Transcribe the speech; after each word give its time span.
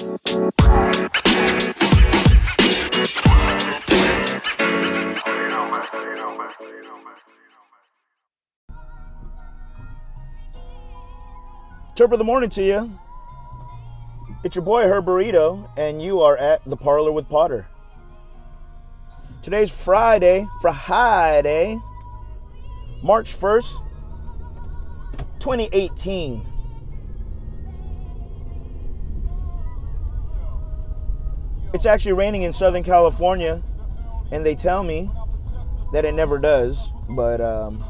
Top 0.00 0.08
of 12.00 12.18
the 12.18 12.24
morning 12.24 12.48
to 12.48 12.64
you. 12.64 12.98
It's 14.42 14.56
your 14.56 14.64
boy 14.64 14.84
Herb 14.84 15.04
Burrito, 15.04 15.68
and 15.76 16.00
you 16.00 16.22
are 16.22 16.38
at 16.38 16.64
the 16.64 16.78
parlor 16.78 17.12
with 17.12 17.28
Potter. 17.28 17.66
Today's 19.42 19.70
Friday, 19.70 20.46
Friday, 20.62 21.78
March 23.02 23.38
1st, 23.38 23.74
2018. 25.40 26.49
It's 31.72 31.86
actually 31.86 32.14
raining 32.14 32.42
in 32.42 32.52
Southern 32.52 32.82
California, 32.82 33.62
and 34.32 34.44
they 34.44 34.56
tell 34.56 34.82
me 34.82 35.08
that 35.92 36.04
it 36.04 36.14
never 36.14 36.36
does, 36.38 36.90
but 37.08 37.40
um, 37.40 37.84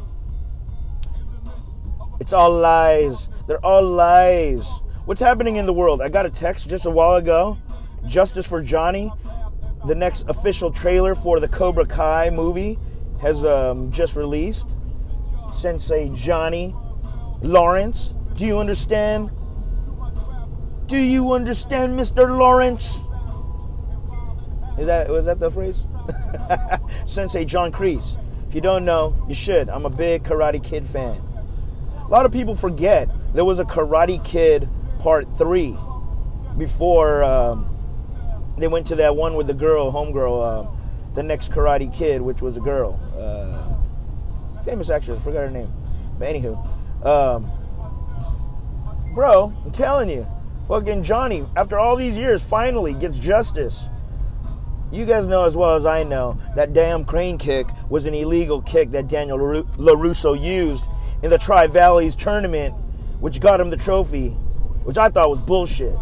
it's 2.20 2.34
all 2.34 2.52
lies. 2.52 3.30
They're 3.46 3.64
all 3.64 3.82
lies. 3.82 4.66
What's 5.06 5.20
happening 5.20 5.56
in 5.56 5.64
the 5.64 5.72
world? 5.72 6.02
I 6.02 6.10
got 6.10 6.26
a 6.26 6.30
text 6.30 6.68
just 6.68 6.84
a 6.84 6.90
while 6.90 7.16
ago. 7.16 7.56
Justice 8.06 8.46
for 8.46 8.62
Johnny, 8.62 9.10
the 9.86 9.94
next 9.94 10.24
official 10.28 10.70
trailer 10.70 11.14
for 11.14 11.40
the 11.40 11.48
Cobra 11.48 11.86
Kai 11.86 12.28
movie, 12.30 12.78
has 13.20 13.44
um, 13.46 13.90
just 13.90 14.14
released. 14.14 14.66
Sensei 15.52 16.10
Johnny 16.10 16.74
Lawrence, 17.42 18.14
do 18.34 18.44
you 18.44 18.58
understand? 18.58 19.30
Do 20.86 20.98
you 20.98 21.32
understand, 21.32 21.98
Mr. 21.98 22.36
Lawrence? 22.38 22.98
Is 24.80 24.86
that 24.86 25.10
was 25.10 25.26
that 25.26 25.38
the 25.38 25.50
phrase? 25.50 25.84
Sensei 27.06 27.44
John 27.44 27.70
Kreese. 27.70 28.16
If 28.48 28.54
you 28.54 28.62
don't 28.62 28.86
know, 28.86 29.14
you 29.28 29.34
should. 29.34 29.68
I'm 29.68 29.84
a 29.84 29.90
big 29.90 30.24
Karate 30.24 30.64
Kid 30.64 30.86
fan. 30.86 31.20
A 32.02 32.08
lot 32.08 32.24
of 32.24 32.32
people 32.32 32.56
forget 32.56 33.10
there 33.34 33.44
was 33.44 33.58
a 33.58 33.64
Karate 33.64 34.24
Kid 34.24 34.70
Part 34.98 35.26
Three 35.36 35.76
before 36.56 37.22
um, 37.22 37.68
they 38.56 38.68
went 38.68 38.86
to 38.86 38.96
that 38.96 39.14
one 39.14 39.34
with 39.34 39.48
the 39.48 39.54
girl, 39.54 39.92
homegirl, 39.92 40.66
uh, 40.66 40.70
the 41.14 41.22
next 41.22 41.50
Karate 41.50 41.92
Kid, 41.94 42.22
which 42.22 42.40
was 42.40 42.56
a 42.56 42.60
girl, 42.60 42.98
uh, 43.18 44.64
famous 44.64 44.88
actress. 44.88 45.18
I 45.18 45.22
forgot 45.22 45.40
her 45.40 45.50
name, 45.50 45.70
but 46.18 46.26
anywho, 46.26 46.56
um, 47.04 47.50
bro, 49.14 49.52
I'm 49.62 49.72
telling 49.72 50.08
you, 50.08 50.26
fucking 50.68 51.02
Johnny, 51.02 51.44
after 51.54 51.78
all 51.78 51.96
these 51.96 52.16
years, 52.16 52.42
finally 52.42 52.94
gets 52.94 53.18
justice. 53.18 53.84
You 54.92 55.04
guys 55.04 55.24
know 55.24 55.44
as 55.44 55.56
well 55.56 55.76
as 55.76 55.86
I 55.86 56.02
know 56.02 56.40
that 56.56 56.72
damn 56.72 57.04
crane 57.04 57.38
kick 57.38 57.68
was 57.88 58.06
an 58.06 58.14
illegal 58.14 58.60
kick 58.62 58.90
that 58.90 59.06
Daniel 59.06 59.38
LaRusso 59.38 60.40
used 60.40 60.84
in 61.22 61.30
the 61.30 61.38
Tri 61.38 61.68
Valleys 61.68 62.16
tournament, 62.16 62.74
which 63.20 63.40
got 63.40 63.60
him 63.60 63.68
the 63.68 63.76
trophy, 63.76 64.30
which 64.82 64.98
I 64.98 65.08
thought 65.08 65.30
was 65.30 65.40
bullshit. 65.40 65.96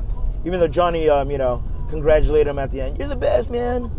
Even 0.47 0.59
though 0.59 0.69
Johnny, 0.69 1.09
um, 1.11 1.31
you 1.31 1.37
know, 1.37 1.63
congratulated 1.91 2.47
him 2.47 2.59
at 2.59 2.71
the 2.71 2.81
end. 2.81 2.97
You're 2.97 3.09
the 3.09 3.17
best, 3.17 3.51
man. 3.51 3.91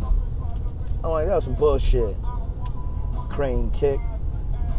I'm 1.03 1.11
like, 1.11 1.27
that 1.27 1.35
was 1.35 1.43
some 1.43 1.55
bullshit. 1.55 2.15
Crane 3.29 3.69
kick. 3.71 3.99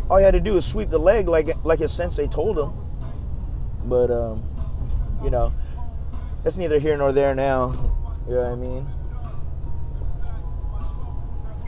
All 0.08 0.16
he 0.16 0.25
had 0.25 0.33
to 0.33 0.41
do 0.41 0.55
was 0.55 0.66
sweep 0.66 0.91
the 0.91 0.98
leg 0.98 1.28
like 1.28 1.50
like 1.64 1.78
his 1.78 1.92
sensei 1.92 2.27
told 2.27 2.58
him. 2.58 2.72
But 3.84 4.11
um, 4.11 4.42
you 5.22 5.31
know, 5.31 5.53
that's 6.42 6.56
neither 6.56 6.81
here 6.81 6.97
nor 6.97 7.12
there 7.12 7.34
now. 7.34 7.72
You 8.27 8.34
know 8.34 8.42
what 8.42 8.53
I 8.53 8.56
mean? 8.56 8.86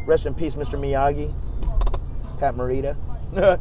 Rest 0.07 0.27
in 0.27 0.35
peace, 0.35 0.57
Mr. 0.57 0.79
Miyagi. 0.79 1.33
Pat 2.39 2.55
Morita. 2.57 2.97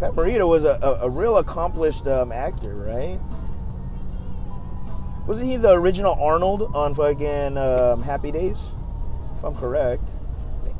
Pat 0.00 0.12
Morita 0.12 0.48
was 0.48 0.64
a, 0.64 0.78
a, 0.82 1.06
a 1.06 1.08
real 1.08 1.38
accomplished 1.38 2.06
um, 2.08 2.32
actor, 2.32 2.74
right? 2.74 3.20
Wasn't 5.26 5.46
he 5.46 5.56
the 5.56 5.70
original 5.70 6.14
Arnold 6.14 6.74
on 6.74 6.94
fucking 6.94 7.56
um, 7.56 8.02
Happy 8.02 8.32
Days? 8.32 8.70
If 9.38 9.44
I'm 9.44 9.54
correct. 9.54 10.08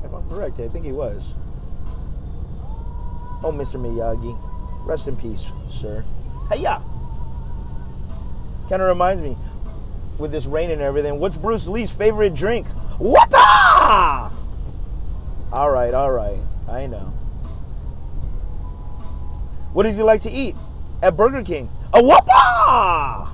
If 0.03 0.13
I'm 0.13 0.29
correct, 0.29 0.59
I 0.59 0.69
think 0.69 0.85
he 0.85 0.93
was. 0.93 1.35
Oh, 3.43 3.53
Mr. 3.53 3.77
Miyagi. 3.77 4.37
Rest 4.85 5.07
in 5.07 5.17
peace, 5.17 5.47
sir. 5.69 6.05
Hiya! 6.53 6.83
Kind 8.69 8.83
of 8.83 8.89
reminds 8.89 9.23
me, 9.23 9.37
with 10.21 10.31
this 10.31 10.47
rain 10.47 10.71
and 10.71 10.81
everything, 10.81 11.19
what's 11.19 11.37
Bruce 11.37 11.67
Lee's 11.67 11.91
favorite 11.91 12.35
drink? 12.35 12.69
What? 12.99 13.35
All 15.53 15.71
right, 15.71 15.93
all 15.93 16.13
right. 16.13 16.39
I 16.69 16.87
know. 16.87 17.13
What 19.73 19.83
does 19.85 19.97
he 19.97 20.03
like 20.03 20.21
to 20.23 20.31
eat 20.31 20.55
at 21.03 21.17
Burger 21.17 21.43
King? 21.43 21.71
A 21.93 22.03
whopper! 22.03 23.31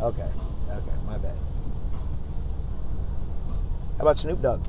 Okay, 0.00 0.28
okay, 0.70 0.92
my 1.06 1.18
bad. 1.18 1.36
How 3.96 4.02
about 4.02 4.18
Snoop 4.18 4.40
Dogg? 4.40 4.64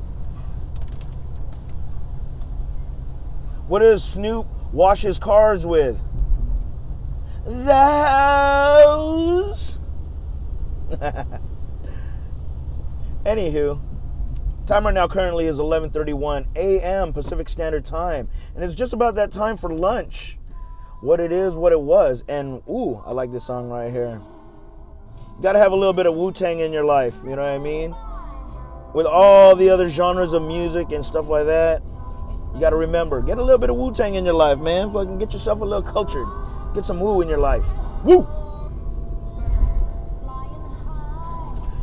What 3.68 3.80
does 3.80 4.04
Snoop 4.04 4.48
wash 4.72 5.02
his 5.02 5.18
cars 5.18 5.66
with? 5.66 6.00
Those. 7.46 7.76
Anywho, 13.26 13.82
timer 14.68 14.92
now 14.92 15.08
currently 15.08 15.46
is 15.46 15.58
11:31 15.58 16.46
a.m. 16.56 17.12
Pacific 17.12 17.50
Standard 17.50 17.84
Time, 17.86 18.30
and 18.54 18.64
it's 18.64 18.76
just 18.76 18.94
about 18.94 19.16
that 19.16 19.32
time 19.32 19.58
for 19.58 19.74
lunch. 19.74 20.38
What 21.02 21.20
it 21.20 21.32
is, 21.32 21.56
what 21.56 21.72
it 21.72 21.82
was, 21.82 22.24
and 22.28 22.62
ooh, 22.70 23.02
I 23.06 23.12
like 23.12 23.32
this 23.32 23.46
song 23.46 23.70
right 23.70 23.92
here. 23.92 24.22
You 25.38 25.42
gotta 25.42 25.60
have 25.60 25.72
a 25.72 25.76
little 25.76 25.94
bit 25.94 26.06
of 26.06 26.14
Wu 26.16 26.32
Tang 26.32 26.60
in 26.60 26.72
your 26.72 26.86
life, 26.86 27.16
you 27.24 27.36
know 27.36 27.42
what 27.42 27.52
I 27.52 27.58
mean? 27.58 27.96
With 28.94 29.08
all 29.08 29.56
the 29.56 29.70
other 29.70 29.90
genres 29.90 30.34
of 30.34 30.44
music 30.44 30.92
and 30.92 31.04
stuff 31.04 31.28
like 31.28 31.48
that, 31.48 31.82
you 32.54 32.60
gotta 32.60 32.78
remember, 32.78 33.22
get 33.22 33.40
a 33.40 33.44
little 33.44 33.58
bit 33.58 33.70
of 33.70 33.76
Wu 33.76 33.92
Tang 33.92 34.16
in 34.16 34.24
your 34.24 34.36
life, 34.36 34.60
man. 34.60 34.94
Fucking 34.94 35.18
get 35.18 35.34
yourself 35.34 35.62
a 35.62 35.66
little 35.66 35.84
cultured. 35.84 36.28
Get 36.74 36.86
some 36.86 37.00
Wu 37.00 37.22
in 37.22 37.28
your 37.28 37.40
life. 37.40 37.66
Woo! 38.04 38.28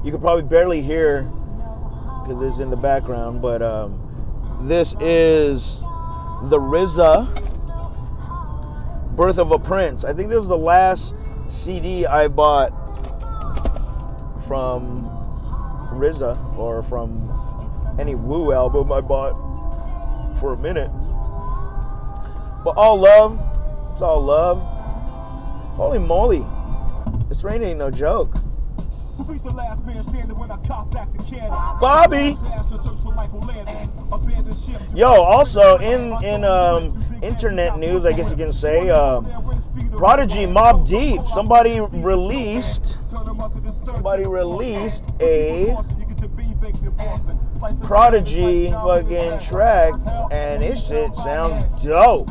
You 0.05 0.11
can 0.11 0.21
probably 0.21 0.43
barely 0.43 0.83
hear 0.83 1.23
because 2.23 2.43
it's 2.43 2.59
in 2.59 2.71
the 2.71 2.77
background, 2.77 3.41
but 3.41 3.63
um, 3.63 4.59
this 4.63 4.97
is 5.01 5.79
the 6.45 6.59
RZA 6.59 7.29
Birth 9.15 9.39
of 9.39 9.53
a 9.53 9.59
Prince. 9.61 10.05
I 10.05 10.13
think 10.13 10.29
this 10.29 10.39
was 10.39 10.49
the 10.49 10.59
last 10.59 11.15
CD 11.49 12.05
I 12.05 12.27
bought 12.27 12.71
from 14.49 15.05
RZA 15.93 16.59
or 16.59 16.83
from 16.83 17.97
any 18.01 18.17
Wu 18.17 18.53
album 18.53 18.91
I 18.91 19.01
bought 19.01 19.39
for 20.41 20.55
a 20.55 20.57
minute. 20.57 20.91
But 22.65 22.77
all 22.77 22.99
love, 22.99 23.39
it's 23.93 24.03
all 24.03 24.21
love. 24.21 24.61
Holy 25.77 26.01
moly, 26.01 26.45
this 27.29 27.45
rain 27.45 27.63
ain't 27.63 27.79
no 27.79 27.91
joke. 27.91 28.35
Bobby. 31.81 32.37
Yo, 34.95 35.09
also 35.09 35.79
in 35.79 36.13
in 36.25 36.45
um, 36.45 37.05
internet 37.23 37.79
news, 37.79 38.05
I 38.05 38.13
guess 38.13 38.31
you 38.31 38.37
can 38.37 38.53
say, 38.53 38.89
um, 38.91 39.25
Prodigy 39.97 40.47
Mobb 40.47 40.89
Deep. 40.89 41.27
Somebody 41.27 41.81
released. 41.81 42.99
Somebody 43.85 44.25
released 44.27 45.05
a 45.21 45.77
Prodigy 47.83 48.71
fucking 48.71 49.39
track, 49.41 49.93
and 50.31 50.63
it 50.63 50.79
shit 50.79 51.15
sounds 51.17 51.85
dope. 51.85 52.29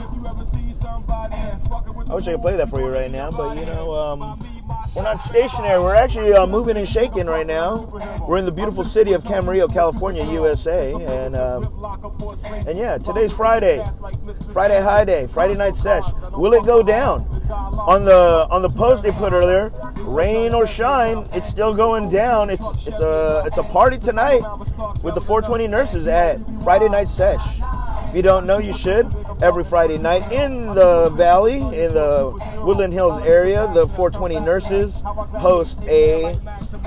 I 2.10 2.16
wish 2.16 2.27
I 2.27 2.34
could 2.34 2.42
play 2.42 2.56
that 2.57 2.69
for 2.69 2.80
you 2.81 2.88
right 2.88 3.12
now, 3.12 3.31
but 3.31 3.57
you 3.57 3.66
know, 3.66 3.94
um, 3.94 4.50
we're 4.96 5.04
not 5.04 5.22
stationary. 5.22 5.82
We're 5.82 5.96
actually 5.96 6.34
uh, 6.34 6.46
moving 6.46 6.78
and 6.78 6.88
shaking 6.88 7.28
right 7.28 7.48
now. 7.48 7.90
We're 8.28 8.38
in 8.38 8.46
the 8.46 8.52
beautiful 8.52 8.84
city 8.84 9.14
of 9.14 9.24
Camarillo, 9.24 9.72
California, 9.72 10.26
USA, 10.26 10.94
and 10.94 11.36
um, 11.36 11.74
and 12.68 12.78
yeah, 12.78 12.98
today's 12.98 13.32
Friday, 13.32 13.86
Friday 14.52 14.82
high 14.82 15.06
day, 15.06 15.28
Friday 15.28 15.56
night 15.56 15.76
sesh. 15.76 16.04
Will 16.34 16.54
it 16.54 16.66
go 16.66 16.84
down? 16.84 17.28
On 17.52 18.06
the 18.06 18.48
on 18.50 18.62
the 18.62 18.70
post 18.70 19.04
they 19.04 19.12
put 19.12 19.34
earlier, 19.34 19.72
rain 19.98 20.54
or 20.54 20.68
shine, 20.68 21.28
it's 21.34 21.50
still 21.50 21.74
going 21.74 22.10
down. 22.10 22.50
It's 22.50 22.66
it's 22.86 23.00
a 23.00 23.44
it's 23.46 23.58
a 23.58 23.64
party 23.64 23.98
tonight 23.98 24.42
with 25.04 25.16
the 25.16 25.22
420 25.22 25.68
nurses 25.68 26.08
at 26.08 26.40
Friday 26.64 26.90
night 26.90 27.08
sesh. 27.08 27.42
If 28.12 28.18
you 28.18 28.24
don't 28.24 28.46
know, 28.46 28.58
you 28.58 28.74
should. 28.74 29.10
every 29.42 29.63
Friday 29.63 29.98
night 29.98 30.30
in 30.34 30.66
the 30.75 31.08
valley, 31.12 31.60
in 31.60 31.94
the 31.94 32.38
Woodland 32.62 32.92
Hills 32.92 33.25
area. 33.25 33.72
The 33.74 33.88
420 33.88 34.42
nurses 34.42 35.02
host 35.40 35.80
a 35.84 36.38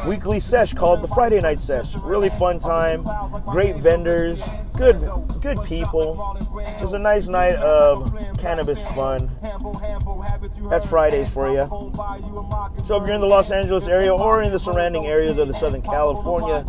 weekly 0.07 0.39
sesh 0.39 0.75
called 0.75 1.01
the 1.01 1.09
Friday 1.09 1.41
Night 1.41 1.61
Sesh. 1.61 1.95
Really 1.97 2.29
fun 2.29 2.59
time, 2.59 3.09
great 3.51 3.77
vendors, 3.77 4.43
good 4.77 5.01
good 5.41 5.65
people. 5.65 6.37
Just 6.79 6.93
a 6.93 6.99
nice 6.99 7.27
night 7.27 7.57
of 7.57 8.15
cannabis 8.37 8.83
fun. 8.89 9.31
That's 10.69 10.87
Fridays 10.87 11.31
for 11.31 11.49
you. 11.49 11.67
So 12.85 13.01
if 13.01 13.07
you're 13.07 13.15
in 13.15 13.23
the 13.23 13.27
Los 13.27 13.51
Angeles 13.51 13.89
area 13.89 14.15
or 14.15 14.43
in 14.43 14.53
the 14.53 14.59
surrounding 14.59 15.07
areas 15.07 15.39
of 15.39 15.49
the 15.49 15.55
Southern 15.55 15.81
California, 15.81 16.67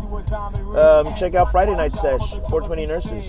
um, 0.74 1.14
check 1.14 1.34
out 1.34 1.52
Friday 1.52 1.76
Night 1.76 1.92
Sesh, 1.92 2.30
420 2.48 2.86
Nurses. 2.86 3.28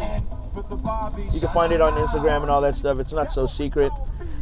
You 0.57 1.39
can 1.39 1.49
find 1.49 1.71
it 1.71 1.81
on 1.81 1.93
Instagram 1.93 2.41
and 2.41 2.49
all 2.49 2.61
that 2.61 2.73
stuff. 2.73 2.97
It's 2.99 3.13
not 3.13 3.31
so 3.31 3.45
secret. 3.45 3.91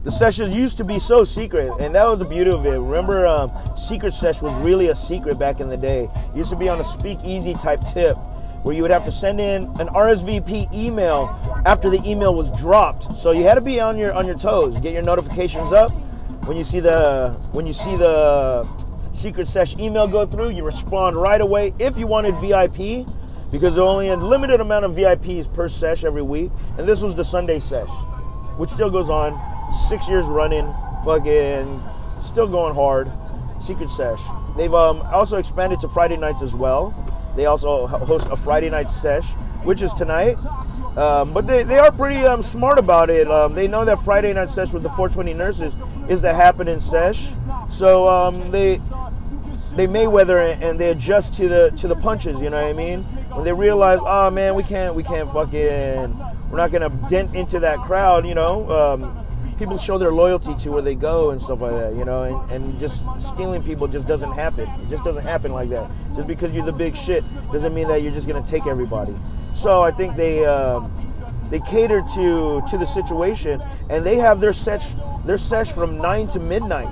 The 0.06 0.12
sessions 0.12 0.56
used 0.56 0.78
to 0.78 0.86
be 0.86 0.98
so 0.98 1.26
secret, 1.26 1.74
and 1.80 1.94
that 1.94 2.08
was 2.08 2.20
the 2.20 2.26
beauty 2.26 2.52
of 2.52 2.66
it. 2.66 2.78
Remember, 2.78 3.26
um, 3.26 3.52
Secret 3.76 4.14
Sesh 4.14 4.42
was 4.42 4.54
really 4.60 4.90
a 4.90 4.96
secret 4.96 5.38
back 5.38 5.60
in 5.60 5.68
the 5.68 5.76
day. 5.76 6.10
It 6.34 6.38
used 6.38 6.52
to 6.52 6.56
be 6.56 6.70
on 6.70 6.80
a 6.80 6.86
speakeasy 6.86 7.56
type 7.56 7.84
tip 7.86 8.16
where 8.64 8.74
you 8.74 8.82
would 8.82 8.92
have 8.92 9.04
to 9.06 9.12
send 9.12 9.42
in 9.42 9.64
an 9.80 9.88
RSVP 9.90 10.74
email 10.74 11.36
after 11.66 11.90
the 11.90 12.02
email 12.10 12.34
was 12.34 12.50
dropped. 12.52 13.18
So 13.18 13.32
you 13.32 13.44
had 13.44 13.56
to 13.56 13.62
be 13.62 13.82
on 13.82 13.98
your 13.98 14.14
on 14.14 14.26
your 14.26 14.38
toes, 14.38 14.80
get 14.80 14.94
your 14.94 15.04
notifications 15.04 15.74
up. 15.74 15.92
When 16.46 16.56
you 16.56 16.64
see 16.64 16.80
the 16.80 17.32
when 17.52 17.66
you 17.68 17.74
see 17.74 17.98
the 17.98 18.66
secret 19.14 19.50
sesh 19.50 19.76
email 19.78 20.08
go 20.08 20.26
through, 20.26 20.52
you 20.52 20.64
respond 20.64 21.18
right 21.18 21.42
away. 21.42 21.74
If 21.78 21.98
you 21.98 22.08
wanted 22.08 22.36
VIP, 22.36 23.06
because 23.52 23.76
there 23.76 23.84
are 23.84 23.88
only 23.88 24.10
a 24.10 24.16
limited 24.18 24.62
amount 24.62 24.86
of 24.86 24.94
VIPs 24.94 25.52
per 25.54 25.70
sesh 25.70 26.04
every 26.04 26.22
week, 26.22 26.52
and 26.78 26.88
this 26.88 27.02
was 27.02 27.16
the 27.16 27.24
Sunday 27.24 27.60
sesh, 27.60 27.90
which 28.58 28.70
still 28.70 28.90
goes 28.90 29.10
on, 29.10 29.40
six 29.88 30.08
years 30.10 30.26
running, 30.26 30.74
fucking 31.04 31.82
still 32.22 32.48
going 32.48 32.74
hard. 32.74 33.12
Secret 33.62 33.90
sesh. 33.90 34.20
They've 34.58 34.74
um, 34.74 35.02
also 35.12 35.38
expanded 35.38 35.80
to 35.82 35.90
Friday 35.90 36.18
nights 36.18 36.42
as 36.42 36.54
well. 36.54 36.94
They 37.36 37.46
also 37.46 37.88
host 37.88 38.28
a 38.30 38.38
Friday 38.38 38.70
night 38.70 38.90
sesh, 38.90 39.26
which 39.64 39.82
is 39.82 39.92
tonight. 39.94 40.38
Um, 40.98 41.34
but 41.34 41.46
they, 41.46 41.64
they 41.64 41.78
are 41.78 41.92
pretty 41.92 42.26
um, 42.26 42.42
smart 42.42 42.80
about 42.80 43.10
it. 43.10 43.30
Um, 43.30 43.54
they 43.54 43.68
know 43.68 43.84
that 43.84 44.00
Friday 44.00 44.34
night 44.34 44.50
sesh 44.50 44.72
with 44.72 44.84
the 44.84 44.90
420 44.90 45.34
nurses 45.34 45.74
is 46.08 46.22
the 46.22 46.34
happening 46.34 46.80
sesh, 46.80 47.28
so 47.70 48.08
um, 48.08 48.52
they 48.52 48.80
they 49.76 49.88
Mayweather 49.88 50.58
and 50.62 50.80
they 50.80 50.92
adjust 50.92 51.34
to 51.34 51.50
the 51.50 51.72
to 51.72 51.88
the 51.90 51.96
punches. 51.96 52.42
You 52.42 52.50
know 52.50 52.62
what 52.62 52.70
I 52.70 52.74
mean? 52.74 53.06
When 53.36 53.44
they 53.44 53.52
realize, 53.52 54.00
oh 54.02 54.32
man, 54.32 54.56
we 54.56 54.64
can't 54.64 54.96
we 54.96 55.04
can't 55.04 55.30
fucking 55.32 56.18
we're 56.50 56.58
not 56.58 56.72
gonna 56.72 56.90
dent 57.10 57.36
into 57.36 57.60
that 57.60 57.80
crowd. 57.80 58.26
You 58.26 58.34
know, 58.34 58.70
um, 58.72 59.26
people 59.58 59.78
show 59.78 59.98
their 59.98 60.14
loyalty 60.14 60.56
to 60.56 60.72
where 60.72 60.82
they 60.82 60.96
go 60.96 61.32
and 61.32 61.42
stuff 61.42 61.60
like 61.60 61.74
that. 61.74 61.96
You 61.96 62.06
know, 62.06 62.24
and, 62.24 62.52
and 62.52 62.80
just 62.80 63.04
stealing 63.20 63.62
people 63.62 63.90
just 63.90 64.08
doesn't 64.08 64.32
happen. 64.32 64.70
It 64.82 64.90
just 64.90 65.04
doesn't 65.04 65.24
happen 65.24 65.52
like 65.52 65.70
that. 65.70 65.92
Just 66.16 66.28
because 66.28 66.56
you're 66.56 66.66
the 66.66 66.72
big 66.72 66.96
shit 66.96 67.26
doesn't 67.52 67.74
mean 67.74 67.90
that 67.90 68.04
you're 68.04 68.14
just 68.14 68.26
gonna 68.26 68.46
take 68.46 68.68
everybody. 68.68 69.16
So 69.54 69.82
I 69.82 69.92
think 69.92 70.16
they. 70.16 70.46
Um, 70.46 70.92
they 71.50 71.60
cater 71.60 72.02
to 72.16 72.64
to 72.68 72.78
the 72.78 72.86
situation 72.86 73.62
and 73.90 74.06
they 74.06 74.16
have 74.16 74.40
their 74.40 74.52
sesh 74.52 74.94
their 75.26 75.38
sesh 75.38 75.72
from 75.72 76.00
9 76.00 76.28
to 76.30 76.40
midnight 76.40 76.88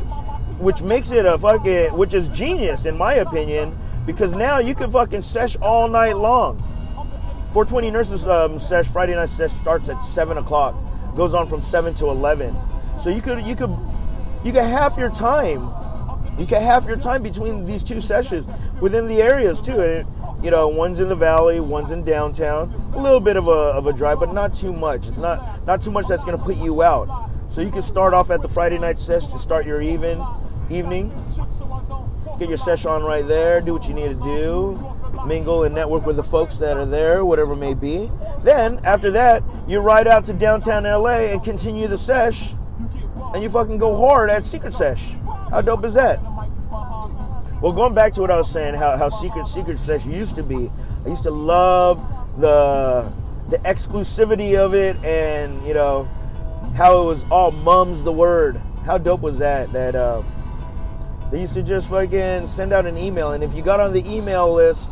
which 0.59 0.83
makes 0.83 1.11
it 1.11 1.25
a 1.25 1.37
fucking 1.39 1.97
which 1.97 2.13
is 2.13 2.29
genius 2.29 2.85
in 2.85 2.95
my 2.95 3.15
opinion 3.15 3.75
because 4.05 4.31
now 4.33 4.59
you 4.59 4.75
can 4.75 4.91
fucking 4.91 5.21
sesh 5.21 5.55
all 5.57 5.87
night 5.87 6.17
long 6.17 6.57
420 7.53 7.91
nurses 7.91 8.27
um, 8.27 8.57
sesh 8.59 8.87
friday 8.87 9.15
night 9.15 9.29
sesh 9.29 9.51
starts 9.53 9.89
at 9.89 9.99
7 9.99 10.37
o'clock 10.37 10.75
goes 11.15 11.33
on 11.33 11.47
from 11.47 11.61
7 11.61 11.93
to 11.95 12.05
11 12.05 12.55
so 13.01 13.09
you 13.09 13.21
could 13.21 13.45
you 13.45 13.55
could 13.55 13.75
you 14.43 14.51
get 14.51 14.67
half 14.67 14.97
your 14.97 15.09
time 15.09 15.69
you 16.37 16.45
get 16.45 16.61
half 16.61 16.85
your 16.85 16.97
time 16.97 17.21
between 17.21 17.65
these 17.65 17.83
two 17.83 18.01
sessions 18.01 18.45
within 18.81 19.07
the 19.07 19.21
areas 19.21 19.61
too 19.61 19.79
and 19.79 20.07
you 20.43 20.51
know, 20.51 20.67
one's 20.67 20.99
in 20.99 21.07
the 21.07 21.15
valley, 21.15 21.61
one's 21.61 21.91
in 21.91 22.03
downtown. 22.03 22.73
A 22.93 23.01
little 23.01 23.21
bit 23.21 23.37
of 23.37 23.47
a, 23.47 23.51
of 23.51 23.87
a 23.87 23.93
drive, 23.93 24.19
but 24.19 24.33
not 24.33 24.53
too 24.53 24.73
much. 24.73 25.07
It's 25.07 25.17
not 25.17 25.65
not 25.65 25.81
too 25.81 25.89
much 25.89 26.07
that's 26.07 26.25
going 26.25 26.37
to 26.37 26.43
put 26.43 26.57
you 26.57 26.83
out. 26.83 27.29
So 27.49 27.61
you 27.61 27.71
can 27.71 27.81
start 27.81 28.13
off 28.13 28.29
at 28.29 28.41
the 28.41 28.49
Friday 28.49 28.77
night 28.77 28.99
session 28.99 29.31
to 29.31 29.39
start 29.39 29.65
your 29.65 29.81
even 29.81 30.21
evening. 30.69 31.11
Get 32.39 32.49
your 32.49 32.57
session 32.57 32.89
on 32.89 33.03
right 33.03 33.27
there. 33.27 33.61
Do 33.61 33.73
what 33.73 33.87
you 33.87 33.93
need 33.93 34.09
to 34.09 34.23
do. 34.23 34.95
Mingle 35.25 35.63
and 35.63 35.73
network 35.73 36.05
with 36.05 36.15
the 36.15 36.23
folks 36.23 36.57
that 36.57 36.75
are 36.75 36.85
there, 36.85 37.23
whatever 37.23 37.53
it 37.53 37.57
may 37.57 37.73
be. 37.73 38.11
Then 38.43 38.79
after 38.83 39.11
that, 39.11 39.43
you 39.67 39.79
ride 39.79 40.07
out 40.07 40.25
to 40.25 40.33
downtown 40.33 40.83
LA 40.83 41.29
and 41.31 41.43
continue 41.43 41.87
the 41.87 41.97
sesh, 41.97 42.53
and 43.33 43.41
you 43.41 43.49
fucking 43.49 43.77
go 43.77 43.95
hard 43.95 44.29
at 44.29 44.45
Secret 44.45 44.73
Sesh. 44.73 45.15
How 45.49 45.61
dope 45.61 45.85
is 45.85 45.93
that? 45.93 46.19
Well, 47.61 47.71
going 47.71 47.93
back 47.93 48.13
to 48.15 48.21
what 48.21 48.31
I 48.31 48.37
was 48.37 48.51
saying, 48.51 48.75
how, 48.75 48.97
how 48.97 49.07
secret 49.07 49.47
secret 49.47 49.79
sesh 49.79 50.05
used 50.05 50.35
to 50.35 50.43
be. 50.43 50.69
I 51.05 51.09
used 51.09 51.23
to 51.23 51.31
love 51.31 52.05
the 52.37 53.09
the 53.49 53.57
exclusivity 53.59 54.57
of 54.57 54.73
it, 54.73 54.97
and 55.03 55.65
you 55.65 55.73
know 55.73 56.09
how 56.75 57.01
it 57.01 57.05
was 57.05 57.23
all 57.31 57.51
mums 57.51 58.03
the 58.03 58.11
word. 58.11 58.59
How 58.85 58.97
dope 58.97 59.21
was 59.21 59.37
that? 59.37 59.71
That 59.71 59.95
uh, 59.95 60.23
they 61.33 61.41
used 61.41 61.55
to 61.55 61.63
just 61.63 61.89
fucking 61.89 62.45
send 62.45 62.73
out 62.73 62.85
an 62.85 62.95
email, 62.95 63.31
and 63.31 63.43
if 63.43 63.55
you 63.55 63.63
got 63.63 63.79
on 63.79 63.91
the 63.91 64.07
email 64.07 64.53
list, 64.53 64.87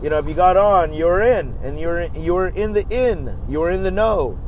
you 0.00 0.08
know, 0.08 0.18
if 0.18 0.28
you 0.28 0.34
got 0.34 0.56
on, 0.56 0.92
you're 0.92 1.20
in, 1.20 1.52
and 1.64 1.80
you're 1.80 2.04
you're 2.14 2.46
in 2.46 2.72
the 2.72 2.88
in, 2.90 3.36
you're 3.48 3.70
in 3.70 3.82
the 3.82 3.90
know. 3.90 4.38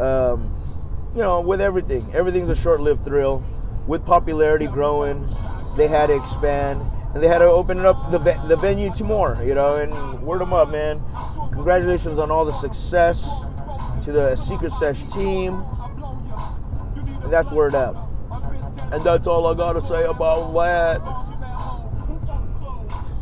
Um, 0.00 0.52
you 1.14 1.22
know, 1.22 1.40
with 1.40 1.60
everything, 1.60 2.10
everything's 2.12 2.50
a 2.50 2.56
short-lived 2.56 3.04
thrill. 3.04 3.44
With 3.86 4.04
popularity 4.04 4.66
growing, 4.66 5.28
they 5.76 5.86
had 5.86 6.06
to 6.06 6.16
expand 6.16 6.82
and 7.14 7.22
they 7.22 7.28
had 7.28 7.38
to 7.38 7.44
open 7.44 7.78
up 7.86 8.10
the, 8.10 8.18
the 8.18 8.56
venue 8.56 8.92
to 8.94 9.04
more, 9.04 9.38
you 9.44 9.54
know, 9.54 9.76
and 9.76 10.22
word 10.22 10.40
them 10.40 10.52
up, 10.52 10.70
man. 10.70 11.00
Congratulations 11.52 12.18
on 12.18 12.32
all 12.32 12.44
the 12.44 12.52
success 12.52 13.28
to 14.02 14.10
the 14.10 14.34
Secret 14.34 14.72
Sesh 14.72 15.04
team. 15.04 15.62
And 17.22 17.32
that's 17.32 17.52
word 17.52 17.76
up. 17.76 18.11
And 18.92 19.02
that's 19.02 19.26
all 19.26 19.46
I 19.46 19.54
gotta 19.54 19.80
say 19.80 20.04
about 20.04 20.52
that. 20.52 21.00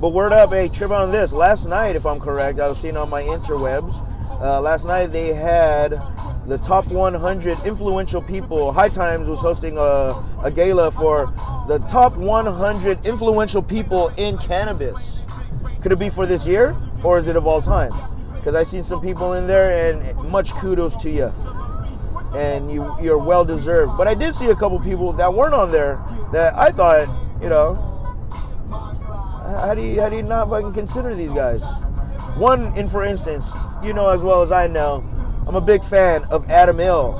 But 0.00 0.08
word 0.08 0.32
up, 0.32 0.50
hey, 0.50 0.68
trip 0.68 0.90
on 0.90 1.12
this. 1.12 1.32
Last 1.32 1.66
night, 1.66 1.94
if 1.94 2.04
I'm 2.06 2.18
correct, 2.18 2.58
I 2.58 2.66
was 2.68 2.78
seeing 2.78 2.96
on 2.96 3.08
my 3.08 3.22
interwebs. 3.22 3.94
Uh, 4.40 4.60
last 4.60 4.84
night 4.84 5.12
they 5.12 5.32
had 5.32 5.90
the 6.46 6.58
top 6.58 6.86
100 6.86 7.64
influential 7.64 8.20
people. 8.20 8.72
High 8.72 8.88
Times 8.88 9.28
was 9.28 9.40
hosting 9.40 9.78
a, 9.78 10.24
a 10.42 10.50
gala 10.50 10.90
for 10.90 11.32
the 11.68 11.78
top 11.86 12.16
100 12.16 13.06
influential 13.06 13.62
people 13.62 14.08
in 14.16 14.38
cannabis. 14.38 15.24
Could 15.82 15.92
it 15.92 15.98
be 15.98 16.08
for 16.08 16.26
this 16.26 16.46
year 16.46 16.74
or 17.04 17.18
is 17.18 17.28
it 17.28 17.36
of 17.36 17.46
all 17.46 17.60
time? 17.60 17.92
Because 18.34 18.54
I 18.54 18.62
seen 18.64 18.82
some 18.82 19.02
people 19.02 19.34
in 19.34 19.46
there, 19.46 19.70
and 19.70 20.16
much 20.30 20.52
kudos 20.54 20.96
to 20.96 21.10
you. 21.10 21.30
And 22.34 22.70
you 22.70 22.94
you're 23.00 23.18
well 23.18 23.44
deserved. 23.44 23.92
But 23.98 24.06
I 24.06 24.14
did 24.14 24.34
see 24.34 24.46
a 24.46 24.54
couple 24.54 24.78
people 24.80 25.12
that 25.14 25.32
weren't 25.32 25.54
on 25.54 25.72
there 25.72 26.00
that 26.32 26.56
I 26.56 26.70
thought, 26.70 27.08
you 27.42 27.48
know, 27.48 27.74
how 28.70 29.74
do 29.74 29.82
you 29.82 30.00
how 30.00 30.08
do 30.08 30.16
you 30.16 30.22
not 30.22 30.48
fucking 30.48 30.72
consider 30.72 31.14
these 31.14 31.32
guys? 31.32 31.62
One, 32.36 32.72
in 32.76 32.86
for 32.88 33.04
instance, 33.04 33.52
you 33.82 33.92
know 33.92 34.08
as 34.08 34.22
well 34.22 34.42
as 34.42 34.52
I 34.52 34.66
know, 34.66 35.04
I'm 35.46 35.56
a 35.56 35.60
big 35.60 35.82
fan 35.82 36.24
of 36.24 36.48
Adam 36.50 36.78
Ill, 36.78 37.18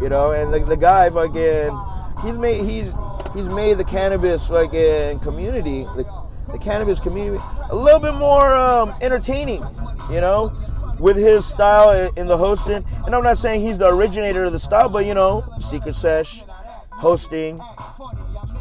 you 0.00 0.08
know, 0.08 0.32
and 0.32 0.52
the, 0.52 0.58
the 0.60 0.76
guy 0.76 1.08
fucking 1.10 1.78
he's 2.24 2.38
made 2.38 2.68
he's 2.68 2.92
he's 3.34 3.48
made 3.48 3.78
the 3.78 3.84
cannabis 3.84 4.48
fucking 4.48 5.20
community 5.20 5.84
the, 5.96 6.04
the 6.50 6.58
cannabis 6.58 6.98
community 6.98 7.40
a 7.70 7.74
little 7.76 8.00
bit 8.00 8.14
more 8.14 8.54
um, 8.56 8.94
entertaining, 9.00 9.64
you 10.10 10.20
know, 10.20 10.52
with 11.00 11.16
his 11.16 11.46
style 11.46 12.12
in 12.16 12.26
the 12.26 12.36
hosting. 12.36 12.84
And 13.06 13.14
I'm 13.14 13.24
not 13.24 13.38
saying 13.38 13.62
he's 13.62 13.78
the 13.78 13.88
originator 13.88 14.44
of 14.44 14.52
the 14.52 14.58
style, 14.58 14.88
but 14.88 15.06
you 15.06 15.14
know, 15.14 15.44
Secret 15.60 15.94
Sesh, 15.94 16.44
hosting. 16.90 17.60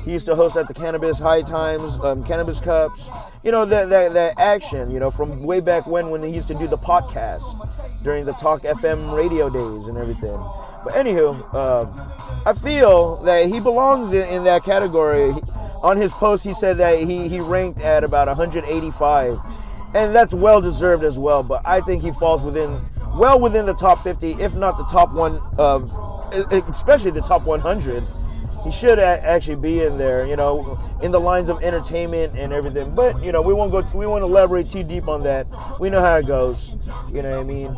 He 0.06 0.14
used 0.14 0.26
to 0.28 0.36
host 0.36 0.56
at 0.56 0.68
the 0.68 0.74
Cannabis 0.74 1.20
High 1.20 1.42
Times, 1.42 2.00
um, 2.00 2.24
Cannabis 2.24 2.60
Cups. 2.60 3.10
You 3.44 3.52
know, 3.52 3.66
that, 3.66 3.90
that, 3.90 4.14
that 4.14 4.40
action, 4.40 4.90
you 4.92 5.00
know, 5.00 5.12
from 5.12 5.44
way 5.44 5.60
back 5.60 5.86
when 5.86 6.10
when 6.10 6.24
he 6.24 6.30
used 6.30 6.48
to 6.48 6.56
do 6.56 6.68
the 6.68 6.78
podcast 6.78 7.68
during 8.04 8.26
the 8.26 8.34
Talk 8.34 8.64
FM 8.64 9.14
radio 9.14 9.50
days 9.50 9.88
and 9.88 9.98
everything. 9.98 10.40
But 10.84 10.94
anywho, 10.94 11.54
uh, 11.54 11.86
I 12.46 12.54
feel 12.54 13.18
that 13.24 13.48
he 13.48 13.60
belongs 13.60 14.14
in, 14.14 14.28
in 14.30 14.44
that 14.46 14.64
category. 14.64 15.34
He, 15.34 15.42
on 15.82 15.98
his 15.98 16.12
post, 16.14 16.44
he 16.44 16.54
said 16.54 16.78
that 16.78 17.00
he, 17.00 17.28
he 17.28 17.40
ranked 17.40 17.80
at 17.82 18.04
about 18.04 18.28
185, 18.28 19.40
and 19.94 20.16
that's 20.16 20.34
well 20.34 20.62
deserved 20.62 21.04
as 21.04 21.18
well. 21.18 21.44
But 21.44 21.62
I 21.66 21.82
think 21.82 22.04
he 22.04 22.12
falls 22.12 22.44
within, 22.44 22.82
well 23.16 23.40
within 23.40 23.66
the 23.66 23.74
top 23.74 24.04
50, 24.04 24.34
if 24.34 24.56
not 24.56 24.78
the 24.78 24.86
top 24.86 25.14
one 25.14 25.42
of, 25.58 25.92
especially 26.70 27.12
the 27.12 27.22
top 27.22 27.44
100 27.44 28.06
he 28.64 28.72
should 28.72 29.00
actually 29.00 29.56
be 29.56 29.84
in 29.84 29.98
there, 29.98 30.26
you 30.26 30.36
know, 30.36 30.78
in 31.02 31.12
the 31.12 31.20
lines 31.20 31.50
of 31.50 31.64
entertainment 31.64 32.38
and 32.38 32.52
everything. 32.52 32.94
But 32.94 33.24
you 33.24 33.32
know, 33.32 33.42
we 33.42 33.54
won't 33.54 33.72
go, 33.72 33.88
we 33.94 34.06
won't 34.06 34.24
elaborate 34.24 34.70
too 34.70 34.84
deep 34.84 35.08
on 35.08 35.24
that. 35.24 35.48
We 35.80 35.90
know 35.90 36.02
how 36.02 36.18
it 36.18 36.28
goes. 36.28 36.74
You 37.12 37.22
know 37.22 37.32
what 37.32 37.40
I 37.40 37.44
mean? 37.44 37.76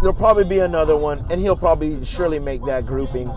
There'll 0.00 0.14
probably 0.14 0.44
be 0.44 0.58
another 0.58 0.96
one, 0.96 1.24
and 1.30 1.40
he'll 1.40 1.56
probably 1.56 2.04
surely 2.04 2.38
make 2.38 2.64
that 2.66 2.86
grouping. 2.86 3.32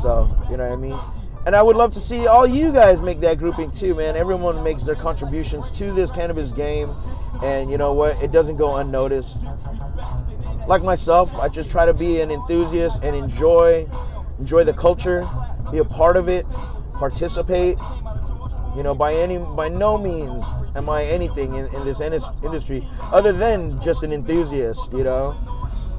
So 0.00 0.34
you 0.50 0.56
know 0.56 0.68
what 0.68 0.72
I 0.72 0.76
mean? 0.76 0.98
And 1.46 1.56
I 1.56 1.62
would 1.62 1.76
love 1.76 1.92
to 1.94 2.00
see 2.00 2.26
all 2.26 2.46
you 2.46 2.70
guys 2.70 3.00
make 3.00 3.20
that 3.20 3.38
grouping 3.38 3.70
too, 3.70 3.94
man. 3.94 4.14
Everyone 4.14 4.62
makes 4.62 4.82
their 4.82 4.94
contributions 4.94 5.70
to 5.72 5.90
this 5.92 6.12
cannabis 6.12 6.52
game, 6.52 6.90
and 7.42 7.70
you 7.70 7.78
know 7.78 7.94
what? 7.94 8.22
It 8.22 8.30
doesn't 8.30 8.56
go 8.56 8.76
unnoticed. 8.76 9.36
Like 10.68 10.82
myself, 10.82 11.34
I 11.36 11.48
just 11.48 11.70
try 11.70 11.86
to 11.86 11.94
be 11.94 12.20
an 12.20 12.30
enthusiast 12.30 13.00
and 13.02 13.16
enjoy 13.16 13.88
enjoy 14.38 14.64
the 14.64 14.72
culture, 14.72 15.28
be 15.70 15.78
a 15.78 15.84
part 15.84 16.16
of 16.16 16.28
it, 16.28 16.46
participate. 16.94 17.78
You 18.76 18.82
know, 18.82 18.94
by 18.94 19.14
any 19.14 19.38
by 19.38 19.68
no 19.68 19.96
means 19.96 20.44
am 20.76 20.88
I 20.88 21.04
anything 21.04 21.54
in, 21.56 21.66
in 21.74 21.84
this 21.84 22.00
industry 22.00 22.86
other 23.12 23.32
than 23.32 23.80
just 23.80 24.02
an 24.02 24.12
enthusiast, 24.12 24.92
you 24.92 25.04
know. 25.04 25.36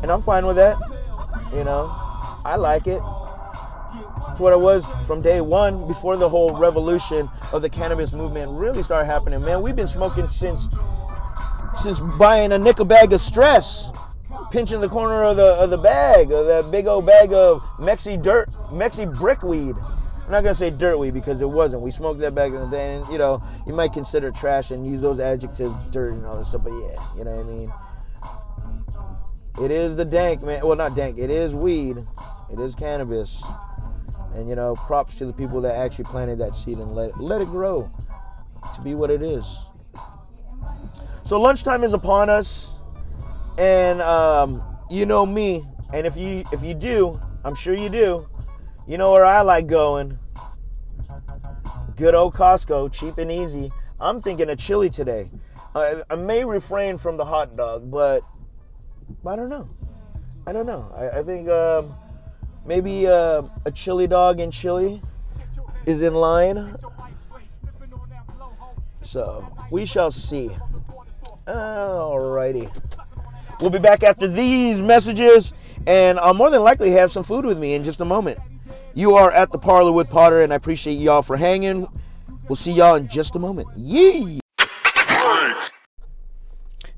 And 0.04 0.12
I'm 0.12 0.22
fine 0.22 0.46
with 0.46 0.56
that. 0.58 0.78
You 1.52 1.64
know. 1.64 1.92
I 2.44 2.56
like 2.56 2.88
it. 2.88 3.02
It's 4.30 4.40
what 4.40 4.54
it 4.54 4.60
was 4.60 4.84
from 5.08 5.22
day 5.22 5.42
one 5.42 5.88
before 5.88 6.18
the 6.18 6.30
whole 6.30 6.56
revolution 6.56 7.30
of 7.52 7.62
the 7.62 7.70
cannabis 7.70 8.14
movement 8.14 8.52
really 8.52 8.84
started 8.84 9.06
happening. 9.06 9.42
Man, 9.42 9.62
we've 9.62 9.76
been 9.76 9.88
smoking 9.88 10.28
since 10.28 10.68
since 11.82 12.00
buying 12.20 12.52
a 12.52 12.58
nickel 12.58 12.86
bag 12.86 13.14
of 13.14 13.22
stress 13.22 13.90
pinching 14.52 14.82
the 14.82 14.90
corner 14.90 15.24
of 15.24 15.38
the 15.38 15.46
of 15.46 15.70
the 15.70 15.78
bag, 15.78 16.32
of 16.32 16.46
that 16.46 16.72
big 16.72 16.86
old 16.86 17.06
bag 17.06 17.34
of 17.34 17.62
Mexi 17.80 18.22
dirt, 18.22 18.52
Mexi 18.70 19.12
brickweed. 19.18 19.76
I'm 20.26 20.32
not 20.32 20.44
gonna 20.44 20.56
say 20.56 20.70
dirt 20.70 20.98
weed 20.98 21.14
because 21.14 21.42
it 21.42 21.50
wasn't. 21.50 21.82
We 21.82 21.92
smoked 21.92 22.20
that 22.22 22.36
back 22.36 22.52
in 22.52 22.60
the 22.60 22.68
day, 22.68 22.96
and 22.96 23.08
you 23.12 23.18
know, 23.18 23.42
you 23.66 23.74
might 23.74 23.94
consider 23.94 24.32
trash 24.32 24.72
and 24.72 24.86
use 24.86 25.02
those 25.02 25.20
adjectives, 25.20 25.74
dirt 25.92 26.14
and 26.14 26.26
all 26.26 26.38
that 26.38 26.46
stuff. 26.46 26.64
But 26.64 26.74
yeah, 26.74 27.04
you 27.18 27.24
know 27.24 27.36
what 27.36 27.46
I 27.46 27.50
mean. 27.50 27.74
It 29.66 29.72
is 29.72 29.96
the 29.96 30.06
dank, 30.06 30.44
man. 30.44 30.66
Well, 30.66 30.78
not 30.78 30.96
dank. 30.96 31.18
It 31.18 31.30
is 31.30 31.54
weed. 31.54 31.98
It 32.52 32.60
is 32.60 32.76
cannabis. 32.76 33.44
And 34.36 34.48
you 34.48 34.56
know, 34.56 34.76
props 34.76 35.16
to 35.16 35.26
the 35.26 35.34
people 35.34 35.62
that 35.62 35.76
actually 35.76 36.06
planted 36.06 36.40
that 36.40 36.56
seed 36.56 36.78
and 36.78 36.96
let 36.96 37.20
let 37.20 37.42
it 37.42 37.50
grow 37.50 37.92
to 38.74 38.82
be 38.82 38.96
what 38.96 39.12
it 39.12 39.22
is. 39.22 39.46
So 41.26 41.40
lunchtime 41.40 41.84
is 41.84 41.94
upon 41.94 42.30
us. 42.30 42.72
And 43.58 44.02
um, 44.02 44.64
you 44.90 45.06
know 45.06 45.26
me, 45.26 45.66
and 45.94 46.08
if 46.08 46.16
you 46.16 46.46
if 46.52 46.64
you 46.64 46.74
do, 46.74 47.20
I'm 47.44 47.56
sure 47.56 47.74
you 47.74 47.90
do, 47.90 48.28
you 48.88 48.98
know 48.98 49.12
where 49.12 49.26
I 49.26 49.42
like 49.42 49.68
going. 49.68 50.18
Good 51.98 52.16
old 52.16 52.34
Costco, 52.34 52.92
cheap 52.92 53.18
and 53.18 53.32
easy. 53.32 53.72
I'm 54.00 54.22
thinking 54.22 54.50
of 54.50 54.58
chili 54.58 54.90
today. 54.90 55.30
I, 55.76 56.02
I 56.10 56.16
may 56.16 56.44
refrain 56.44 56.98
from 56.98 57.18
the 57.18 57.26
hot 57.26 57.56
dog, 57.56 57.92
but, 57.92 58.24
but 59.24 59.32
I 59.32 59.36
don't 59.36 59.50
know. 59.50 59.70
I 60.48 60.52
don't 60.52 60.66
know. 60.66 60.92
I, 60.96 61.20
I 61.20 61.24
think 61.24 61.48
um, 61.48 61.94
maybe 62.66 63.08
uh, 63.08 63.44
a 63.66 63.72
chili 63.72 64.08
dog 64.08 64.40
and 64.40 64.52
chili 64.52 65.02
is 65.86 66.02
in 66.02 66.14
line. 66.14 66.76
So 69.04 69.48
we 69.72 69.86
shall 69.86 70.12
see. 70.12 70.50
Alrighty. 71.48 72.74
We'll 73.60 73.70
be 73.70 73.80
back 73.80 74.04
after 74.04 74.28
these 74.28 74.82
messages, 74.82 75.54
and 75.86 76.20
I'll 76.20 76.34
more 76.34 76.50
than 76.50 76.64
likely 76.64 76.92
have 76.92 77.12
some 77.12 77.24
food 77.24 77.46
with 77.46 77.58
me 77.60 77.74
in 77.74 77.84
just 77.84 78.02
a 78.02 78.06
moment. 78.06 78.40
You 78.94 79.16
are 79.16 79.32
at 79.32 79.52
the 79.52 79.58
parlor 79.58 79.92
with 79.92 80.10
Potter, 80.10 80.42
and 80.42 80.52
I 80.52 80.56
appreciate 80.56 80.96
y'all 80.96 81.22
for 81.22 81.38
hanging. 81.38 81.88
We'll 82.48 82.56
see 82.56 82.72
y'all 82.72 82.96
in 82.96 83.08
just 83.08 83.36
a 83.36 83.40
moment. 83.40 83.68
Yee! 83.78 84.40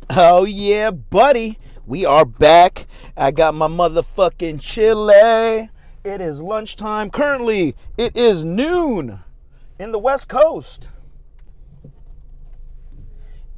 Oh, 0.10 0.46
yeah, 0.46 0.92
buddy. 0.92 1.58
We 1.86 2.06
are 2.06 2.26
back. 2.26 2.88
I 3.18 3.32
got 3.32 3.56
my 3.56 3.68
motherfucking 3.68 4.62
chili. 4.62 5.70
It 6.04 6.22
is 6.22 6.42
lunchtime. 6.42 7.10
Currently, 7.10 7.76
it 7.98 8.16
is 8.16 8.44
noon 8.44 9.20
in 9.80 9.92
the 9.92 10.00
West 10.00 10.28
Coast 10.28 10.90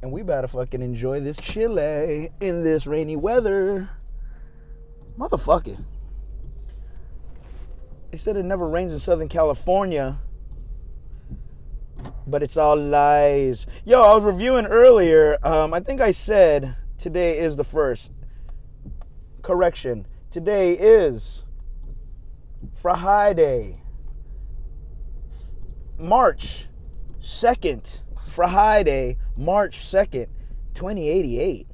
and 0.06 0.12
we 0.12 0.22
better 0.22 0.46
fucking 0.46 0.82
enjoy 0.82 1.18
this 1.18 1.36
chili 1.36 2.30
in 2.40 2.62
this 2.62 2.86
rainy 2.86 3.16
weather. 3.16 3.90
Motherfucking. 5.18 5.82
They 8.12 8.16
said 8.16 8.36
it 8.36 8.44
never 8.44 8.68
rains 8.68 8.92
in 8.92 9.00
Southern 9.00 9.28
California, 9.28 10.20
but 12.24 12.40
it's 12.40 12.56
all 12.56 12.76
lies. 12.76 13.66
Yo, 13.84 14.00
I 14.00 14.14
was 14.14 14.22
reviewing 14.22 14.66
earlier. 14.66 15.38
Um, 15.44 15.74
I 15.74 15.80
think 15.80 16.00
I 16.00 16.12
said 16.12 16.76
today 16.98 17.38
is 17.38 17.56
the 17.56 17.64
first. 17.64 18.12
Correction. 19.46 20.08
Today 20.28 20.72
is 20.72 21.44
Friday, 22.74 23.80
March 25.96 26.66
2nd. 27.20 28.00
Friday, 28.32 29.18
March 29.36 29.78
2nd, 29.78 30.26
2088. 30.74 31.68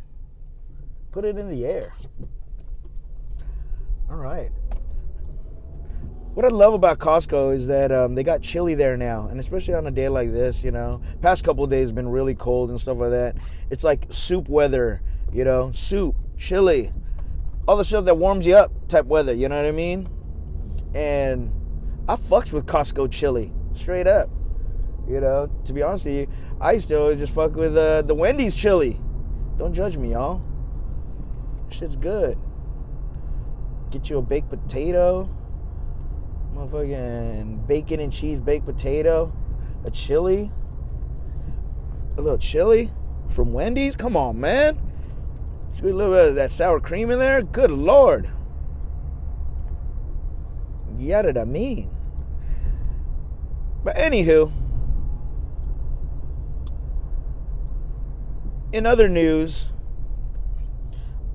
Put 1.13 1.25
it 1.25 1.39
in 1.39 1.49
the 1.49 1.65
air. 1.65 1.95
All 4.11 4.17
right. 4.17 4.51
What 6.35 6.45
I 6.45 6.49
love 6.49 6.75
about 6.75 6.99
Costco 6.99 7.55
is 7.55 7.67
that 7.69 7.91
um, 7.91 8.15
they 8.15 8.23
got 8.23 8.43
chili 8.43 8.75
there 8.75 8.99
now, 8.99 9.29
and 9.29 9.41
especially 9.41 9.73
on 9.73 9.87
a 9.87 9.91
day 9.91 10.11
like 10.11 10.31
this, 10.31 10.63
you 10.63 10.73
know. 10.73 11.01
Past 11.23 11.43
couple 11.43 11.67
days 11.67 11.91
been 11.91 12.11
really 12.11 12.35
cold 12.35 12.69
and 12.69 12.79
stuff 12.79 12.99
like 12.99 13.13
that. 13.13 13.37
It's 13.71 13.83
like 13.83 14.09
soup 14.11 14.51
weather, 14.51 15.01
you 15.33 15.45
know, 15.45 15.73
soup, 15.73 16.17
chili, 16.37 16.93
all 17.67 17.77
the 17.77 17.85
stuff 17.85 18.05
that 18.07 18.17
warms 18.17 18.47
you 18.47 18.57
up 18.57 18.73
type 18.89 19.07
weather. 19.07 19.33
You 19.33 19.49
know 19.49 19.57
what 19.57 19.67
I 19.67 19.73
mean? 19.73 20.09
And 20.95 21.53
I 22.09 22.17
fucks 22.17 22.53
with 22.53 22.67
Costco 22.67 23.11
chili, 23.11 23.53
straight 23.73 24.07
up. 24.07 24.29
You 25.09 25.21
know, 25.21 25.51
to 25.65 25.73
be 25.73 25.83
honest 25.83 26.05
with 26.05 26.15
you, 26.15 26.29
I 26.61 26.73
used 26.73 26.89
to 26.89 26.99
always 26.99 27.19
just 27.19 27.35
fuck 27.35 27.57
with 27.57 27.77
uh, 27.77 28.03
the 28.03 28.15
Wendy's 28.15 28.55
chili. 28.55 29.01
Don't 29.59 29.75
judge 29.75 29.97
me, 29.97 30.13
y'all. 30.13 30.43
Shit's 31.71 31.97
good. 31.97 32.39
Get 33.91 34.09
you 34.11 34.19
a 34.19 34.23
baked 34.23 34.51
potato, 34.51 35.29
motherfucking 36.55 37.67
bacon 37.67 38.01
and 38.01 38.13
cheese 38.13 38.41
baked 38.41 38.67
potato, 38.67 39.33
a 39.85 39.91
chili, 39.91 40.51
a 42.17 42.21
little 42.21 42.39
chili 42.39 42.91
from 43.29 43.53
Wendy's. 43.53 43.97
Come 43.97 44.17
on, 44.17 44.41
man. 44.41 44.81
Squeeze 45.73 45.93
a 45.93 45.97
little 45.97 46.13
bit 46.13 46.29
of 46.29 46.35
that 46.37 46.51
sour 46.51 46.81
cream 46.81 47.11
in 47.11 47.19
there. 47.19 47.43
Good 47.43 47.71
lord. 47.71 48.31
Yada 50.97 51.41
I 51.41 51.45
mean. 51.45 51.91
But 53.83 53.97
anywho. 53.97 54.53
in 58.73 58.87
other 58.87 59.09
news, 59.09 59.71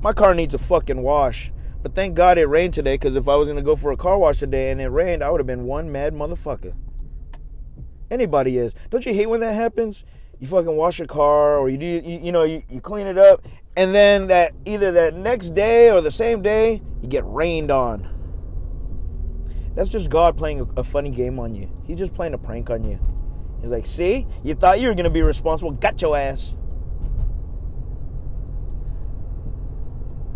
my 0.02 0.12
car 0.12 0.34
needs 0.34 0.54
a 0.54 0.58
fucking 0.58 1.02
wash. 1.02 1.52
But 1.84 1.94
thank 1.94 2.16
God 2.16 2.38
it 2.38 2.46
rained 2.46 2.74
today, 2.74 2.96
because 2.96 3.16
if 3.16 3.28
I 3.28 3.36
was 3.36 3.48
gonna 3.48 3.62
go 3.62 3.76
for 3.76 3.92
a 3.92 3.98
car 3.98 4.18
wash 4.18 4.40
today 4.40 4.72
and 4.72 4.82
it 4.82 4.88
rained, 4.88 5.24
I 5.24 5.30
would 5.30 5.40
have 5.40 5.48
been 5.48 5.66
one 5.66 5.92
mad 5.92 6.14
motherfucker. 6.14 6.74
Anybody 8.10 8.58
is. 8.58 8.74
Don't 8.90 9.06
you 9.06 9.14
hate 9.14 9.30
when 9.30 9.42
that 9.42 9.54
happens? 9.54 10.04
You 10.40 10.48
fucking 10.48 10.76
wash 10.76 11.00
your 11.00 11.08
car, 11.08 11.58
or 11.58 11.70
you 11.70 11.78
do, 11.78 11.86
you, 11.86 12.20
you 12.24 12.32
know, 12.32 12.44
you, 12.44 12.62
you 12.70 12.80
clean 12.80 13.08
it 13.08 13.18
up, 13.18 13.46
and 13.76 13.94
then 13.94 14.28
that 14.28 14.54
either 14.66 14.92
that 14.92 15.16
next 15.16 15.56
day 15.56 15.90
or 15.90 16.02
the 16.02 16.12
same 16.12 16.42
day, 16.42 16.82
you 17.02 17.08
get 17.08 17.24
rained 17.26 17.72
on. 17.72 18.08
That's 19.76 19.90
just 19.90 20.10
God 20.10 20.38
playing 20.38 20.62
a, 20.62 20.82
a 20.82 20.84
funny 20.84 21.10
game 21.10 21.40
on 21.40 21.56
you. 21.56 21.70
He's 21.86 21.98
just 21.98 22.14
playing 22.14 22.34
a 22.34 22.38
prank 22.38 22.70
on 22.70 22.84
you. 22.84 23.00
He's 23.62 23.72
like, 23.72 23.88
see, 23.88 24.28
you 24.44 24.54
thought 24.54 24.80
you 24.80 24.88
were 24.88 24.96
gonna 24.96 25.10
be 25.10 25.24
responsible, 25.24 25.72
got 25.72 26.02
your 26.02 26.16
ass. 26.16 26.54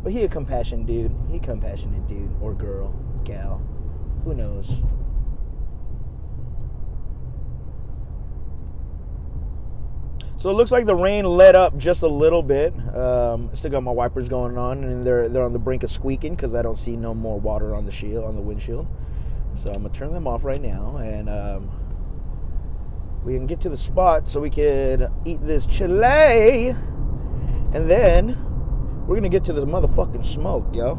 But 0.04 0.14
he 0.14 0.24
a 0.24 0.28
compassionate 0.28 0.88
dude. 0.88 1.16
He 1.30 1.38
a 1.38 1.40
compassionate 1.40 2.08
dude 2.08 2.32
or 2.42 2.54
girl, 2.54 2.94
gal. 3.24 3.62
Who 4.24 4.34
knows? 4.34 4.72
So 10.42 10.50
it 10.50 10.54
looks 10.54 10.72
like 10.72 10.88
the 10.88 10.96
rain 10.96 11.24
let 11.24 11.56
up 11.56 11.78
just 11.78 12.02
a 12.02 12.08
little 12.08 12.42
bit. 12.42 12.74
Um, 12.96 13.52
still 13.54 13.70
got 13.70 13.84
my 13.84 13.92
wipers 13.92 14.28
going 14.28 14.58
on, 14.58 14.84
and 14.84 15.04
they're 15.04 15.30
they're 15.30 15.44
on 15.44 15.54
the 15.54 15.60
brink 15.60 15.84
of 15.84 15.92
squeaking 15.92 16.34
because 16.34 16.56
I 16.56 16.64
don't 16.64 16.80
see 16.80 16.98
no 16.98 17.14
more 17.14 17.40
water 17.40 17.76
on 17.76 17.86
the 17.86 17.92
shield 17.92 18.26
on 18.26 18.36
the 18.36 18.42
windshield. 18.42 18.88
So 19.54 19.70
I'm 19.70 19.84
gonna 19.84 19.90
turn 19.90 20.12
them 20.14 20.26
off 20.26 20.44
right 20.44 20.60
now, 20.60 20.98
and 20.98 21.30
um, 21.30 21.70
we 23.24 23.36
can 23.36 23.46
get 23.46 23.62
to 23.62 23.70
the 23.70 23.78
spot 23.78 24.28
so 24.28 24.40
we 24.40 24.50
can 24.50 25.14
eat 25.26 25.46
this 25.46 25.68
chili, 25.68 26.70
and 26.70 27.88
then 27.88 28.36
we're 29.06 29.18
gonna 29.18 29.30
get 29.30 29.44
to 29.44 29.54
this 29.54 29.66
motherfucking 29.66 30.26
smoke, 30.26 30.66
yo. 30.74 30.98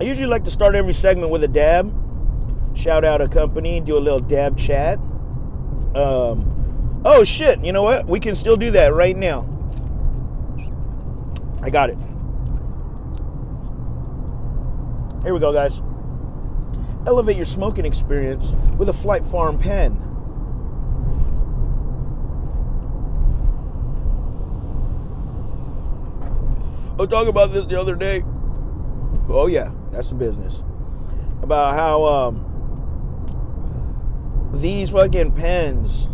I 0.00 0.02
usually 0.02 0.26
like 0.26 0.42
to 0.42 0.50
start 0.50 0.74
every 0.74 0.94
segment 0.94 1.30
with 1.30 1.44
a 1.44 1.48
dab. 1.48 1.94
shout 2.76 3.04
out 3.04 3.20
a 3.20 3.28
company, 3.28 3.80
do 3.80 3.96
a 3.96 4.00
little 4.00 4.18
dab 4.18 4.58
chat. 4.58 4.98
Um, 5.94 6.53
oh 7.04 7.24
shit! 7.24 7.64
You 7.64 7.72
know 7.72 7.82
what? 7.82 8.06
We 8.06 8.20
can 8.20 8.34
still 8.34 8.56
do 8.56 8.70
that 8.72 8.94
right 8.94 9.16
now. 9.16 9.48
I 11.62 11.70
got 11.70 11.90
it. 11.90 11.98
Here 15.22 15.32
we 15.32 15.40
go, 15.40 15.52
guys. 15.52 15.80
Elevate 17.06 17.36
your 17.36 17.46
smoking 17.46 17.86
experience 17.86 18.52
with 18.76 18.88
a 18.88 18.92
Flight 18.92 19.24
Farm 19.24 19.58
pen. 19.58 19.92
I 26.92 26.96
was 26.96 27.08
talking 27.08 27.28
about 27.28 27.52
this 27.52 27.66
the 27.66 27.80
other 27.80 27.96
day. 27.96 28.22
Oh 29.28 29.48
yeah, 29.48 29.70
that's 29.90 30.10
the 30.10 30.14
business. 30.14 30.62
About 31.42 31.74
how 31.74 32.04
um, 32.04 32.44
these 34.54 34.90
fucking 34.90 35.32
pens, 35.32 36.06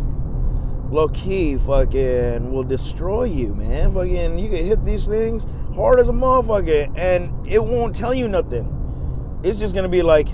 low 0.90 1.08
key, 1.08 1.56
fucking 1.56 2.52
will 2.52 2.64
destroy 2.64 3.24
you, 3.24 3.54
man. 3.54 3.92
Fucking, 3.94 4.38
you 4.38 4.48
can 4.48 4.64
hit 4.64 4.84
these 4.84 5.06
things 5.06 5.46
hard 5.74 6.00
as 6.00 6.08
a 6.08 6.12
motherfucker, 6.12 6.92
and 6.98 7.46
it 7.46 7.62
won't 7.62 7.94
tell 7.94 8.12
you 8.12 8.28
nothing. 8.28 8.76
It's 9.42 9.58
just 9.58 9.74
gonna 9.74 9.88
be 9.88 10.02
like, 10.02 10.28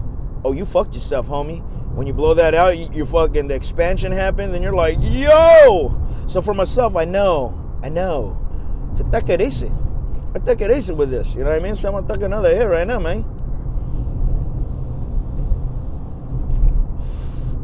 oh, 0.44 0.52
you 0.52 0.64
fucked 0.64 0.94
yourself, 0.94 1.28
homie. 1.28 1.62
When 1.94 2.06
you 2.06 2.12
blow 2.12 2.34
that 2.34 2.54
out, 2.54 2.76
you, 2.76 2.88
you 2.92 3.06
fucking 3.06 3.48
the 3.48 3.54
expansion 3.54 4.12
happens, 4.12 4.54
and 4.54 4.62
you're 4.62 4.74
like, 4.74 4.98
yo. 5.00 6.00
So 6.26 6.40
for 6.40 6.54
myself, 6.54 6.96
I 6.96 7.04
know, 7.04 7.54
I 7.82 7.88
know. 7.88 8.36
I 8.98 10.38
take 10.38 10.60
it 10.60 10.70
easy 10.70 10.92
with 10.92 11.10
this. 11.10 11.34
You 11.34 11.44
know 11.44 11.50
what 11.50 11.56
I 11.56 11.60
mean? 11.60 11.74
So 11.74 11.88
I'm 11.88 11.94
gonna 11.94 12.14
take 12.14 12.22
another 12.22 12.54
hit 12.54 12.64
right 12.64 12.86
now, 12.86 12.98
man. 12.98 13.24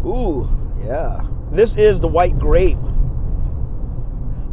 Ooh, 0.05 0.49
yeah. 0.85 1.27
This 1.53 1.75
is 1.77 2.01
the 2.01 2.09
white 2.09 2.39
grape. 2.39 2.79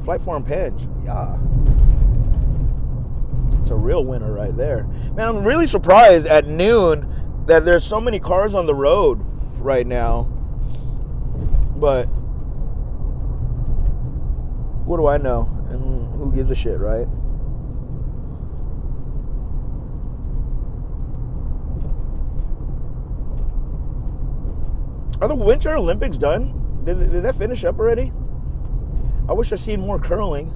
Flight 0.04 0.22
Farm 0.22 0.44
Pens. 0.44 0.88
Yeah. 1.06 1.38
It's 3.62 3.72
a 3.72 3.76
real 3.76 4.04
winner 4.04 4.34
right 4.34 4.56
there. 4.56 4.84
Man, 5.16 5.30
I'm 5.30 5.44
really 5.46 5.66
surprised 5.66 6.26
at 6.26 6.46
noon 6.48 7.44
that 7.46 7.64
there's 7.64 7.86
so 7.86 8.02
many 8.02 8.20
cars 8.20 8.54
on 8.54 8.66
the 8.66 8.76
road 8.76 9.22
right 9.60 9.88
now. 9.88 10.24
But 11.78 12.06
what 14.86 14.98
do 14.98 15.08
I 15.08 15.18
know? 15.18 15.50
And 15.70 16.14
who 16.18 16.34
gives 16.36 16.52
a 16.52 16.56
shit, 16.56 16.80
right? 16.80 17.08
Are 25.22 25.28
the 25.30 25.36
Winter 25.36 25.78
Olympics 25.78 26.18
done? 26.18 26.59
Did, 26.90 27.12
did 27.12 27.24
that 27.24 27.36
finish 27.36 27.64
up 27.66 27.78
already? 27.78 28.12
I 29.28 29.34
wish 29.34 29.52
I 29.52 29.58
seen 29.58 29.80
more 29.80 30.00
curling. 30.00 30.52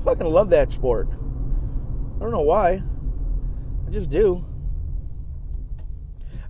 I 0.00 0.04
fucking 0.04 0.26
love 0.26 0.48
that 0.48 0.72
sport. 0.72 1.06
I 1.10 2.20
don't 2.20 2.30
know 2.30 2.40
why. 2.40 2.82
I 3.86 3.90
just 3.90 4.08
do. 4.08 4.42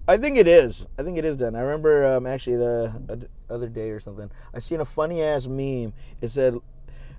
I 0.06 0.16
think 0.16 0.36
it 0.36 0.46
is. 0.46 0.86
I 0.96 1.02
think 1.02 1.18
it 1.18 1.24
is 1.24 1.36
done. 1.36 1.56
I 1.56 1.60
remember 1.62 2.06
um, 2.06 2.24
actually 2.24 2.58
the 2.58 3.28
other 3.50 3.68
day 3.68 3.90
or 3.90 3.98
something. 3.98 4.30
I 4.54 4.60
seen 4.60 4.80
a 4.80 4.84
funny 4.84 5.24
ass 5.24 5.48
meme. 5.48 5.92
It 6.20 6.30
said 6.30 6.54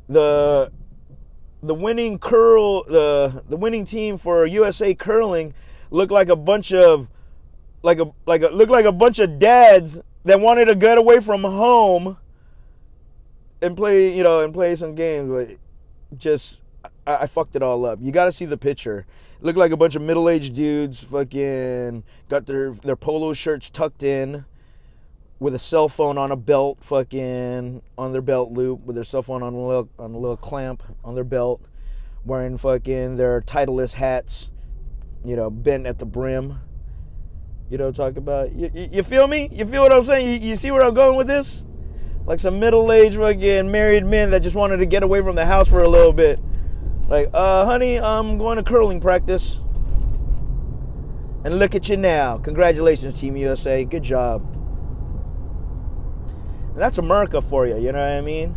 the 0.07 0.71
the 1.61 1.73
winning 1.73 2.19
curl 2.19 2.83
the 2.83 3.43
the 3.49 3.57
winning 3.57 3.83
team 3.83 4.17
for 4.17 4.45
USA 4.45 4.95
curling 4.95 5.53
looked 5.91 6.13
like 6.13 6.29
a 6.29 6.37
bunch 6.37 6.71
of 6.71 7.09
like 7.83 7.99
a 7.99 8.09
like 8.25 8.43
a 8.43 8.47
looked 8.47 8.71
like 8.71 8.85
a 8.85 8.93
bunch 8.93 9.19
of 9.19 9.39
dads 9.39 9.99
that 10.27 10.41
wanted 10.41 10.65
to 10.65 10.75
get 10.75 10.97
away 10.97 11.19
from 11.21 11.43
home 11.43 12.17
and 13.61 13.75
play, 13.75 14.15
you 14.15 14.23
know, 14.23 14.41
and 14.41 14.53
play 14.53 14.75
some 14.75 14.93
games, 14.93 15.29
but 15.29 15.57
just 16.17 16.61
I, 17.05 17.15
I 17.15 17.27
fucked 17.27 17.55
it 17.55 17.63
all 17.63 17.85
up. 17.85 17.99
You 18.01 18.11
got 18.11 18.25
to 18.25 18.31
see 18.31 18.45
the 18.45 18.57
picture. 18.57 19.05
Looked 19.39 19.57
like 19.57 19.71
a 19.71 19.77
bunch 19.77 19.95
of 19.95 20.01
middle-aged 20.01 20.55
dudes, 20.55 21.03
fucking 21.03 22.03
got 22.27 22.45
their 22.45 22.71
their 22.71 22.95
polo 22.95 23.33
shirts 23.33 23.69
tucked 23.69 24.03
in, 24.03 24.45
with 25.39 25.55
a 25.55 25.59
cell 25.59 25.87
phone 25.87 26.17
on 26.17 26.31
a 26.31 26.35
belt, 26.35 26.79
fucking 26.81 27.81
on 27.97 28.11
their 28.11 28.21
belt 28.21 28.51
loop, 28.51 28.81
with 28.81 28.95
their 28.95 29.03
cell 29.03 29.21
phone 29.21 29.43
on 29.43 29.53
a 29.53 29.67
little 29.67 29.89
on 29.97 30.13
a 30.13 30.17
little 30.17 30.37
clamp 30.37 30.83
on 31.03 31.15
their 31.15 31.23
belt, 31.23 31.61
wearing 32.25 32.57
fucking 32.57 33.15
their 33.15 33.41
Titleist 33.41 33.93
hats, 33.93 34.49
you 35.23 35.35
know, 35.35 35.49
bent 35.49 35.85
at 35.85 35.99
the 35.99 36.05
brim 36.05 36.59
you 37.69 37.77
know, 37.77 37.91
talk 37.91 38.17
about 38.17 38.53
you, 38.53 38.71
you, 38.73 38.89
you, 38.91 39.03
feel 39.03 39.27
me? 39.27 39.49
You 39.51 39.65
feel 39.65 39.83
what 39.83 39.91
I'm 39.91 40.03
saying? 40.03 40.41
You, 40.41 40.49
you 40.49 40.55
see 40.55 40.71
where 40.71 40.83
I'm 40.83 40.93
going 40.93 41.17
with 41.17 41.27
this? 41.27 41.63
Like 42.25 42.39
some 42.39 42.59
middle-aged 42.59 43.17
fucking 43.17 43.71
married 43.71 44.05
men 44.05 44.31
that 44.31 44.39
just 44.41 44.55
wanted 44.55 44.77
to 44.77 44.85
get 44.85 45.03
away 45.03 45.21
from 45.21 45.35
the 45.35 45.45
house 45.45 45.67
for 45.67 45.81
a 45.81 45.87
little 45.87 46.13
bit. 46.13 46.39
Like, 47.07 47.29
uh, 47.33 47.65
honey, 47.65 47.99
I'm 47.99 48.37
going 48.37 48.57
to 48.57 48.63
curling 48.63 48.99
practice. 48.99 49.59
And 51.45 51.59
look 51.59 51.75
at 51.75 51.87
you 51.87 51.95
now. 51.95 52.37
Congratulations, 52.37 53.19
Team 53.19 53.37
USA. 53.37 53.85
Good 53.85 54.03
job. 54.03 54.41
And 56.73 56.81
that's 56.81 56.97
America 56.97 57.41
for 57.41 57.65
you, 57.65 57.77
you 57.77 57.91
know 57.91 57.99
what 57.99 58.11
I 58.11 58.21
mean? 58.21 58.55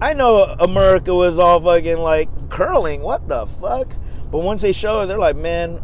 I 0.00 0.12
know 0.12 0.44
America 0.44 1.14
was 1.14 1.38
all 1.38 1.60
fucking 1.60 1.98
like 1.98 2.50
curling. 2.50 3.00
What 3.00 3.28
the 3.28 3.46
fuck? 3.46 3.92
But 4.30 4.38
once 4.38 4.62
they 4.62 4.72
show 4.72 5.00
it, 5.00 5.06
they're 5.06 5.18
like, 5.18 5.36
man, 5.36 5.80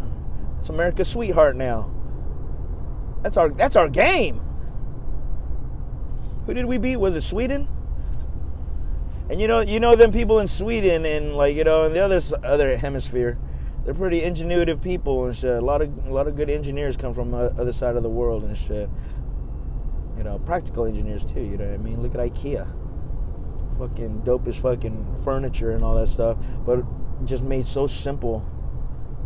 it's 0.61 0.69
America's 0.69 1.09
sweetheart 1.09 1.57
now. 1.57 1.92
That's 3.23 3.37
our 3.37 3.51
that's 3.51 3.77
our 3.77 3.89
game. 3.89 4.41
Who 6.47 6.55
did 6.55 6.67
we 6.67 6.79
beat? 6.79 6.97
Was 6.97 7.15
it 7.15 7.23
Sweden? 7.23 7.69
And 9.31 9.41
you 9.41 9.47
know, 9.47 9.61
you 9.61 9.81
know 9.81 9.95
them 9.95 10.13
people 10.13 10.41
in 10.41 10.49
Sweden 10.49 11.07
and 11.07 11.37
like 11.37 11.57
you 11.57 11.65
know 11.65 11.85
in 11.85 11.93
the 11.93 12.01
other 12.01 12.21
other 12.43 12.77
hemisphere, 12.77 13.39
they're 13.85 13.95
pretty 13.95 14.21
ingenuitive 14.21 14.83
people 14.83 15.27
and 15.27 15.37
shit. 15.37 15.57
A 15.57 15.65
lot 15.65 15.83
of 15.83 16.07
a 16.07 16.13
lot 16.13 16.27
of 16.27 16.37
good 16.37 16.51
engineers 16.51 16.97
come 16.97 17.15
from 17.15 17.31
the 17.31 17.55
other 17.59 17.73
side 17.73 17.97
of 17.97 18.03
the 18.03 18.11
world 18.11 18.43
and 18.43 18.59
shit. 18.59 18.91
You 20.19 20.25
know, 20.25 20.39
practical 20.41 20.85
engineers 20.85 21.25
too. 21.25 21.41
You 21.41 21.57
know 21.57 21.65
what 21.65 21.75
I 21.75 21.79
mean? 21.79 22.03
Look 22.03 22.15
at 22.15 22.21
IKEA, 22.21 22.69
fucking 23.79 24.23
dope 24.23 24.53
fucking 24.53 25.21
furniture 25.25 25.71
and 25.71 25.85
all 25.85 25.95
that 25.95 26.09
stuff, 26.09 26.37
but 26.67 26.85
just 27.25 27.45
made 27.45 27.67
so 27.67 27.87
simple 27.87 28.45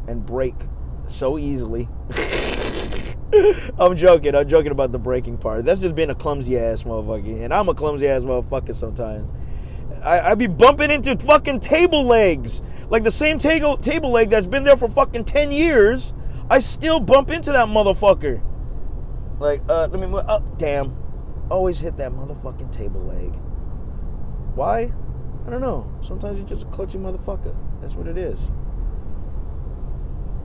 and 0.06 0.24
break 0.24 0.54
so 1.06 1.38
easily. 1.38 1.88
I'm 3.78 3.96
joking. 3.96 4.34
I'm 4.34 4.48
joking 4.48 4.72
about 4.72 4.92
the 4.92 4.98
breaking 4.98 5.38
part. 5.38 5.64
That's 5.64 5.80
just 5.80 5.94
being 5.94 6.10
a 6.10 6.14
clumsy 6.14 6.58
ass 6.58 6.82
motherfucker. 6.82 7.44
And 7.44 7.52
I'm 7.52 7.68
a 7.68 7.74
clumsy 7.74 8.08
ass 8.08 8.22
motherfucker 8.22 8.74
sometimes. 8.74 9.28
I, 10.02 10.32
I 10.32 10.34
be 10.34 10.46
bumping 10.46 10.90
into 10.90 11.16
fucking 11.16 11.60
table 11.60 12.04
legs. 12.04 12.62
Like 12.88 13.02
the 13.02 13.10
same 13.10 13.38
table, 13.38 13.76
table 13.76 14.10
leg 14.10 14.30
that's 14.30 14.46
been 14.46 14.64
there 14.64 14.76
for 14.76 14.88
fucking 14.88 15.24
10 15.24 15.50
years. 15.50 16.12
I 16.48 16.60
still 16.60 17.00
bump 17.00 17.30
into 17.30 17.52
that 17.52 17.68
motherfucker. 17.68 18.40
Like, 19.38 19.62
uh, 19.68 19.88
let 19.90 20.00
me 20.00 20.06
move. 20.06 20.24
Oh, 20.28 20.42
damn. 20.58 20.96
Always 21.50 21.78
hit 21.80 21.96
that 21.98 22.12
motherfucking 22.12 22.72
table 22.72 23.02
leg. 23.02 23.34
Why? 24.54 24.92
I 25.46 25.50
don't 25.50 25.60
know. 25.60 25.92
Sometimes 26.00 26.38
you're 26.38 26.48
just 26.48 26.62
a 26.62 26.66
clutchy 26.66 27.00
motherfucker. 27.00 27.54
That's 27.80 27.94
what 27.94 28.06
it 28.06 28.16
is. 28.16 28.40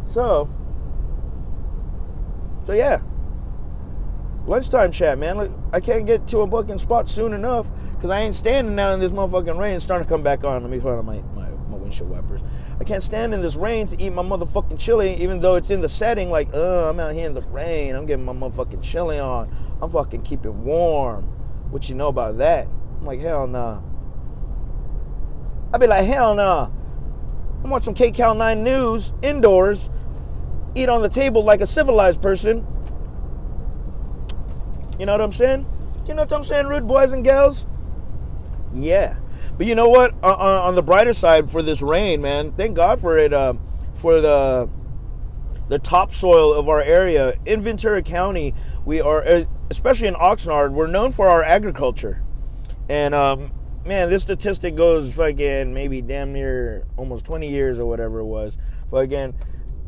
So, 0.06 0.50
so 2.66 2.74
yeah. 2.74 3.02
Lunchtime 4.46 4.92
chat, 4.92 5.20
man. 5.20 5.54
I 5.72 5.80
can't 5.80 6.06
get 6.06 6.28
to 6.30 6.40
a 6.40 6.48
booking 6.48 6.80
spot 6.80 7.08
soon 7.08 7.34
enough 7.34 7.68
because 7.92 8.10
I 8.10 8.22
ain't 8.22 8.34
standing 8.34 8.76
now 8.76 8.92
in 8.94 9.00
this 9.00 9.12
motherfucking 9.12 9.58
rain. 9.58 9.76
It's 9.76 9.86
starting 9.86 10.08
to 10.08 10.10
come 10.12 10.24
back 10.24 10.44
on. 10.44 10.64
Let 10.64 10.72
me 10.72 10.80
put 10.80 10.98
on 10.98 11.06
my, 11.06 11.22
my, 11.36 11.48
my 11.70 11.78
windshield 11.78 12.10
wipers. 12.10 12.42
I 12.80 12.84
can't 12.84 13.04
stand 13.04 13.36
in 13.36 13.44
this 13.44 13.56
rain 13.56 13.86
to 13.88 14.02
eat 14.02 14.10
my 14.10 14.24
motherfucking 14.24 14.80
chili, 14.80 15.14
even 15.22 15.40
though 15.40 15.56
it's 15.56 15.70
in 15.70 15.82
the 15.82 15.90
setting 15.90 16.32
like, 16.32 16.50
oh, 16.54 16.90
I'm 16.90 17.00
out 17.00 17.14
here 17.14 17.28
in 17.28 17.36
the 17.36 17.42
rain. 17.42 17.96
I'm 17.96 18.08
getting 18.08 18.26
my 18.26 18.34
motherfucking 18.34 18.82
chili 18.82 19.20
on. 19.20 19.56
I'm 19.80 19.92
fucking 19.92 20.24
keeping 20.24 20.64
warm. 20.64 21.26
What 21.70 21.90
you 21.90 21.96
know 21.96 22.08
about 22.08 22.40
that? 22.40 22.68
I'm 23.00 23.06
like, 23.06 23.20
hell 23.20 23.46
nah. 23.46 23.82
I'd 25.72 25.80
be 25.80 25.86
like, 25.86 26.06
hell 26.06 26.34
nah. 26.34 26.70
I'm 27.64 27.70
watching 27.70 27.94
KCAL 27.94 28.36
9 28.36 28.64
News 28.64 29.14
indoors 29.22 29.92
eat 30.76 30.90
on 30.90 31.02
the 31.02 31.10
table 31.10 31.44
like 31.44 31.62
a 31.62 31.66
civilized 31.66 32.22
person. 32.22 32.66
You 35.00 35.06
know 35.06 35.14
what 35.14 35.22
I'm 35.22 35.32
saying? 35.32 35.66
You 36.08 36.14
know 36.14 36.24
what 36.24 36.34
I'm 36.34 36.44
saying, 36.44 36.68
rude 36.68 36.88
boys 36.88 37.12
and 37.12 37.24
girls? 37.24 37.66
Yeah. 38.74 39.18
But 39.58 39.68
you 39.68 39.76
know 39.76 39.90
what? 39.90 40.14
Uh, 40.24 40.28
uh, 40.28 40.62
on 40.64 40.76
the 40.76 40.82
brighter 40.82 41.14
side 41.14 41.50
for 41.50 41.62
this 41.62 41.82
rain, 41.82 42.22
man, 42.22 42.52
thank 42.54 42.76
God 42.76 43.02
for 43.02 43.18
it. 43.18 43.34
Uh, 43.34 43.54
for 43.96 44.20
the 44.20 44.70
the 45.70 45.80
topsoil 45.80 46.54
of 46.54 46.68
our 46.68 46.82
area 46.82 47.34
in 47.46 47.62
Ventura 47.62 48.02
County, 48.02 48.54
we 48.84 49.00
are, 49.00 49.26
uh, 49.26 49.46
especially 49.70 50.08
in 50.08 50.16
Oxnard, 50.16 50.72
we're 50.74 50.88
known 50.88 51.14
for 51.14 51.30
our 51.30 51.44
agriculture. 51.44 52.22
And 52.90 53.16
um, 53.16 53.52
man, 53.86 54.10
this 54.10 54.24
statistic 54.24 54.76
goes 54.76 55.14
fucking 55.14 55.74
maybe 55.74 56.02
damn 56.02 56.34
near 56.34 56.86
almost 56.98 57.24
20 57.24 57.50
years 57.50 57.80
or 57.80 57.86
whatever 57.86 58.20
it 58.20 58.26
was. 58.26 58.58
Fucking 58.90 59.34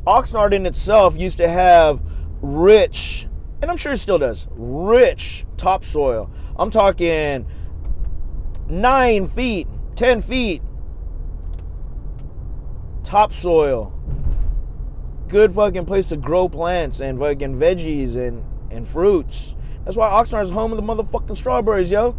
Oxnard 0.05 0.53
in 0.53 0.65
itself 0.65 1.17
used 1.17 1.37
to 1.37 1.47
have 1.47 2.01
rich 2.41 3.27
and 3.63 3.71
I'm 3.71 3.77
sure 3.77 3.93
it 3.93 3.99
still 3.99 4.19
does, 4.19 4.45
rich 4.51 5.45
topsoil. 5.55 6.29
I'm 6.57 6.69
talking 6.69 7.47
nine 8.67 9.25
feet, 9.25 9.69
10 9.95 10.21
feet 10.21 10.61
topsoil. 13.05 13.97
Good 15.29 15.53
fucking 15.53 15.85
place 15.85 16.07
to 16.07 16.17
grow 16.17 16.49
plants 16.49 16.99
and 16.99 17.17
fucking 17.17 17.57
veggies 17.57 18.17
and, 18.17 18.43
and 18.69 18.85
fruits. 18.85 19.55
That's 19.85 19.95
why 19.95 20.09
Oxnard 20.09 20.43
is 20.43 20.51
home 20.51 20.73
of 20.73 20.77
the 20.77 20.83
motherfucking 20.83 21.37
strawberries, 21.37 21.89
yo. 21.89 22.17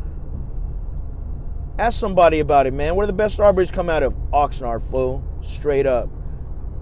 Ask 1.79 2.01
somebody 2.01 2.41
about 2.41 2.67
it, 2.67 2.73
man. 2.73 2.97
Where 2.97 3.07
the 3.07 3.13
best 3.13 3.35
strawberries 3.35 3.71
come 3.71 3.91
out 3.91 4.03
of? 4.03 4.15
Oxnard, 4.33 4.81
fool. 4.91 5.23
Straight 5.43 5.85
up. 5.85 6.09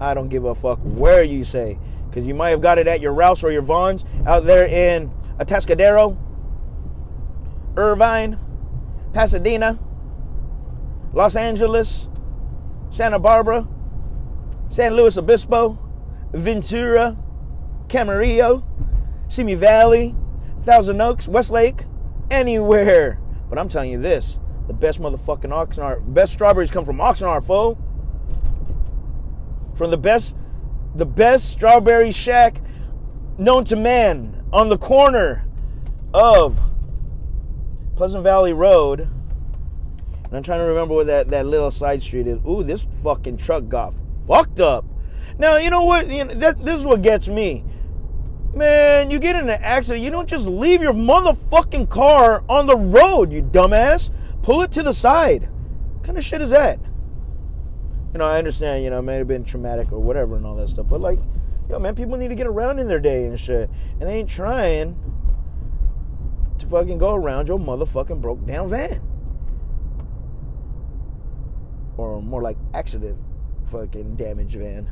I 0.02 0.14
don't 0.14 0.28
give 0.28 0.44
a 0.44 0.54
fuck 0.54 0.78
where 0.82 1.22
you 1.22 1.44
say. 1.44 1.78
Because 2.08 2.26
you 2.26 2.34
might 2.34 2.50
have 2.50 2.60
got 2.60 2.78
it 2.78 2.88
at 2.88 3.00
your 3.00 3.12
Rouse 3.12 3.42
or 3.42 3.52
your 3.52 3.62
Vons 3.62 4.04
out 4.26 4.44
there 4.44 4.66
in 4.66 5.10
Atascadero, 5.38 6.18
Irvine, 7.76 8.38
Pasadena, 9.14 9.78
Los 11.14 11.36
Angeles, 11.36 12.08
Santa 12.90 13.18
Barbara, 13.18 13.66
San 14.70 14.94
Luis 14.94 15.16
Obispo, 15.16 15.78
Ventura, 16.32 17.16
Camarillo, 17.86 18.64
Simi 19.28 19.54
Valley, 19.54 20.14
Thousand 20.62 21.00
Oaks, 21.00 21.28
Westlake, 21.28 21.84
anywhere. 22.30 23.18
But 23.48 23.58
I'm 23.58 23.68
telling 23.68 23.90
you 23.90 23.98
this 23.98 24.38
the 24.66 24.72
best 24.72 25.00
motherfucking 25.00 25.50
Oxnard, 25.50 26.12
best 26.12 26.32
strawberries 26.32 26.70
come 26.70 26.84
from 26.84 26.98
Oxnard, 26.98 27.44
foe. 27.44 27.78
From 29.74 29.90
the 29.90 29.96
best, 29.96 30.36
the 30.94 31.06
best 31.06 31.50
strawberry 31.50 32.12
shack 32.12 32.60
known 33.38 33.64
to 33.64 33.76
man 33.76 34.44
on 34.52 34.68
the 34.68 34.78
corner 34.78 35.44
of 36.12 36.58
Pleasant 37.96 38.22
Valley 38.22 38.52
Road. 38.52 39.00
And 39.00 40.36
I'm 40.36 40.42
trying 40.42 40.60
to 40.60 40.64
remember 40.64 40.94
where 40.94 41.04
that, 41.04 41.28
that 41.30 41.46
little 41.46 41.70
side 41.70 42.02
street 42.02 42.26
is. 42.26 42.38
Ooh, 42.46 42.62
this 42.62 42.86
fucking 43.02 43.36
truck 43.36 43.68
got 43.68 43.94
fucked 44.26 44.60
up. 44.60 44.84
Now, 45.38 45.56
you 45.56 45.70
know 45.70 45.84
what? 45.84 46.10
You 46.10 46.24
know, 46.24 46.34
that, 46.34 46.64
this 46.64 46.80
is 46.80 46.86
what 46.86 47.02
gets 47.02 47.28
me. 47.28 47.64
Man, 48.54 49.10
you 49.10 49.18
get 49.18 49.34
in 49.34 49.48
an 49.48 49.60
accident, 49.62 50.04
you 50.04 50.10
don't 50.10 50.28
just 50.28 50.46
leave 50.46 50.82
your 50.82 50.92
motherfucking 50.92 51.88
car 51.88 52.44
on 52.48 52.66
the 52.66 52.76
road, 52.76 53.32
you 53.32 53.42
dumbass. 53.42 54.10
Pull 54.42 54.62
it 54.62 54.70
to 54.72 54.82
the 54.82 54.92
side. 54.92 55.48
What 55.94 56.04
kind 56.04 56.18
of 56.18 56.24
shit 56.24 56.42
is 56.42 56.50
that? 56.50 56.78
You 58.12 58.18
know, 58.18 58.26
I 58.26 58.38
understand, 58.38 58.84
you 58.84 58.90
know, 58.90 58.98
it 58.98 59.02
may 59.02 59.16
have 59.16 59.28
been 59.28 59.44
traumatic 59.44 59.90
or 59.90 59.98
whatever 59.98 60.36
and 60.36 60.46
all 60.46 60.54
that 60.56 60.68
stuff, 60.68 60.86
but 60.88 61.00
like, 61.00 61.18
yo, 61.70 61.78
man, 61.78 61.94
people 61.94 62.16
need 62.18 62.28
to 62.28 62.34
get 62.34 62.46
around 62.46 62.78
in 62.78 62.88
their 62.88 63.00
day 63.00 63.24
and 63.24 63.40
shit. 63.40 63.70
And 64.00 64.02
they 64.02 64.18
ain't 64.18 64.28
trying 64.28 64.96
to 66.58 66.66
fucking 66.66 66.98
go 66.98 67.14
around 67.14 67.48
your 67.48 67.58
motherfucking 67.58 68.20
broke 68.20 68.44
down 68.46 68.68
van. 68.68 69.00
Or 71.96 72.20
more 72.20 72.42
like 72.42 72.58
accident 72.74 73.18
fucking 73.70 74.16
damaged 74.16 74.56
van. 74.56 74.90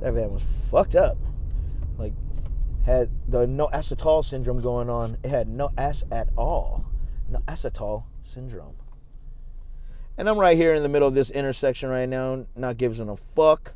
That 0.00 0.14
van 0.14 0.32
was 0.32 0.42
fucked 0.70 0.96
up. 0.96 1.18
Like, 1.98 2.14
had 2.86 3.10
the 3.28 3.46
no 3.46 3.68
acetol 3.68 4.24
syndrome 4.24 4.62
going 4.62 4.88
on. 4.88 5.18
It 5.22 5.28
had 5.28 5.48
no 5.48 5.70
ass 5.76 6.04
at 6.10 6.28
all. 6.36 6.86
No 7.28 7.40
acetol 7.48 8.04
syndrome. 8.22 8.75
And 10.18 10.28
I'm 10.28 10.38
right 10.38 10.56
here 10.56 10.74
in 10.74 10.82
the 10.82 10.88
middle 10.88 11.06
of 11.06 11.14
this 11.14 11.30
intersection 11.30 11.88
right 11.90 12.08
now, 12.08 12.46
not 12.56 12.78
giving 12.78 13.08
a 13.08 13.16
fuck. 13.34 13.74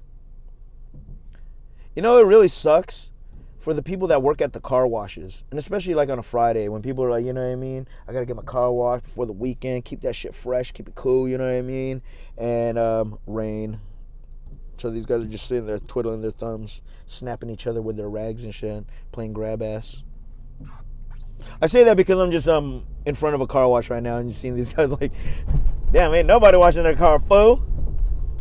You 1.94 2.02
know, 2.02 2.18
it 2.18 2.26
really 2.26 2.48
sucks 2.48 3.10
for 3.58 3.74
the 3.74 3.82
people 3.82 4.08
that 4.08 4.22
work 4.22 4.40
at 4.40 4.54
the 4.54 4.60
car 4.60 4.86
washes, 4.86 5.44
and 5.50 5.58
especially 5.58 5.94
like 5.94 6.08
on 6.08 6.18
a 6.18 6.22
Friday 6.22 6.68
when 6.68 6.80
people 6.80 7.04
are 7.04 7.10
like, 7.10 7.26
you 7.26 7.32
know 7.34 7.44
what 7.44 7.52
I 7.52 7.56
mean? 7.56 7.86
I 8.08 8.12
gotta 8.14 8.24
get 8.24 8.36
my 8.36 8.42
car 8.42 8.72
washed 8.72 9.04
before 9.04 9.26
the 9.26 9.34
weekend, 9.34 9.84
keep 9.84 10.00
that 10.00 10.16
shit 10.16 10.34
fresh, 10.34 10.72
keep 10.72 10.88
it 10.88 10.94
cool, 10.94 11.28
you 11.28 11.36
know 11.36 11.44
what 11.44 11.58
I 11.58 11.62
mean? 11.62 12.00
And 12.38 12.78
um, 12.78 13.18
rain. 13.26 13.78
So 14.78 14.88
these 14.88 15.04
guys 15.04 15.22
are 15.22 15.28
just 15.28 15.46
sitting 15.46 15.66
there 15.66 15.78
twiddling 15.78 16.22
their 16.22 16.30
thumbs, 16.30 16.80
snapping 17.06 17.50
each 17.50 17.66
other 17.66 17.82
with 17.82 17.98
their 17.98 18.08
rags 18.08 18.44
and 18.44 18.54
shit, 18.54 18.86
playing 19.12 19.34
grab 19.34 19.60
ass. 19.60 20.02
I 21.60 21.66
say 21.66 21.84
that 21.84 21.98
because 21.98 22.18
I'm 22.18 22.30
just 22.30 22.48
um 22.48 22.86
in 23.04 23.14
front 23.14 23.34
of 23.34 23.42
a 23.42 23.46
car 23.46 23.68
wash 23.68 23.90
right 23.90 24.02
now, 24.02 24.16
and 24.16 24.30
you're 24.30 24.36
seeing 24.36 24.56
these 24.56 24.72
guys 24.72 24.88
like, 24.88 25.12
damn, 25.92 26.14
ain't 26.14 26.26
nobody 26.26 26.56
washing 26.56 26.82
their 26.82 26.96
car, 26.96 27.20
fool. 27.20 27.64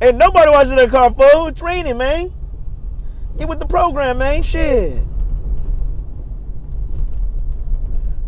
ain't 0.00 0.16
nobody 0.16 0.50
washing 0.50 0.76
their 0.76 0.88
car, 0.88 1.12
fool. 1.12 1.46
It's 1.46 1.62
raining, 1.62 1.96
man. 1.96 2.32
Get 3.38 3.48
with 3.48 3.58
the 3.58 3.66
program, 3.66 4.18
man. 4.18 4.42
Shit. 4.42 5.02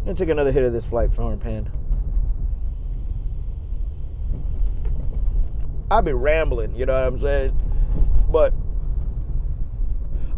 Gonna 0.05 0.15
take 0.15 0.31
another 0.31 0.53
hit 0.53 0.65
of 0.65 0.73
this 0.73 0.87
Flight 0.87 1.13
Farm 1.13 1.39
pen. 1.39 1.71
I've 5.91 6.05
been 6.05 6.17
rambling, 6.17 6.75
you 6.75 6.87
know 6.87 6.95
what 6.95 7.05
I'm 7.05 7.19
saying? 7.19 7.57
But 8.31 8.55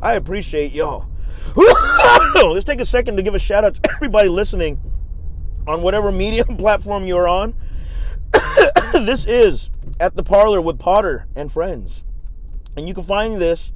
I 0.03 0.15
appreciate 0.15 0.73
y'all 0.73 1.07
Let's 2.37 2.65
take 2.65 2.81
a 2.81 2.85
second 2.85 3.17
to 3.17 3.23
give 3.23 3.35
a 3.35 3.39
shout 3.39 3.65
out 3.65 3.75
to 3.75 3.93
everybody 3.93 4.29
listening 4.29 4.81
on 5.67 5.83
whatever 5.83 6.13
media 6.13 6.45
platform 6.59 7.05
you're 7.05 7.29
on. 7.29 7.55
this 8.93 9.27
is 9.27 9.71
At 10.01 10.17
the 10.17 10.23
Parlor 10.23 10.61
with 10.61 10.79
Potter 10.79 11.27
and 11.35 11.51
Friends. 11.51 12.05
And 12.77 12.89
you 12.89 12.95
can 12.95 13.05
find 13.05 13.41
this 13.41 13.73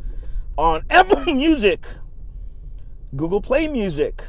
on 0.56 0.84
Apple 0.90 1.24
Music, 1.32 1.86
Google 3.14 3.40
Play 3.40 3.68
Music, 3.68 4.24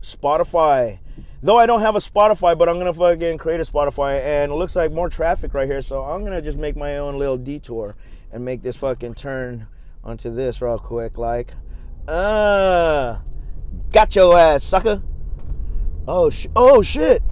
Spotify. 0.00 1.00
Though 1.42 1.56
I 1.56 1.66
don't 1.66 1.80
have 1.80 1.94
a 1.94 2.00
Spotify, 2.00 2.58
but 2.58 2.68
I'm 2.68 2.78
gonna 2.78 2.92
fucking 2.92 3.38
create 3.38 3.60
a 3.60 3.64
Spotify, 3.64 4.20
and 4.20 4.50
it 4.50 4.54
looks 4.54 4.74
like 4.74 4.90
more 4.92 5.08
traffic 5.08 5.54
right 5.54 5.68
here, 5.68 5.82
so 5.82 6.02
I'm 6.02 6.24
gonna 6.24 6.42
just 6.42 6.58
make 6.58 6.76
my 6.76 6.98
own 6.98 7.18
little 7.18 7.36
detour 7.36 7.94
and 8.32 8.44
make 8.44 8.62
this 8.62 8.76
fucking 8.76 9.14
turn 9.14 9.66
onto 10.02 10.34
this 10.34 10.60
real 10.60 10.78
quick, 10.78 11.18
like. 11.18 11.52
Uh, 12.08 13.18
got 13.92 14.16
your 14.16 14.36
ass, 14.38 14.64
sucker. 14.64 15.02
Oh, 16.08 16.30
sh- 16.30 16.46
oh 16.56 16.80
shit. 16.80 17.22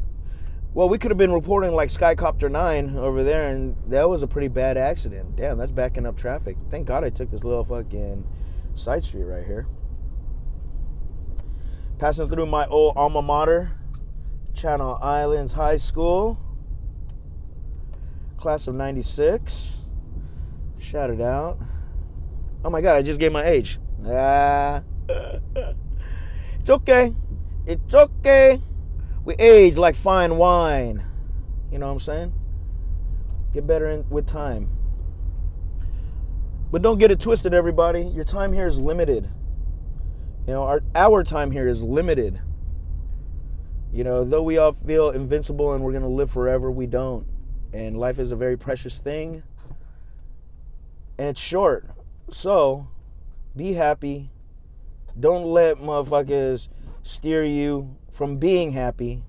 Well, 0.75 0.91
we 0.91 0.99
could 0.99 1.11
have 1.11 1.17
been 1.17 1.33
reporting 1.33 1.73
like 1.73 1.89
Skycopter 1.89 2.51
9 2.51 2.99
over 2.99 3.25
there, 3.25 3.49
and 3.49 3.75
that 3.89 4.07
was 4.07 4.23
a 4.23 4.27
pretty 4.27 4.49
bad 4.49 4.77
accident. 4.77 5.35
Damn, 5.35 5.57
that's 5.57 5.73
backing 5.73 6.05
up 6.05 6.15
traffic. 6.15 6.59
Thank 6.71 6.87
God 6.87 7.03
I 7.03 7.09
took 7.09 7.31
this 7.31 7.43
little 7.43 7.65
fucking 7.65 8.23
side 8.75 9.03
street 9.03 9.23
right 9.23 9.47
here. 9.47 9.67
Passing 11.99 12.29
through 12.29 12.45
my 12.45 12.67
old 12.67 12.99
alma 12.99 13.23
mater, 13.23 13.73
Channel 14.53 14.99
Islands 15.01 15.55
High 15.55 15.79
School, 15.79 16.39
class 18.37 18.69
of 18.69 18.75
96. 18.75 19.77
Shout 20.79 21.09
it 21.09 21.23
out. 21.23 21.59
Oh 22.63 22.69
my 22.69 22.83
God, 22.83 22.97
I 22.97 23.03
just 23.03 23.19
gave 23.19 23.33
my 23.33 23.47
age. 23.47 23.79
Ah. 24.07 24.83
it's 25.09 26.69
okay. 26.69 27.15
It's 27.67 27.95
okay. 27.95 28.61
We 29.25 29.35
age 29.35 29.77
like 29.77 29.97
fine 29.97 30.37
wine. 30.37 31.05
You 31.73 31.79
know 31.79 31.87
what 31.87 31.93
I'm 31.93 31.99
saying? 31.99 32.33
Get 33.53 33.67
better 33.67 33.91
in, 33.91 34.09
with 34.09 34.27
time. 34.27 34.71
But 36.71 36.83
don't 36.83 36.99
get 36.99 37.11
it 37.11 37.19
twisted, 37.19 37.53
everybody. 37.53 38.03
Your 38.03 38.25
time 38.25 38.53
here 38.53 38.67
is 38.67 38.79
limited. 38.79 39.29
You 40.47 40.53
know, 40.53 40.63
our, 40.63 40.83
our 40.95 41.25
time 41.25 41.51
here 41.51 41.67
is 41.67 41.83
limited. 41.83 42.41
You 43.93 44.05
know, 44.05 44.23
though 44.23 44.43
we 44.43 44.59
all 44.59 44.73
feel 44.73 45.11
invincible 45.11 45.73
and 45.73 45.83
we're 45.83 45.93
going 45.93 46.03
to 46.03 46.09
live 46.09 46.31
forever, 46.31 46.71
we 46.71 46.87
don't. 46.87 47.27
And 47.73 47.99
life 47.99 48.21
is 48.21 48.31
a 48.31 48.37
very 48.37 48.57
precious 48.57 48.99
thing. 49.01 49.43
And 51.19 51.29
it's 51.31 51.41
short. 51.41 51.89
So, 52.31 52.87
be 53.57 53.73
happy. 53.73 54.31
Don't 55.19 55.47
let 55.47 55.79
motherfuckers 55.79 56.69
steer 57.07 57.45
you 57.45 57.97
from 58.11 58.37
being 58.37 58.73
happy, 58.73 59.23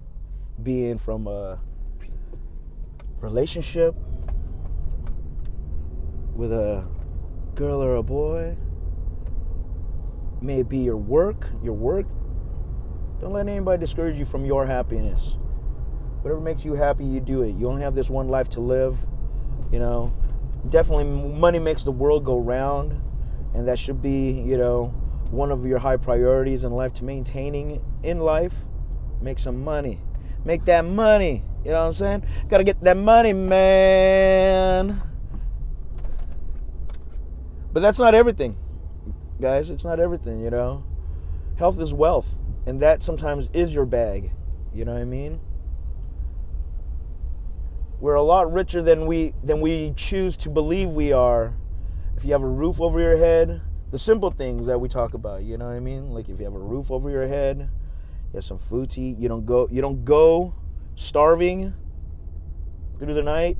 being 0.64 0.98
from 0.98 1.28
a 1.28 1.60
relationship 3.20 3.94
with 6.36 6.52
a 6.52 6.84
girl 7.54 7.82
or 7.84 7.98
a 7.98 8.04
boy. 8.04 8.58
May 10.42 10.62
it 10.62 10.70
be 10.70 10.80
your 10.80 10.98
work, 10.98 11.50
your 11.64 11.74
work. 11.74 12.08
Don't 13.22 13.34
let 13.34 13.48
anybody 13.48 13.80
discourage 13.80 14.18
you 14.18 14.26
from 14.26 14.44
your 14.44 14.66
happiness. 14.66 15.36
Whatever 16.22 16.42
makes 16.42 16.66
you 16.66 16.74
happy, 16.74 17.06
you 17.06 17.20
do 17.20 17.44
it. 17.44 17.56
You 17.56 17.68
only 17.68 17.84
have 17.84 17.94
this 17.94 18.10
one 18.10 18.28
life 18.28 18.50
to 18.50 18.60
live. 18.60 19.06
You 19.72 19.80
know, 19.80 20.14
definitely 20.70 21.06
money 21.06 21.60
makes 21.60 21.84
the 21.84 21.92
world 21.92 22.26
go 22.26 22.40
round 22.40 23.00
and 23.54 23.68
that 23.68 23.80
should 23.80 24.02
be 24.02 24.32
you 24.32 24.58
know 24.58 24.94
one 25.32 25.52
of 25.52 25.66
your 25.66 25.80
high 25.80 25.98
priorities 25.98 26.64
in 26.64 26.72
life 26.72 26.94
to 26.94 27.04
maintaining 27.04 27.82
in 28.04 28.20
life 28.20 28.54
make 29.22 29.40
some 29.40 29.64
money 29.64 30.02
make 30.46 30.64
that 30.66 30.86
money 30.86 31.44
you 31.64 31.72
know 31.72 31.80
what 31.80 31.88
i'm 31.88 31.94
saying 31.94 32.24
gotta 32.48 32.64
get 32.64 32.80
that 32.82 32.98
money 32.98 33.34
man 33.34 35.02
but 37.74 37.82
that's 37.82 38.00
not 38.00 38.16
everything 38.16 38.58
guys. 39.40 39.70
It's 39.70 39.84
not 39.84 40.00
everything, 40.00 40.42
you 40.42 40.50
know. 40.50 40.84
Health 41.58 41.80
is 41.80 41.94
wealth, 41.94 42.28
and 42.66 42.82
that 42.82 43.04
sometimes 43.04 43.50
is 43.54 43.74
your 43.74 43.86
bag. 43.86 44.32
You 44.74 44.86
know 44.86 44.94
what 44.94 45.02
I 45.02 45.06
mean? 45.06 45.40
We're 48.00 48.16
a 48.16 48.22
lot 48.22 48.52
richer 48.52 48.82
than 48.82 49.08
we 49.08 49.34
than 49.44 49.62
we 49.62 49.94
choose 49.96 50.38
to 50.38 50.50
believe 50.50 50.90
we 50.90 51.12
are. 51.12 51.56
If 52.16 52.26
you 52.26 52.32
have 52.32 52.44
a 52.44 52.48
roof 52.48 52.82
over 52.82 53.00
your 53.00 53.18
head, 53.18 53.62
the 53.92 54.00
simple 54.00 54.32
things 54.32 54.66
that 54.66 54.80
we 54.80 54.90
talk 54.90 55.14
about, 55.14 55.44
you 55.44 55.58
know 55.58 55.66
what 55.66 55.76
I 55.76 55.80
mean? 55.80 56.10
Like 56.10 56.30
if 56.30 56.40
you 56.40 56.46
have 56.46 56.56
a 56.56 56.60
roof 56.60 56.92
over 56.92 57.10
your 57.10 57.28
head, 57.28 57.58
you 57.60 58.36
have 58.36 58.44
some 58.44 58.60
food 58.60 58.90
to 58.92 59.02
eat, 59.02 59.18
you 59.18 59.30
don't 59.30 59.46
go 59.46 59.68
you 59.72 59.82
don't 59.82 60.04
go 60.04 60.54
starving 60.96 61.74
through 63.00 63.14
the 63.14 63.24
night. 63.24 63.58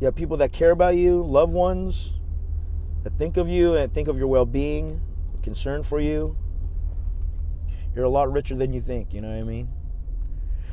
You 0.00 0.06
have 0.06 0.14
people 0.14 0.38
that 0.38 0.52
care 0.52 0.70
about 0.70 0.96
you, 0.96 1.22
loved 1.22 1.52
ones 1.52 2.12
that 3.02 3.16
think 3.18 3.36
of 3.36 3.48
you 3.48 3.74
and 3.74 3.92
think 3.92 4.08
of 4.08 4.18
your 4.18 4.28
well-being, 4.28 5.00
concern 5.42 5.82
for 5.82 6.00
you. 6.00 6.36
You're 7.94 8.04
a 8.04 8.10
lot 8.10 8.30
richer 8.30 8.54
than 8.54 8.72
you 8.72 8.80
think, 8.80 9.14
you 9.14 9.20
know 9.20 9.28
what 9.28 9.38
I 9.38 9.42
mean? 9.42 9.68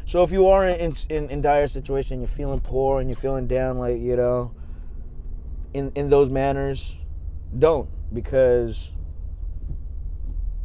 So 0.05 0.23
if 0.23 0.31
you 0.31 0.47
are 0.47 0.67
in, 0.67 0.93
in, 1.09 1.29
in 1.29 1.41
dire 1.41 1.67
situation, 1.67 2.19
you're 2.19 2.27
feeling 2.27 2.59
poor 2.59 2.99
and 2.99 3.09
you're 3.09 3.15
feeling 3.17 3.47
down, 3.47 3.77
like 3.77 3.99
you 3.99 4.15
know, 4.15 4.51
in 5.73 5.91
in 5.95 6.09
those 6.09 6.29
manners, 6.29 6.97
don't 7.57 7.89
because 8.13 8.91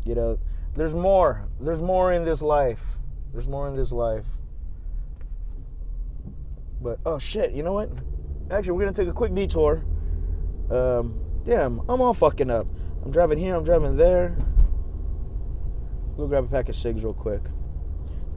you 0.04 0.14
know 0.14 0.38
there's 0.76 0.94
more. 0.94 1.48
There's 1.60 1.80
more 1.80 2.12
in 2.12 2.24
this 2.24 2.42
life. 2.42 2.82
There's 3.32 3.48
more 3.48 3.68
in 3.68 3.76
this 3.76 3.92
life. 3.92 4.26
But 6.80 7.00
oh 7.04 7.18
shit, 7.18 7.52
you 7.52 7.62
know 7.62 7.72
what? 7.72 7.90
Actually, 8.50 8.72
we're 8.72 8.84
gonna 8.84 8.92
take 8.92 9.08
a 9.08 9.12
quick 9.12 9.34
detour. 9.34 9.84
Um, 10.70 11.18
damn, 11.44 11.80
I'm 11.88 12.00
all 12.00 12.14
fucking 12.14 12.50
up. 12.50 12.66
I'm 13.04 13.10
driving 13.10 13.38
here. 13.38 13.54
I'm 13.54 13.64
driving 13.64 13.96
there. 13.96 14.36
Go 16.16 16.26
grab 16.26 16.44
a 16.44 16.48
pack 16.48 16.68
of 16.68 16.76
cigs 16.76 17.04
real 17.04 17.14
quick 17.14 17.42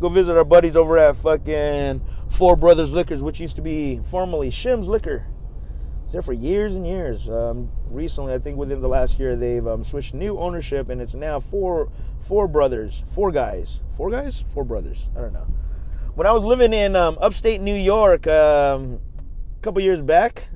go 0.02 0.10
visit 0.10 0.36
our 0.36 0.44
buddies 0.44 0.76
over 0.76 0.98
at 0.98 1.16
fucking 1.18 2.02
Four 2.28 2.56
Brothers 2.58 2.92
Liquors, 2.92 3.22
which 3.22 3.40
used 3.40 3.56
to 3.58 3.62
be 3.62 4.02
formerly 4.04 4.50
Shim's 4.50 4.88
Liquor. 4.88 5.28
It's 6.12 6.14
there 6.16 6.22
for 6.22 6.34
years 6.34 6.76
and 6.76 6.86
years. 6.86 7.30
Um, 7.30 7.70
recently, 7.90 8.34
I 8.34 8.38
think 8.38 8.58
within 8.58 8.82
the 8.82 8.90
last 8.90 9.18
year, 9.18 9.38
they've 9.38 9.66
um, 9.66 9.82
switched 9.82 10.14
new 10.14 10.38
ownership, 10.38 10.90
and 10.90 11.00
it's 11.00 11.14
now 11.14 11.40
four 11.40 11.90
four 12.20 12.50
brothers, 12.50 13.06
four 13.14 13.32
guys, 13.32 13.80
four 13.96 14.12
guys, 14.12 14.44
four 14.54 14.66
brothers. 14.66 15.08
I 15.16 15.22
don't 15.22 15.32
know. 15.32 15.48
When 16.16 16.28
I 16.28 16.34
was 16.34 16.44
living 16.44 16.74
in 16.74 16.98
um, 16.98 17.18
upstate 17.22 17.62
New 17.62 17.74
York 17.74 18.28
um, 18.28 19.00
a 19.58 19.62
couple 19.62 19.82
years 19.82 20.02
back, 20.02 20.50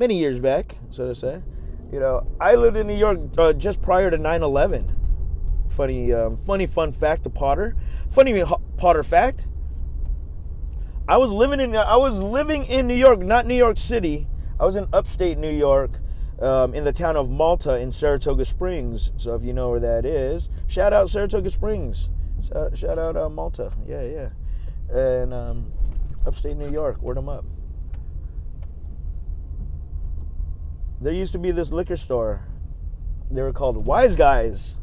many 0.00 0.18
years 0.18 0.40
back, 0.40 0.74
so 0.90 1.06
to 1.06 1.14
say, 1.14 1.40
you 1.92 2.00
know, 2.00 2.26
I 2.40 2.56
lived 2.56 2.76
in 2.76 2.88
New 2.88 2.96
York 2.96 3.20
uh, 3.38 3.52
just 3.52 3.80
prior 3.80 4.10
to 4.10 4.18
9 4.18 4.42
11 4.42 4.96
funny, 5.68 6.12
um, 6.12 6.38
funny 6.38 6.66
fun 6.66 6.90
fact 6.90 7.22
to 7.22 7.30
Potter. 7.30 7.76
Funny 8.10 8.42
Potter 8.78 9.04
fact. 9.04 9.46
I 11.06 11.18
was 11.18 11.30
living 11.30 11.60
in 11.60 11.76
I 11.76 11.98
was 11.98 12.18
living 12.18 12.64
in 12.64 12.88
New 12.88 12.96
York, 12.96 13.20
not 13.20 13.46
New 13.46 13.54
York 13.54 13.76
City. 13.76 14.26
I 14.58 14.64
was 14.64 14.76
in 14.76 14.88
upstate 14.92 15.38
New 15.38 15.50
York, 15.50 16.00
um, 16.40 16.74
in 16.74 16.84
the 16.84 16.92
town 16.92 17.16
of 17.16 17.30
Malta 17.30 17.76
in 17.76 17.92
Saratoga 17.92 18.44
Springs. 18.44 19.10
So 19.16 19.34
if 19.34 19.42
you 19.42 19.52
know 19.52 19.70
where 19.70 19.80
that 19.80 20.04
is, 20.04 20.48
shout 20.66 20.92
out 20.92 21.10
Saratoga 21.10 21.50
Springs. 21.50 22.10
Shout, 22.74 22.98
out 22.98 23.16
uh, 23.16 23.28
Malta. 23.28 23.72
Yeah, 23.88 24.02
yeah. 24.02 24.28
And 24.90 25.34
um, 25.34 25.72
upstate 26.26 26.56
New 26.56 26.70
York, 26.70 27.00
word 27.02 27.16
them 27.16 27.28
up. 27.28 27.44
There 31.00 31.12
used 31.12 31.32
to 31.32 31.38
be 31.38 31.50
this 31.50 31.72
liquor 31.72 31.96
store. 31.96 32.42
They 33.30 33.42
were 33.42 33.52
called 33.52 33.86
Wise 33.86 34.16
Guys. 34.16 34.76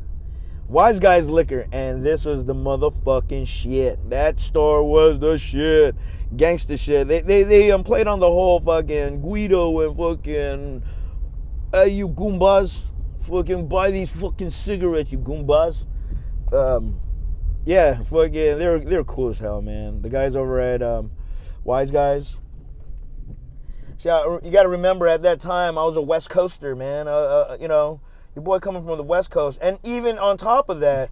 Wise 0.73 0.99
Guys 0.99 1.29
Liquor, 1.29 1.67
and 1.71 2.03
this 2.03 2.25
was 2.25 2.45
the 2.45 2.55
motherfucking 2.55 3.47
shit. 3.47 4.09
That 4.09 4.39
store 4.39 4.83
was 4.83 5.19
the 5.19 5.38
shit. 5.38 5.93
Gangster 6.36 6.77
shit. 6.77 7.07
They 7.07 7.21
they 7.21 7.43
they 7.43 7.71
um, 7.71 7.83
played 7.83 8.07
on 8.07 8.19
the 8.19 8.25
whole 8.25 8.59
fucking 8.59 9.21
Guido 9.21 9.81
and 9.81 9.95
fucking 9.95 10.81
hey 11.71 11.89
you 11.89 12.09
goombas. 12.09 12.86
Fucking 13.19 13.67
buy 13.67 13.91
these 13.91 14.09
fucking 14.09 14.49
cigarettes, 14.49 15.12
you 15.12 15.19
goombas. 15.19 15.86
Um 16.51 16.99
yeah, 17.65 18.01
fucking 18.05 18.57
they're 18.57 18.79
they're 18.79 19.03
cool 19.03 19.29
as 19.29 19.38
hell, 19.38 19.62
man. 19.62 20.01
The 20.01 20.09
guys 20.09 20.36
over 20.36 20.59
at 20.59 20.81
um, 20.81 21.12
Wise 21.63 21.91
Guys. 21.91 22.38
See, 23.99 24.09
you 24.09 24.51
got 24.51 24.63
to 24.63 24.69
remember 24.69 25.07
at 25.07 25.21
that 25.21 25.39
time 25.39 25.77
I 25.77 25.86
was 25.86 25.97
a 25.97 26.01
West 26.01 26.31
Coaster, 26.31 26.75
man. 26.75 27.07
Uh, 27.07 27.12
uh, 27.12 27.57
you 27.62 27.67
know, 27.67 28.01
your 28.35 28.43
boy 28.43 28.59
coming 28.59 28.83
from 28.83 28.97
the 28.97 29.03
West 29.03 29.29
Coast. 29.29 29.59
And 29.61 29.77
even 29.83 30.17
on 30.17 30.37
top 30.37 30.69
of 30.69 30.79
that, 30.79 31.11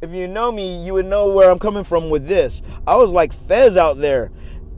if 0.00 0.10
you 0.10 0.28
know 0.28 0.50
me, 0.50 0.82
you 0.82 0.94
would 0.94 1.06
know 1.06 1.28
where 1.28 1.50
I'm 1.50 1.58
coming 1.58 1.84
from 1.84 2.10
with 2.10 2.26
this. 2.26 2.62
I 2.86 2.96
was 2.96 3.10
like 3.10 3.32
Fez 3.32 3.76
out 3.76 3.98
there. 3.98 4.30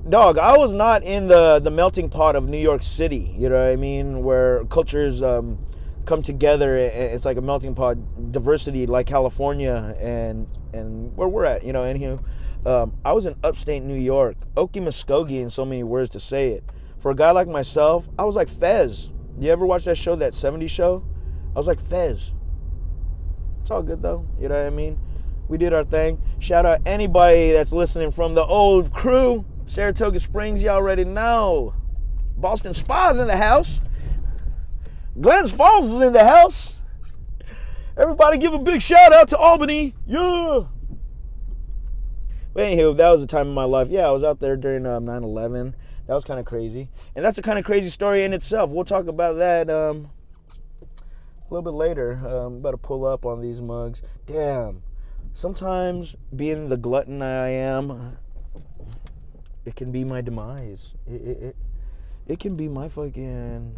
Dog, 0.09 0.37
I 0.37 0.57
was 0.57 0.73
not 0.73 1.05
in 1.05 1.29
the, 1.29 1.61
the 1.61 1.71
melting 1.71 2.09
pot 2.09 2.35
of 2.35 2.49
New 2.49 2.59
York 2.59 2.83
City, 2.83 3.35
you 3.39 3.49
know 3.49 3.55
what 3.55 3.73
I 3.73 3.77
mean? 3.77 4.25
Where 4.25 4.65
cultures 4.65 5.23
um, 5.23 5.59
come 6.07 6.23
together. 6.23 6.77
It's 6.77 7.25
like 7.25 7.37
a 7.37 7.41
melting 7.41 7.77
pot, 7.77 7.99
diversity 8.33 8.87
like 8.87 9.07
California 9.07 9.95
and, 10.01 10.49
and 10.73 11.17
where 11.17 11.29
we're 11.29 11.45
at, 11.45 11.65
you 11.65 11.73
know, 11.73 11.83
anywho. 11.83 12.21
Um, 12.67 12.97
I 13.05 13.13
was 13.13 13.27
in 13.27 13.37
upstate 13.45 13.83
New 13.83 14.01
York, 14.01 14.37
Okmulgee 14.57 15.41
in 15.41 15.51
so 15.51 15.65
many 15.65 15.85
words 15.85 16.11
to 16.11 16.21
say 16.21 16.51
it. 16.51 16.65
For 16.99 17.13
a 17.13 17.15
guy 17.15 17.31
like 17.31 17.49
myself, 17.49 18.09
I 18.19 18.25
was 18.25 18.35
like 18.35 18.49
Fez. 18.49 19.11
You 19.39 19.51
ever 19.51 19.65
watch 19.67 19.85
that 19.85 19.97
show, 19.97 20.17
that 20.17 20.33
70s 20.33 20.71
show? 20.71 21.05
I 21.55 21.59
was 21.59 21.67
like, 21.67 21.81
Fez. 21.81 22.33
It's 23.61 23.71
all 23.71 23.83
good 23.83 24.03
though. 24.03 24.27
You 24.41 24.49
know 24.49 24.57
what 24.57 24.67
I 24.67 24.71
mean? 24.71 24.99
We 25.49 25.59
did 25.59 25.73
our 25.73 25.85
thing. 25.85 26.21
Shout 26.39 26.65
out 26.65 26.81
anybody 26.87 27.53
that's 27.53 27.73
listening 27.73 28.11
from 28.11 28.35
the 28.35 28.45
old 28.45 28.93
crew. 28.93 29.45
Saratoga 29.67 30.19
Springs, 30.19 30.63
Y'all 30.63 30.77
already 30.77 31.05
know. 31.05 31.75
Ballston 32.39 32.75
Spa's 32.75 33.19
in 33.19 33.29
the 33.29 33.37
house. 33.37 33.81
Glens 35.21 35.53
Falls 35.53 35.91
is 35.91 36.01
in 36.01 36.13
the 36.13 36.25
house. 36.25 36.81
Everybody 37.97 38.39
give 38.39 38.55
a 38.55 38.59
big 38.59 38.81
shout 38.81 39.13
out 39.13 39.29
to 39.29 39.37
Albany. 39.37 39.95
Yeah. 40.07 40.65
But 42.55 42.65
anywho, 42.65 42.97
that 42.97 43.11
was 43.11 43.21
the 43.21 43.27
time 43.27 43.49
of 43.49 43.55
my 43.55 43.65
life. 43.65 43.89
Yeah, 43.91 44.09
I 44.09 44.11
was 44.11 44.25
out 44.25 44.41
there 44.41 44.57
during 44.57 44.87
um, 44.87 45.05
9-11. 45.05 45.75
That 46.07 46.15
was 46.15 46.25
kind 46.25 46.41
of 46.41 46.47
crazy. 46.47 46.89
And 47.15 47.25
that's 47.25 47.39
a 47.39 47.43
kind 47.43 47.59
of 47.59 47.65
crazy 47.65 47.89
story 47.89 48.25
in 48.25 48.33
itself. 48.33 48.71
We'll 48.71 48.85
talk 48.85 49.07
about 49.07 49.37
that 49.37 49.71
um, 49.71 50.11
a 51.53 51.55
little 51.55 51.71
bit 51.71 51.77
later. 51.77 52.13
Um, 52.27 52.57
about 52.57 52.71
to 52.71 52.77
pull 52.79 53.05
up 53.05 53.27
on 53.27 53.41
these 53.41 53.61
mugs. 53.61 54.03
Damn. 54.27 54.83
Sometimes 55.35 56.17
being 56.35 56.69
the 56.69 56.77
glutton 56.79 57.21
I 57.21 57.51
am, 57.51 58.17
it 59.65 59.77
can 59.77 59.93
be 59.93 60.05
my 60.05 60.23
demise. 60.23 60.95
It 61.07 61.21
it, 61.23 61.43
it, 61.43 61.57
it 62.27 62.41
can 62.41 62.57
be 62.57 62.69
my 62.69 62.89
fucking. 62.89 63.75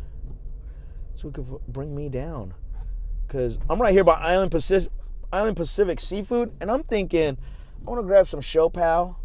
So 1.17 1.29
it 1.29 1.35
could 1.35 1.47
bring 1.69 1.95
me 1.95 2.09
down. 2.09 2.55
Cause 3.29 3.59
I'm 3.69 3.81
right 3.81 3.93
here 3.93 4.05
by 4.05 4.15
Island 4.15 4.51
Pacific, 4.53 4.93
Island 5.33 5.57
Pacific 5.57 5.99
Seafood, 5.99 6.53
and 6.61 6.71
I'm 6.71 6.83
thinking, 6.85 7.37
I 7.87 7.91
want 7.91 8.01
to 8.01 8.07
grab 8.07 8.27
some 8.27 8.41
show 8.41 8.69
pal, 8.69 9.19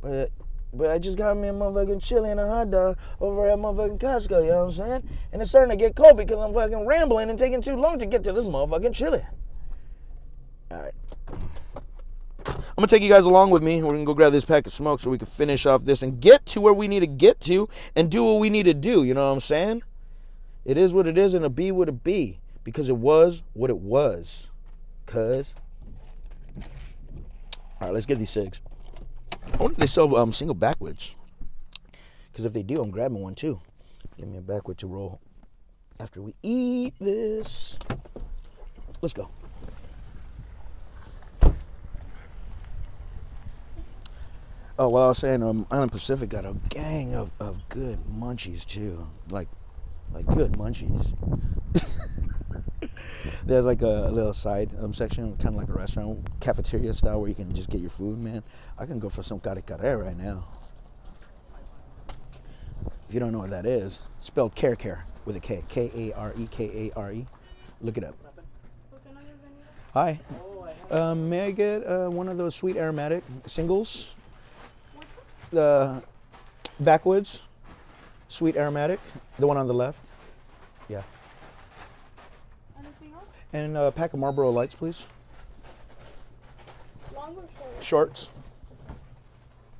but 0.00 0.30
but 0.72 0.90
I 0.90 0.98
just 0.98 1.16
got 1.16 1.36
me 1.36 1.48
a 1.48 1.52
motherfucking 1.52 2.02
chili 2.02 2.30
and 2.30 2.40
a 2.40 2.46
hot 2.46 2.70
dog 2.70 2.98
over 3.20 3.48
at 3.48 3.58
motherfucking 3.58 3.98
Costco, 3.98 4.44
you 4.44 4.50
know 4.50 4.64
what 4.64 4.64
I'm 4.64 4.72
saying? 4.72 5.08
And 5.32 5.42
it's 5.42 5.50
starting 5.50 5.76
to 5.76 5.82
get 5.82 5.96
cold 5.96 6.16
because 6.16 6.38
I'm 6.38 6.52
fucking 6.52 6.86
rambling 6.86 7.30
and 7.30 7.38
taking 7.38 7.62
too 7.62 7.76
long 7.76 7.98
to 7.98 8.06
get 8.06 8.22
to 8.24 8.32
this 8.32 8.44
motherfucking 8.44 8.94
chili. 8.94 9.24
Alright. 10.70 10.94
I'm 12.48 12.54
gonna 12.76 12.86
take 12.88 13.02
you 13.02 13.08
guys 13.08 13.24
along 13.24 13.50
with 13.50 13.62
me. 13.62 13.82
We're 13.82 13.92
gonna 13.92 14.04
go 14.04 14.14
grab 14.14 14.32
this 14.32 14.44
pack 14.44 14.66
of 14.66 14.72
smoke 14.72 15.00
so 15.00 15.10
we 15.10 15.18
can 15.18 15.26
finish 15.26 15.66
off 15.66 15.84
this 15.84 16.02
and 16.02 16.20
get 16.20 16.46
to 16.46 16.60
where 16.60 16.74
we 16.74 16.88
need 16.88 17.00
to 17.00 17.06
get 17.06 17.40
to 17.42 17.68
and 17.94 18.10
do 18.10 18.22
what 18.22 18.38
we 18.38 18.50
need 18.50 18.64
to 18.64 18.74
do. 18.74 19.02
You 19.02 19.14
know 19.14 19.26
what 19.26 19.32
I'm 19.32 19.40
saying? 19.40 19.82
It 20.64 20.76
is 20.76 20.92
what 20.92 21.06
it 21.06 21.16
is 21.16 21.34
and 21.34 21.44
a 21.44 21.48
be 21.48 21.72
what 21.72 21.88
it 21.88 22.04
be 22.04 22.38
because 22.64 22.88
it 22.88 22.96
was 22.96 23.42
what 23.54 23.70
it 23.70 23.78
was. 23.78 24.48
Cuz. 25.06 25.54
All 27.80 27.88
right, 27.88 27.92
let's 27.92 28.06
get 28.06 28.18
these 28.18 28.30
cigs. 28.30 28.60
I 29.52 29.56
wonder 29.58 29.72
if 29.72 29.78
they 29.78 29.86
sell 29.86 30.14
um, 30.16 30.32
single 30.32 30.54
backwoods. 30.54 31.14
Because 32.30 32.44
if 32.44 32.52
they 32.52 32.62
do, 32.62 32.82
I'm 32.82 32.90
grabbing 32.90 33.22
one 33.22 33.34
too. 33.34 33.58
Give 34.18 34.28
me 34.28 34.38
a 34.38 34.42
backwood 34.42 34.78
to 34.78 34.86
roll 34.86 35.20
after 35.98 36.22
we 36.22 36.34
eat 36.42 36.94
this. 37.00 37.78
Let's 39.00 39.14
go. 39.14 39.28
Oh, 44.78 44.90
well, 44.90 45.04
I 45.04 45.08
was 45.08 45.18
saying, 45.18 45.42
um, 45.42 45.66
Island 45.70 45.90
Pacific 45.90 46.28
got 46.28 46.44
a 46.44 46.54
gang 46.68 47.14
of, 47.14 47.30
of 47.40 47.66
good 47.70 47.98
munchies 48.06 48.66
too, 48.66 49.08
like, 49.30 49.48
like 50.12 50.26
good 50.26 50.52
munchies. 50.52 51.14
they 53.44 53.54
have 53.54 53.64
like 53.64 53.82
a, 53.82 54.08
a 54.08 54.10
little 54.10 54.32
side 54.32 54.70
um, 54.80 54.92
section, 54.92 55.36
kind 55.36 55.54
of 55.54 55.56
like 55.56 55.68
a 55.68 55.72
restaurant, 55.72 56.28
cafeteria 56.40 56.92
style, 56.92 57.20
where 57.20 57.28
you 57.28 57.34
can 57.34 57.54
just 57.54 57.70
get 57.70 57.80
your 57.80 57.90
food. 57.90 58.18
Man, 58.18 58.42
I 58.78 58.86
can 58.86 58.98
go 58.98 59.08
for 59.08 59.22
some 59.22 59.40
kare 59.40 59.98
right 59.98 60.16
now. 60.16 60.44
If 63.08 63.14
you 63.14 63.20
don't 63.20 63.32
know 63.32 63.38
what 63.38 63.50
that 63.50 63.66
is, 63.66 64.00
spelled 64.18 64.54
care 64.54 64.74
care 64.74 65.04
with 65.24 65.36
a 65.36 65.40
K, 65.40 65.62
K 65.68 65.90
A 65.94 66.12
R 66.14 66.32
E 66.36 66.48
K 66.50 66.90
A 66.94 66.98
R 66.98 67.12
E. 67.12 67.26
Look 67.80 67.98
it 67.98 68.04
up. 68.04 68.16
Hi. 69.92 70.18
Um, 70.90 71.28
may 71.28 71.46
I 71.46 71.50
get 71.50 71.86
uh, 71.86 72.08
one 72.08 72.28
of 72.28 72.36
those 72.36 72.54
sweet 72.54 72.76
aromatic 72.76 73.24
singles? 73.46 74.14
The 75.50 76.02
backwoods, 76.80 77.42
sweet 78.28 78.56
aromatic, 78.56 79.00
the 79.38 79.46
one 79.46 79.56
on 79.56 79.66
the 79.66 79.74
left. 79.74 80.00
Yeah. 80.88 81.02
And 83.56 83.74
a 83.74 83.90
pack 83.90 84.12
of 84.12 84.18
Marlboro 84.20 84.50
Lights, 84.50 84.74
please. 84.74 85.04
Long 87.14 87.34
or 87.36 87.44
short? 87.56 87.82
Shorts. 87.82 88.28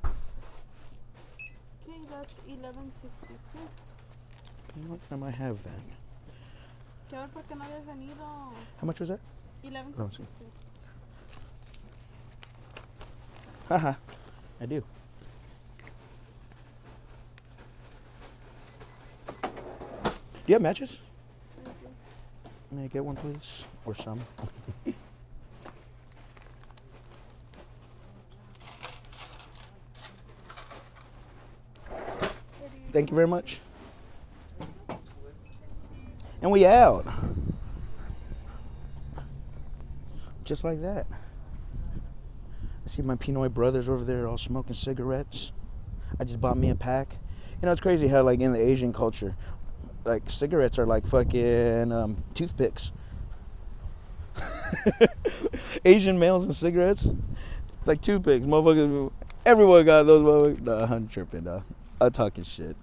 Okay, 0.03 1.99
that's 2.09 2.33
eleven 2.47 2.91
sixty 3.03 3.35
two. 3.53 4.81
What 4.87 5.07
time 5.07 5.21
I 5.21 5.29
have 5.29 5.63
then? 5.63 5.83
Que 7.07 7.19
ver 7.19 7.27
por 7.27 7.43
qué 7.43 7.55
no 7.55 7.65
habías 7.65 7.85
venido. 7.85 8.51
How 8.81 8.87
much 8.87 8.99
was 8.99 9.09
that? 9.09 9.19
Eleven 9.63 9.93
Oh, 9.99 10.07
sixty 10.09 10.23
two. 10.39 10.51
Haha, 13.69 13.93
I 14.59 14.65
do. 14.65 14.83
Do 19.43 20.47
you 20.47 20.53
have 20.55 20.63
matches? 20.63 20.97
May 22.71 22.83
I 22.83 22.87
get 22.87 23.03
one, 23.03 23.15
please? 23.15 23.63
Or 23.85 23.95
some? 23.95 24.19
Thank 32.91 33.09
you 33.09 33.15
very 33.15 33.27
much. 33.27 33.59
And 36.41 36.51
we 36.51 36.65
out. 36.65 37.05
Just 40.43 40.63
like 40.63 40.81
that. 40.81 41.05
I 42.85 42.89
see 42.89 43.01
my 43.01 43.15
Pinoy 43.15 43.53
brothers 43.53 43.89
over 43.89 44.03
there 44.03 44.27
all 44.27 44.37
smoking 44.37 44.73
cigarettes. 44.73 45.51
I 46.19 46.23
just 46.23 46.39
bought 46.39 46.57
me 46.57 46.69
a 46.69 46.75
pack. 46.75 47.15
You 47.61 47.65
know, 47.65 47.71
it's 47.71 47.81
crazy 47.81 48.07
how, 48.07 48.23
like, 48.23 48.39
in 48.39 48.53
the 48.53 48.59
Asian 48.59 48.93
culture, 48.93 49.35
like, 50.07 50.29
cigarettes 50.29 50.79
are 50.79 50.85
like 50.85 51.05
fucking 51.05 51.91
um, 51.91 52.23
toothpicks. 52.33 52.91
Asian 55.85 56.17
males 56.17 56.45
and 56.45 56.55
cigarettes, 56.55 57.05
it's 57.05 57.87
like 57.87 58.01
toothpicks. 58.01 58.45
Motherfuckers, 58.45 59.11
everyone 59.45 59.85
got 59.85 60.03
those 60.03 60.21
motherfuckers. 60.21 60.61
Nah, 60.61 60.95
I'm 60.95 61.07
tripping, 61.07 61.43
nah. 61.43 61.61
I'm 61.99 62.11
talking 62.11 62.43
shit. 62.43 62.75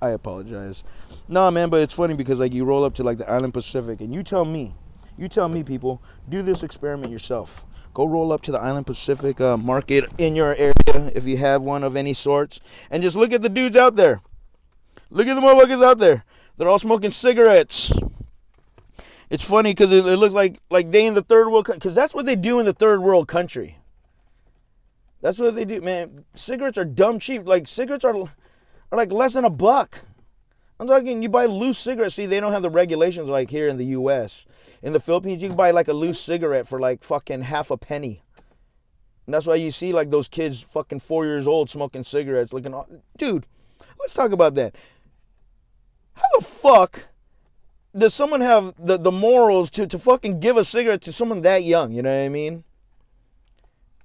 I 0.00 0.10
apologize. 0.10 0.82
Nah, 1.28 1.50
man, 1.50 1.70
but 1.70 1.80
it's 1.80 1.94
funny 1.94 2.14
because, 2.14 2.38
like, 2.38 2.52
you 2.52 2.64
roll 2.64 2.84
up 2.84 2.94
to, 2.94 3.02
like, 3.02 3.18
the 3.18 3.28
Island 3.28 3.54
Pacific 3.54 4.00
and 4.00 4.14
you 4.14 4.22
tell 4.22 4.44
me, 4.44 4.74
you 5.18 5.28
tell 5.28 5.48
me, 5.48 5.62
people, 5.62 6.02
do 6.28 6.42
this 6.42 6.62
experiment 6.62 7.10
yourself. 7.10 7.64
Go 7.94 8.06
roll 8.06 8.30
up 8.30 8.42
to 8.42 8.52
the 8.52 8.60
Island 8.60 8.86
Pacific 8.86 9.40
uh, 9.40 9.56
market 9.56 10.04
in 10.18 10.36
your 10.36 10.54
area 10.54 11.10
if 11.14 11.24
you 11.24 11.38
have 11.38 11.62
one 11.62 11.82
of 11.82 11.96
any 11.96 12.12
sorts, 12.12 12.60
and 12.90 13.02
just 13.02 13.16
look 13.16 13.32
at 13.32 13.40
the 13.40 13.48
dudes 13.48 13.74
out 13.74 13.96
there. 13.96 14.20
Look 15.08 15.28
at 15.28 15.34
the 15.34 15.40
motherfuckers 15.40 15.82
out 15.82 15.98
there. 15.98 16.24
They're 16.56 16.68
all 16.68 16.78
smoking 16.78 17.10
cigarettes. 17.10 17.92
It's 19.28 19.44
funny 19.44 19.72
because 19.72 19.92
it, 19.92 20.06
it 20.06 20.16
looks 20.16 20.34
like 20.34 20.60
like 20.70 20.90
they 20.90 21.06
in 21.06 21.14
the 21.14 21.22
third 21.22 21.50
world 21.50 21.66
because 21.66 21.94
that's 21.94 22.14
what 22.14 22.26
they 22.26 22.36
do 22.36 22.60
in 22.60 22.66
the 22.66 22.72
third 22.72 23.02
world 23.02 23.28
country. 23.28 23.78
That's 25.20 25.38
what 25.38 25.56
they 25.56 25.64
do, 25.64 25.80
man. 25.80 26.24
Cigarettes 26.34 26.78
are 26.78 26.84
dumb 26.84 27.18
cheap. 27.18 27.46
Like 27.46 27.66
cigarettes 27.66 28.04
are 28.04 28.14
are 28.14 28.96
like 28.96 29.10
less 29.10 29.34
than 29.34 29.44
a 29.44 29.50
buck. 29.50 29.98
I'm 30.78 30.86
talking 30.86 31.22
you 31.22 31.28
buy 31.28 31.46
loose 31.46 31.78
cigarettes. 31.78 32.14
See, 32.14 32.26
they 32.26 32.38
don't 32.38 32.52
have 32.52 32.62
the 32.62 32.70
regulations 32.70 33.28
like 33.28 33.50
here 33.50 33.68
in 33.68 33.78
the 33.78 33.86
U.S. 33.86 34.46
In 34.82 34.92
the 34.92 35.00
Philippines, 35.00 35.42
you 35.42 35.48
can 35.48 35.56
buy 35.56 35.70
like 35.70 35.88
a 35.88 35.92
loose 35.92 36.20
cigarette 36.20 36.68
for 36.68 36.78
like 36.78 37.02
fucking 37.02 37.42
half 37.42 37.70
a 37.70 37.76
penny. 37.76 38.22
And 39.26 39.34
that's 39.34 39.46
why 39.46 39.56
you 39.56 39.70
see 39.70 39.92
like 39.92 40.10
those 40.10 40.28
kids 40.28 40.60
fucking 40.60 41.00
four 41.00 41.24
years 41.24 41.48
old 41.48 41.68
smoking 41.68 42.04
cigarettes 42.04 42.52
looking 42.52 42.74
dude, 43.16 43.46
let's 43.98 44.14
talk 44.14 44.32
about 44.32 44.54
that. 44.54 44.76
How 46.16 46.38
the 46.38 46.44
fuck 46.44 47.06
does 47.96 48.14
someone 48.14 48.40
have 48.40 48.74
the, 48.78 48.98
the 48.98 49.12
morals 49.12 49.70
to, 49.72 49.86
to 49.86 49.98
fucking 49.98 50.40
give 50.40 50.56
a 50.56 50.64
cigarette 50.64 51.02
to 51.02 51.12
someone 51.12 51.42
that 51.42 51.62
young? 51.62 51.92
You 51.92 52.02
know 52.02 52.10
what 52.10 52.24
I 52.24 52.28
mean? 52.28 52.64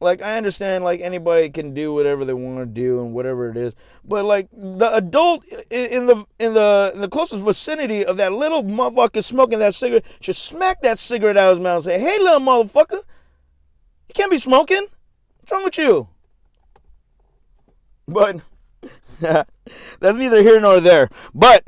Like 0.02 0.24
I 0.24 0.36
understand, 0.36 0.84
like 0.84 1.00
anybody 1.00 1.52
can 1.52 1.76
do 1.76 1.94
whatever 1.94 2.26
they 2.26 2.34
want 2.34 2.58
to 2.58 2.66
do 2.66 3.02
and 3.02 3.14
whatever 3.14 3.52
it 3.52 3.58
is, 3.58 3.76
but 4.04 4.26
like 4.26 4.50
the 4.52 4.92
adult 4.96 5.46
in 5.70 6.08
the 6.08 6.26
in 6.40 6.56
the 6.56 6.92
in 6.96 7.02
the 7.02 7.08
closest 7.08 7.46
vicinity 7.46 8.04
of 8.04 8.18
that 8.18 8.34
little 8.34 8.64
motherfucker 8.64 9.24
smoking 9.24 9.60
that 9.60 9.76
cigarette 9.76 10.04
should 10.20 10.36
smack 10.36 10.82
that 10.82 10.98
cigarette 10.98 11.38
out 11.38 11.52
of 11.52 11.58
his 11.58 11.64
mouth 11.64 11.86
and 11.86 11.86
say, 11.86 12.00
"Hey, 12.00 12.18
little 12.18 12.40
motherfucker, 12.40 13.04
you 14.08 14.14
can't 14.16 14.32
be 14.32 14.40
smoking. 14.40 14.88
What's 15.40 15.52
wrong 15.52 15.66
with 15.66 15.78
you?" 15.78 16.08
But 18.08 18.42
that's 19.20 20.18
neither 20.18 20.42
here 20.42 20.60
nor 20.60 20.80
there. 20.80 21.10
But 21.36 21.64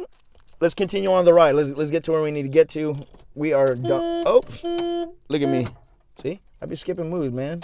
let's 0.64 0.74
continue 0.74 1.12
on 1.12 1.26
the 1.26 1.34
ride. 1.34 1.56
Let's 1.56 1.72
let's 1.72 1.92
get 1.92 2.06
to 2.06 2.12
where 2.12 2.22
we 2.22 2.32
need 2.32 2.44
to 2.44 2.48
get 2.48 2.70
to. 2.70 2.96
We 3.36 3.52
are 3.52 3.76
done. 3.76 4.26
Oops. 4.26 4.64
Look 4.64 5.42
at 5.42 5.50
me. 5.50 5.68
See? 6.22 6.40
I 6.62 6.66
be 6.66 6.78
skipping 6.78 7.10
moves, 7.10 7.34
man. 7.34 7.64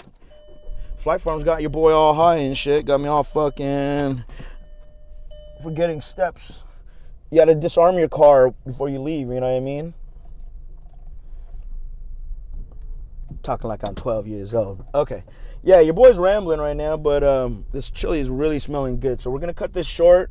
Flight 0.98 1.22
Farms 1.22 1.42
got 1.42 1.62
your 1.62 1.70
boy 1.70 1.92
all 1.92 2.12
high 2.12 2.36
and 2.36 2.54
shit. 2.54 2.84
Got 2.84 3.00
me 3.00 3.08
all 3.08 3.22
fucking 3.22 4.22
forgetting 5.62 6.02
steps. 6.02 6.62
You 7.30 7.38
gotta 7.38 7.54
disarm 7.54 7.96
your 7.96 8.08
car 8.08 8.50
before 8.66 8.90
you 8.90 9.00
leave, 9.00 9.28
you 9.28 9.40
know 9.40 9.48
what 9.48 9.56
I 9.56 9.60
mean? 9.60 9.94
Talking 13.42 13.68
like 13.68 13.80
I'm 13.88 13.94
12 13.94 14.26
years 14.26 14.52
old. 14.52 14.84
Okay. 14.94 15.24
Yeah, 15.62 15.80
your 15.80 15.94
boy's 15.94 16.18
rambling 16.18 16.60
right 16.60 16.76
now, 16.76 16.98
but 16.98 17.24
um, 17.24 17.64
this 17.72 17.88
chili 17.88 18.20
is 18.20 18.28
really 18.28 18.58
smelling 18.58 19.00
good. 19.00 19.22
So 19.22 19.30
we're 19.30 19.38
gonna 19.38 19.54
cut 19.54 19.72
this 19.72 19.86
short. 19.86 20.30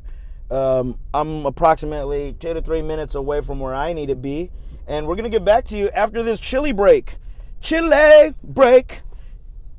Um, 0.50 0.98
I'm 1.14 1.46
approximately 1.46 2.34
two 2.40 2.54
to 2.54 2.62
three 2.62 2.82
minutes 2.82 3.14
away 3.14 3.40
from 3.40 3.60
where 3.60 3.74
I 3.74 3.92
need 3.92 4.06
to 4.06 4.16
be, 4.16 4.50
and 4.88 5.06
we're 5.06 5.14
gonna 5.14 5.28
get 5.28 5.44
back 5.44 5.64
to 5.66 5.76
you 5.76 5.88
after 5.90 6.22
this 6.22 6.40
chili 6.40 6.72
break. 6.72 7.16
Chili 7.60 8.34
break. 8.42 9.02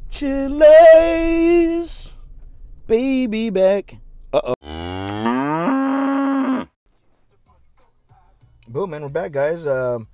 Chili's 0.09 2.13
baby 2.87 3.49
back. 3.49 3.97
Uh 4.31 4.41
oh. 4.43 4.53
Boom, 8.67 8.91
man, 8.91 9.01
we're 9.01 9.09
back, 9.09 9.33
guys. 9.33 9.67
Um, 9.67 10.07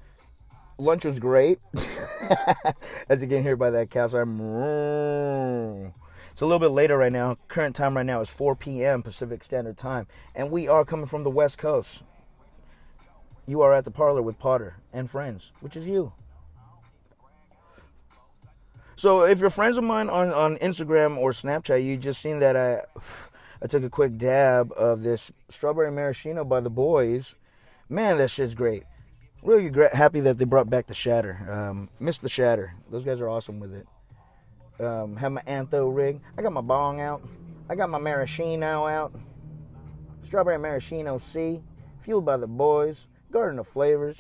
lunch 0.79 1.05
was 1.05 1.19
great. 1.19 1.59
As 3.09 3.21
you 3.21 3.27
can 3.27 3.43
hear 3.43 3.55
by 3.55 3.69
that 3.69 3.91
cow, 3.91 4.07
I'm. 4.07 5.93
It's 6.37 6.43
a 6.43 6.45
little 6.45 6.59
bit 6.59 6.69
later 6.69 6.99
right 6.99 7.11
now. 7.11 7.35
Current 7.47 7.75
time 7.75 7.97
right 7.97 8.05
now 8.05 8.21
is 8.21 8.29
4 8.29 8.55
p.m. 8.55 9.01
Pacific 9.01 9.43
Standard 9.43 9.75
Time, 9.75 10.05
and 10.35 10.51
we 10.51 10.67
are 10.67 10.85
coming 10.85 11.07
from 11.07 11.23
the 11.23 11.31
West 11.31 11.57
Coast. 11.57 12.03
You 13.47 13.61
are 13.61 13.73
at 13.73 13.85
the 13.85 13.89
parlor 13.89 14.21
with 14.21 14.37
Potter 14.37 14.75
and 14.93 15.09
friends, 15.09 15.51
which 15.61 15.75
is 15.75 15.87
you. 15.87 16.13
So 18.95 19.23
if 19.23 19.39
you're 19.39 19.49
friends 19.49 19.79
of 19.79 19.83
mine 19.83 20.11
on, 20.11 20.31
on 20.31 20.57
Instagram 20.57 21.17
or 21.17 21.31
Snapchat, 21.31 21.83
you 21.83 21.97
just 21.97 22.21
seen 22.21 22.37
that 22.37 22.55
I 22.55 22.83
I 23.63 23.65
took 23.65 23.81
a 23.81 23.89
quick 23.89 24.19
dab 24.19 24.71
of 24.73 25.01
this 25.01 25.31
strawberry 25.49 25.91
maraschino 25.91 26.43
by 26.43 26.59
the 26.59 26.69
boys. 26.69 27.33
Man, 27.89 28.19
that 28.19 28.29
shit's 28.29 28.53
great. 28.53 28.83
Really 29.41 29.71
happy 29.91 30.19
that 30.19 30.37
they 30.37 30.45
brought 30.45 30.69
back 30.69 30.85
the 30.85 30.93
shatter. 30.93 31.47
Um, 31.49 31.89
missed 31.99 32.21
the 32.21 32.29
shatter. 32.29 32.75
Those 32.91 33.03
guys 33.03 33.19
are 33.21 33.27
awesome 33.27 33.59
with 33.59 33.73
it. 33.73 33.87
Um, 34.79 35.15
have 35.15 35.31
my 35.31 35.41
antho 35.41 35.93
rig. 35.93 36.19
I 36.37 36.41
got 36.41 36.53
my 36.53 36.61
bong 36.61 37.01
out. 37.01 37.21
I 37.69 37.75
got 37.75 37.89
my 37.89 37.97
maraschino 37.97 38.85
out. 38.85 39.13
Strawberry 40.21 40.57
maraschino 40.57 41.17
C, 41.17 41.61
fueled 41.99 42.25
by 42.25 42.37
the 42.37 42.47
boys. 42.47 43.07
Garden 43.31 43.59
of 43.59 43.67
Flavors. 43.67 44.17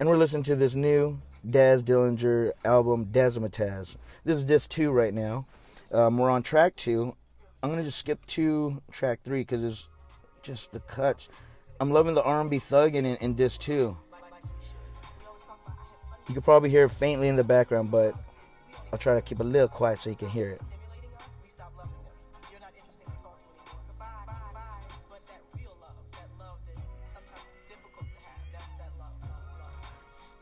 And 0.00 0.08
we're 0.08 0.16
listening 0.16 0.42
to 0.44 0.56
this 0.56 0.74
new 0.74 1.20
Daz 1.48 1.82
Dillinger 1.82 2.52
album, 2.64 3.06
Dazamataz. 3.12 3.96
This 4.24 4.38
is 4.38 4.44
disc 4.44 4.68
two 4.70 4.90
right 4.90 5.14
now. 5.14 5.46
Um, 5.92 6.18
we're 6.18 6.30
on 6.30 6.42
track 6.42 6.74
two. 6.76 7.14
I'm 7.62 7.70
gonna 7.70 7.84
just 7.84 7.98
skip 7.98 8.24
to 8.26 8.82
track 8.90 9.20
three 9.24 9.40
because 9.40 9.62
it's 9.62 9.88
just 10.42 10.72
the 10.72 10.80
cuts. 10.80 11.28
I'm 11.78 11.90
loving 11.92 12.14
the 12.14 12.22
R&B 12.22 12.58
thugging 12.58 13.04
in, 13.04 13.16
in 13.16 13.34
disc 13.34 13.60
two. 13.60 13.96
You 16.28 16.34
could 16.34 16.44
probably 16.44 16.70
hear 16.70 16.88
faintly 16.88 17.28
in 17.28 17.36
the 17.36 17.44
background, 17.44 17.92
but 17.92 18.16
I'll 18.96 18.98
try 18.98 19.14
to 19.14 19.20
keep 19.20 19.40
a 19.40 19.44
little 19.44 19.68
quiet 19.68 19.98
so 19.98 20.08
you 20.08 20.16
can 20.16 20.30
hear 20.30 20.48
it. 20.48 20.62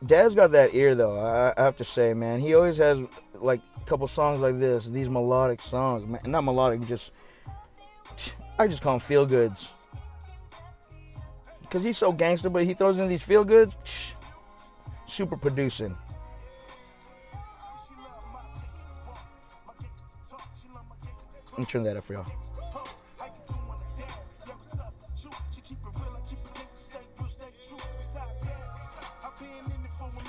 Dad's 0.05 0.35
got 0.35 0.53
that 0.53 0.73
ear 0.73 0.95
though. 0.95 1.19
I, 1.19 1.53
I 1.57 1.65
have 1.65 1.75
to 1.75 1.83
say, 1.83 2.13
man. 2.13 2.39
He 2.39 2.55
always 2.55 2.77
has 2.77 2.97
like 3.33 3.59
a 3.75 3.85
couple 3.85 4.07
songs 4.07 4.39
like 4.39 4.57
this, 4.57 4.85
these 4.85 5.09
melodic 5.09 5.61
songs. 5.61 6.07
Man, 6.07 6.21
not 6.25 6.45
melodic, 6.45 6.87
just 6.87 7.11
I 8.57 8.69
just 8.69 8.81
call 8.81 8.93
them 8.93 8.99
feel 9.01 9.25
goods. 9.25 9.73
Cause 11.69 11.83
he's 11.83 11.97
so 11.97 12.13
gangster, 12.13 12.49
but 12.49 12.63
he 12.63 12.73
throws 12.73 12.99
in 12.99 13.09
these 13.09 13.23
feel 13.23 13.43
goods. 13.43 13.75
super 15.07 15.35
producing. 15.35 15.97
Let 21.55 21.59
me 21.59 21.65
turn 21.67 21.83
that 21.83 21.95
up 21.95 22.03
for 22.03 22.11
y'all. 22.11 22.25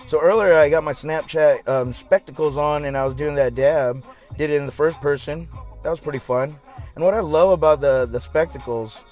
So 0.07 0.21
earlier 0.21 0.55
I 0.55 0.71
got 0.71 0.85
my 0.85 0.93
Snapchat 0.93 1.67
um, 1.67 1.93
spectacles 1.93 2.57
on 2.57 2.85
and 2.85 2.97
I 2.97 3.05
was 3.05 3.13
doing 3.13 3.35
that 3.35 3.57
dab. 3.57 4.05
Did 4.39 4.51
it 4.51 4.57
in 4.57 4.67
the 4.67 4.73
first 4.73 5.01
person. 5.01 5.49
That 5.83 5.91
was 5.91 5.99
pretty 5.99 6.21
fun. 6.21 6.55
And 6.95 7.05
what 7.05 7.13
I 7.13 7.19
love 7.19 7.51
about 7.51 7.81
the 7.81 8.07
the 8.07 8.21
spectacles, 8.21 9.03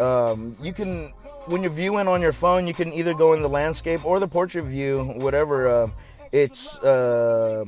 um, 0.00 0.56
you 0.60 0.72
can 0.72 1.12
when 1.46 1.62
you're 1.62 1.70
viewing 1.70 2.08
on 2.08 2.20
your 2.20 2.32
phone, 2.32 2.66
you 2.66 2.74
can 2.74 2.92
either 2.92 3.14
go 3.14 3.32
in 3.34 3.42
the 3.42 3.48
landscape 3.48 4.04
or 4.04 4.18
the 4.18 4.26
portrait 4.26 4.64
view, 4.64 5.04
whatever. 5.18 5.68
Uh, 5.68 5.90
it's 6.32 6.76
uh, 6.78 7.64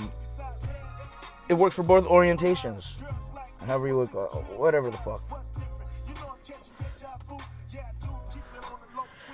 it 1.48 1.54
works 1.54 1.76
for 1.76 1.84
both 1.84 2.04
orientations. 2.06 2.98
However 3.66 3.88
you 3.88 3.96
look, 3.98 4.58
whatever 4.58 4.90
the 4.90 4.98
fuck. 4.98 5.22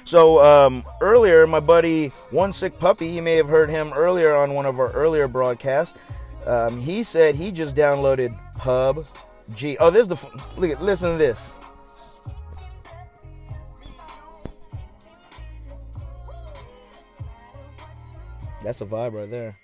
So 0.05 0.43
um, 0.43 0.85
earlier, 1.03 1.47
my 1.47 1.61
buddy 1.61 2.09
One 2.31 2.53
Sick 2.53 2.79
Puppy, 2.79 3.09
you 3.09 3.21
may 3.21 3.37
have 3.37 3.49
heard 3.49 3.69
him 3.69 3.93
earlier 3.95 4.35
on 4.35 4.55
one 4.55 4.65
of 4.65 4.79
our 4.81 4.91
earlier 4.93 5.29
broadcasts. 5.29 5.99
Um, 6.47 6.81
he 6.81 7.03
said 7.03 7.35
he 7.35 7.51
just 7.51 7.77
downloaded 7.77 8.35
PUBG. 8.57 9.77
Oh, 9.81 9.91
there's 9.91 10.09
the 10.09 10.17
look 10.57 10.71
at 10.71 10.83
listen 10.83 11.13
to 11.13 11.19
this. 11.19 11.39
That's 18.65 18.81
a 18.81 18.87
vibe 18.87 19.13
right 19.13 19.31
there. 19.31 19.59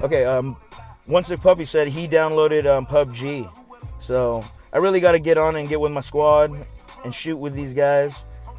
Okay, 0.00 0.24
um, 0.24 0.56
One 1.08 1.24
Sick 1.24 1.40
Puppy 1.40 1.64
said 1.64 1.88
he 1.88 2.06
downloaded 2.06 2.66
um, 2.66 2.84
PUBG. 2.84 3.50
So 3.98 4.44
I 4.74 4.76
really 4.76 5.00
got 5.00 5.12
to 5.12 5.18
get 5.18 5.38
on 5.38 5.56
and 5.56 5.66
get 5.66 5.80
with 5.80 5.90
my 5.90 6.02
squad 6.02 6.52
and 7.02 7.14
shoot 7.14 7.38
with 7.38 7.54
these 7.54 7.72
guys. 7.72 8.14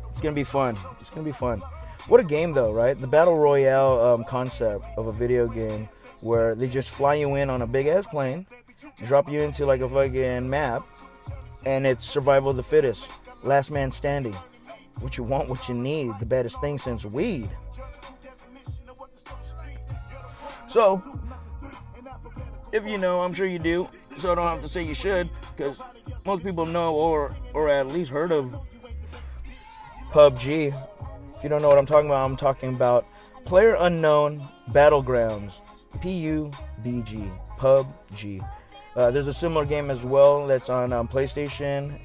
It's 0.10 0.20
gonna 0.20 0.34
be 0.34 0.44
fun. 0.44 0.76
It's 1.00 1.12
gonna 1.12 1.24
be 1.24 1.32
fun. 1.32 1.60
What 2.08 2.20
a 2.20 2.24
game 2.24 2.54
though, 2.54 2.74
right? 2.74 3.00
The 3.00 3.06
battle 3.06 3.38
royale 3.38 4.02
um, 4.02 4.24
concept 4.24 4.84
of 4.98 5.06
a 5.06 5.12
video 5.12 5.48
game 5.48 5.88
where 6.22 6.56
they 6.56 6.68
just 6.68 6.90
fly 6.90 7.14
you 7.14 7.36
in 7.36 7.52
on 7.52 7.62
a 7.62 7.68
big 7.68 7.86
ass 7.86 8.08
plane, 8.08 8.48
drop 9.06 9.30
you 9.30 9.42
into 9.42 9.68
like 9.68 9.82
a 9.82 9.88
fucking 9.88 10.50
map, 10.50 10.84
and 11.66 11.86
it's 11.86 12.04
survival 12.04 12.50
of 12.50 12.58
the 12.58 12.64
fittest, 12.64 13.08
last 13.44 13.70
man 13.70 13.92
standing. 13.92 14.36
What 15.02 15.18
you 15.18 15.24
want, 15.24 15.50
what 15.50 15.70
you 15.70 15.76
need, 15.76 16.14
the 16.20 16.26
baddest 16.26 16.60
thing 16.62 16.80
since 16.80 17.06
weed. 17.06 17.50
So, 20.68 21.02
if 22.72 22.86
you 22.86 22.98
know, 22.98 23.22
I'm 23.22 23.34
sure 23.34 23.46
you 23.46 23.60
do, 23.60 23.88
so 24.18 24.32
I 24.32 24.36
don't 24.36 24.48
have 24.48 24.62
to 24.62 24.70
say 24.70 24.84
you 24.84 24.94
should, 24.94 25.30
because 25.56 25.78
most 26.26 26.44
people 26.44 26.66
know 26.66 26.94
or 26.94 27.36
or 27.54 27.70
at 27.70 27.88
least 27.88 28.12
heard 28.12 28.32
of 28.32 28.54
PUBG. 30.12 30.68
If 31.38 31.44
you 31.44 31.50
don't 31.50 31.62
know 31.62 31.68
what 31.68 31.78
I'm 31.78 31.86
talking 31.86 32.08
about, 32.08 32.26
I'm 32.26 32.36
talking 32.36 32.70
about 32.76 33.06
Player 33.46 33.76
Unknown 33.80 34.48
Battlegrounds, 34.72 35.54
P-U-B-G, 36.02 37.32
PUBG. 37.58 38.50
Uh, 38.96 39.12
there's 39.12 39.28
a 39.28 39.34
similar 39.34 39.66
game 39.66 39.90
as 39.90 40.04
well 40.04 40.46
that's 40.46 40.70
on 40.70 40.92
um, 40.92 41.08
PlayStation 41.08 42.00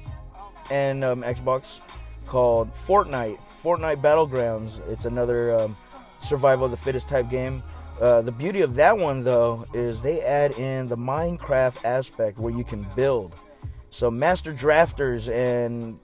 and 0.71 1.03
um, 1.03 1.21
Xbox 1.23 1.79
called 2.25 2.73
Fortnite. 2.73 3.37
Fortnite 3.61 4.01
Battlegrounds. 4.01 4.79
It's 4.87 5.05
another 5.05 5.59
um, 5.59 5.77
survival 6.21 6.65
of 6.65 6.71
the 6.71 6.77
fittest 6.77 7.07
type 7.07 7.29
game. 7.29 7.61
Uh, 7.99 8.21
the 8.21 8.31
beauty 8.31 8.61
of 8.61 8.75
that 8.75 8.97
one, 8.97 9.23
though, 9.23 9.65
is 9.73 10.01
they 10.01 10.21
add 10.21 10.51
in 10.53 10.87
the 10.87 10.97
Minecraft 10.97 11.83
aspect 11.85 12.37
where 12.37 12.53
you 12.53 12.63
can 12.63 12.85
build. 12.95 13.33
So 13.89 14.11
master 14.11 14.53
drafters 14.53 15.33
and 15.33 15.97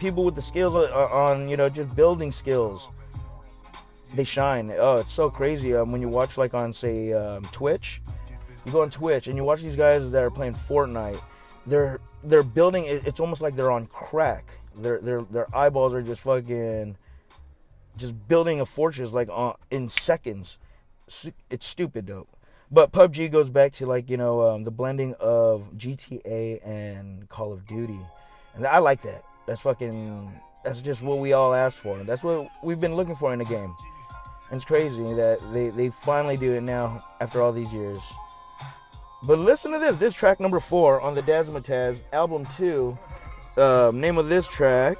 people 0.00 0.24
with 0.24 0.34
the 0.34 0.42
skills 0.42 0.74
on, 0.74 1.48
you 1.48 1.56
know, 1.56 1.68
just 1.68 1.94
building 1.94 2.32
skills, 2.32 2.88
they 4.14 4.24
shine. 4.24 4.72
Oh, 4.76 4.96
it's 4.96 5.12
so 5.12 5.30
crazy. 5.30 5.74
Um, 5.74 5.92
when 5.92 6.00
you 6.00 6.08
watch 6.08 6.36
like 6.36 6.54
on 6.54 6.72
say 6.72 7.12
um, 7.12 7.44
Twitch, 7.52 8.02
you 8.64 8.72
go 8.72 8.82
on 8.82 8.90
Twitch 8.90 9.28
and 9.28 9.36
you 9.36 9.44
watch 9.44 9.62
these 9.62 9.76
guys 9.76 10.10
that 10.10 10.22
are 10.22 10.30
playing 10.30 10.56
Fortnite. 10.68 11.20
They're 11.66 12.00
they're 12.24 12.42
building. 12.42 12.86
It's 12.86 13.20
almost 13.20 13.40
like 13.40 13.54
they're 13.54 13.70
on 13.70 13.86
crack. 13.86 14.50
Their 14.76 14.98
their 14.98 15.22
their 15.22 15.56
eyeballs 15.56 15.94
are 15.94 16.02
just 16.02 16.22
fucking, 16.22 16.96
just 17.96 18.28
building 18.28 18.60
a 18.60 18.66
fortress 18.66 19.12
like 19.12 19.28
on, 19.30 19.54
in 19.70 19.88
seconds. 19.88 20.58
It's 21.50 21.66
stupid 21.66 22.06
dope. 22.06 22.28
But 22.72 22.92
PUBG 22.92 23.32
goes 23.32 23.50
back 23.50 23.72
to 23.74 23.86
like 23.86 24.08
you 24.08 24.16
know 24.16 24.42
um, 24.42 24.62
the 24.62 24.70
blending 24.70 25.14
of 25.18 25.72
GTA 25.76 26.64
and 26.64 27.28
Call 27.28 27.52
of 27.52 27.66
Duty, 27.66 27.98
and 28.54 28.64
I 28.66 28.78
like 28.78 29.02
that. 29.02 29.22
That's 29.46 29.60
fucking. 29.62 30.32
That's 30.62 30.80
just 30.80 31.02
what 31.02 31.18
we 31.18 31.32
all 31.32 31.54
asked 31.54 31.78
for. 31.78 31.98
That's 32.04 32.22
what 32.22 32.48
we've 32.62 32.78
been 32.78 32.94
looking 32.94 33.16
for 33.16 33.32
in 33.32 33.40
a 33.40 33.44
game. 33.44 33.74
And 34.50 34.56
it's 34.56 34.64
crazy 34.64 35.02
that 35.14 35.40
they 35.52 35.70
they 35.70 35.90
finally 36.04 36.36
do 36.36 36.52
it 36.52 36.60
now 36.60 37.04
after 37.20 37.42
all 37.42 37.52
these 37.52 37.72
years. 37.72 38.00
But 39.24 39.38
listen 39.38 39.72
to 39.72 39.78
this. 39.78 39.96
This 39.96 40.14
track 40.14 40.38
number 40.38 40.60
four 40.60 41.00
on 41.00 41.14
the 41.14 41.22
Dazamataz 41.22 41.98
album 42.12 42.46
two. 42.56 42.96
Um, 43.56 44.00
name 44.00 44.16
of 44.16 44.28
this 44.28 44.46
track 44.46 44.98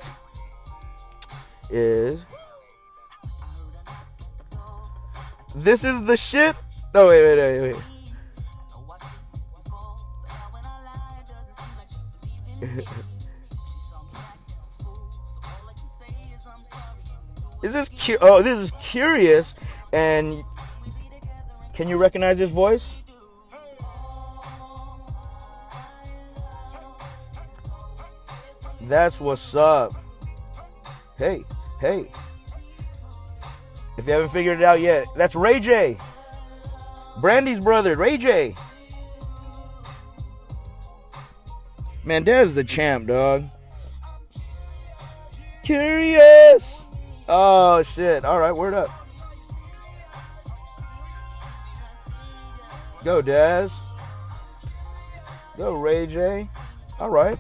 is. 1.71 2.21
This 5.55 5.85
is 5.85 6.03
the 6.03 6.17
shit? 6.17 6.57
No, 6.95 7.07
wait, 7.07 7.23
wait, 7.25 7.61
wait, 7.61 7.73
wait. 7.73 7.77
is 17.63 17.73
this 17.73 17.89
cu- 17.89 18.19
oh 18.21 18.43
this 18.43 18.59
is 18.59 18.71
curious 18.83 19.55
and 19.95 20.45
can 21.73 21.89
you 21.89 21.97
recognize 21.97 22.37
this 22.37 22.51
voice? 22.51 22.93
That's 28.83 29.21
what's 29.21 29.55
up. 29.55 29.95
Hey 31.17 31.45
hey 31.81 32.11
if 34.01 34.07
you 34.07 34.13
haven't 34.15 34.31
figured 34.31 34.61
it 34.61 34.65
out 34.65 34.81
yet 34.81 35.07
that's 35.17 35.35
ray 35.35 35.61
j 35.61 35.97
Brandy's 37.21 37.61
brother, 37.61 37.97
Ray 37.97 38.17
J. 38.17 38.55
Man, 42.03 42.25
Dez 42.25 42.55
the 42.55 42.65
champ, 42.65 43.09
dog. 43.09 43.45
Curious. 45.63 46.81
Oh 47.29 47.83
shit. 47.83 48.25
All 48.25 48.41
right, 48.41 48.53
word 48.53 48.73
up. 48.73 48.91
Go, 53.05 53.21
Daz. 53.21 53.71
Go, 55.57 55.75
Ray 55.75 56.07
J. 56.07 56.49
All 56.99 57.11
right. 57.11 57.39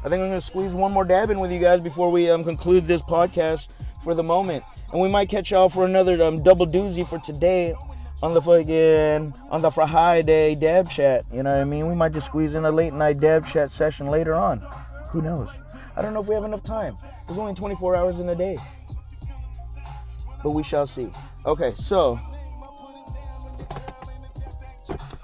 I 0.00 0.04
think 0.04 0.14
I'm 0.22 0.28
going 0.28 0.32
to 0.32 0.40
squeeze 0.40 0.72
one 0.72 0.92
more 0.92 1.04
dab 1.04 1.28
in 1.28 1.38
with 1.40 1.52
you 1.52 1.60
guys 1.60 1.80
before 1.80 2.10
we 2.10 2.30
um, 2.30 2.42
conclude 2.42 2.86
this 2.86 3.02
podcast 3.02 3.68
for 4.02 4.14
the 4.14 4.22
moment. 4.22 4.64
And 4.92 5.00
we 5.00 5.10
might 5.10 5.28
catch 5.28 5.50
y'all 5.50 5.68
for 5.68 5.84
another 5.84 6.22
um, 6.22 6.42
double 6.42 6.66
doozy 6.66 7.06
for 7.06 7.18
today 7.18 7.74
on 8.22 8.32
the 8.32 8.40
fucking 8.40 9.34
on 9.50 9.60
the 9.60 9.70
Friday 9.70 10.54
dab 10.54 10.88
chat. 10.88 11.26
You 11.30 11.42
know 11.42 11.52
what 11.52 11.60
I 11.60 11.64
mean? 11.64 11.86
We 11.86 11.94
might 11.94 12.12
just 12.12 12.26
squeeze 12.26 12.54
in 12.54 12.64
a 12.64 12.70
late 12.70 12.94
night 12.94 13.20
dab 13.20 13.46
chat 13.46 13.70
session 13.70 14.06
later 14.06 14.34
on. 14.34 14.60
Who 15.10 15.20
knows? 15.20 15.58
I 15.96 16.00
don't 16.00 16.14
know 16.14 16.20
if 16.20 16.28
we 16.28 16.34
have 16.34 16.44
enough 16.44 16.64
time. 16.64 16.96
There's 17.26 17.38
only 17.38 17.54
24 17.54 17.94
hours 17.94 18.20
in 18.20 18.28
a 18.30 18.34
day. 18.34 18.58
But 20.42 20.52
we 20.52 20.62
shall 20.62 20.86
see. 20.86 21.12
Okay, 21.44 21.74
so 21.74 22.18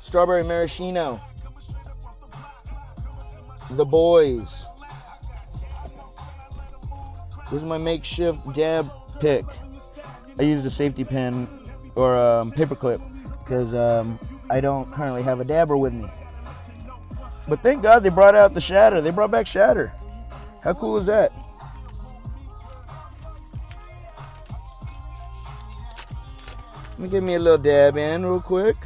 strawberry 0.01 0.45
maraschino. 0.45 1.18
The 3.70 3.84
boys. 3.84 4.66
This 7.50 7.62
is 7.62 7.64
my 7.64 7.78
makeshift 7.78 8.52
dab 8.54 8.90
pick. 9.20 9.44
I 10.38 10.42
used 10.42 10.66
a 10.66 10.70
safety 10.70 11.04
pin 11.04 11.48
or 11.94 12.16
a 12.16 12.40
um, 12.40 12.52
paper 12.52 12.74
clip 12.74 13.00
because 13.42 13.74
um, 13.74 14.18
I 14.50 14.60
don't 14.60 14.92
currently 14.92 15.22
have 15.22 15.40
a 15.40 15.44
dabber 15.44 15.76
with 15.76 15.92
me. 15.92 16.08
But 17.48 17.62
thank 17.62 17.82
God 17.82 18.02
they 18.02 18.10
brought 18.10 18.34
out 18.34 18.54
the 18.54 18.60
shatter. 18.60 19.00
They 19.00 19.10
brought 19.10 19.30
back 19.30 19.46
shatter. 19.46 19.92
How 20.62 20.74
cool 20.74 20.96
is 20.96 21.06
that? 21.06 21.32
Let 26.90 26.98
me 26.98 27.08
give 27.08 27.22
me 27.22 27.34
a 27.34 27.38
little 27.38 27.58
dab 27.58 27.96
in 27.96 28.24
real 28.24 28.40
quick. 28.40 28.76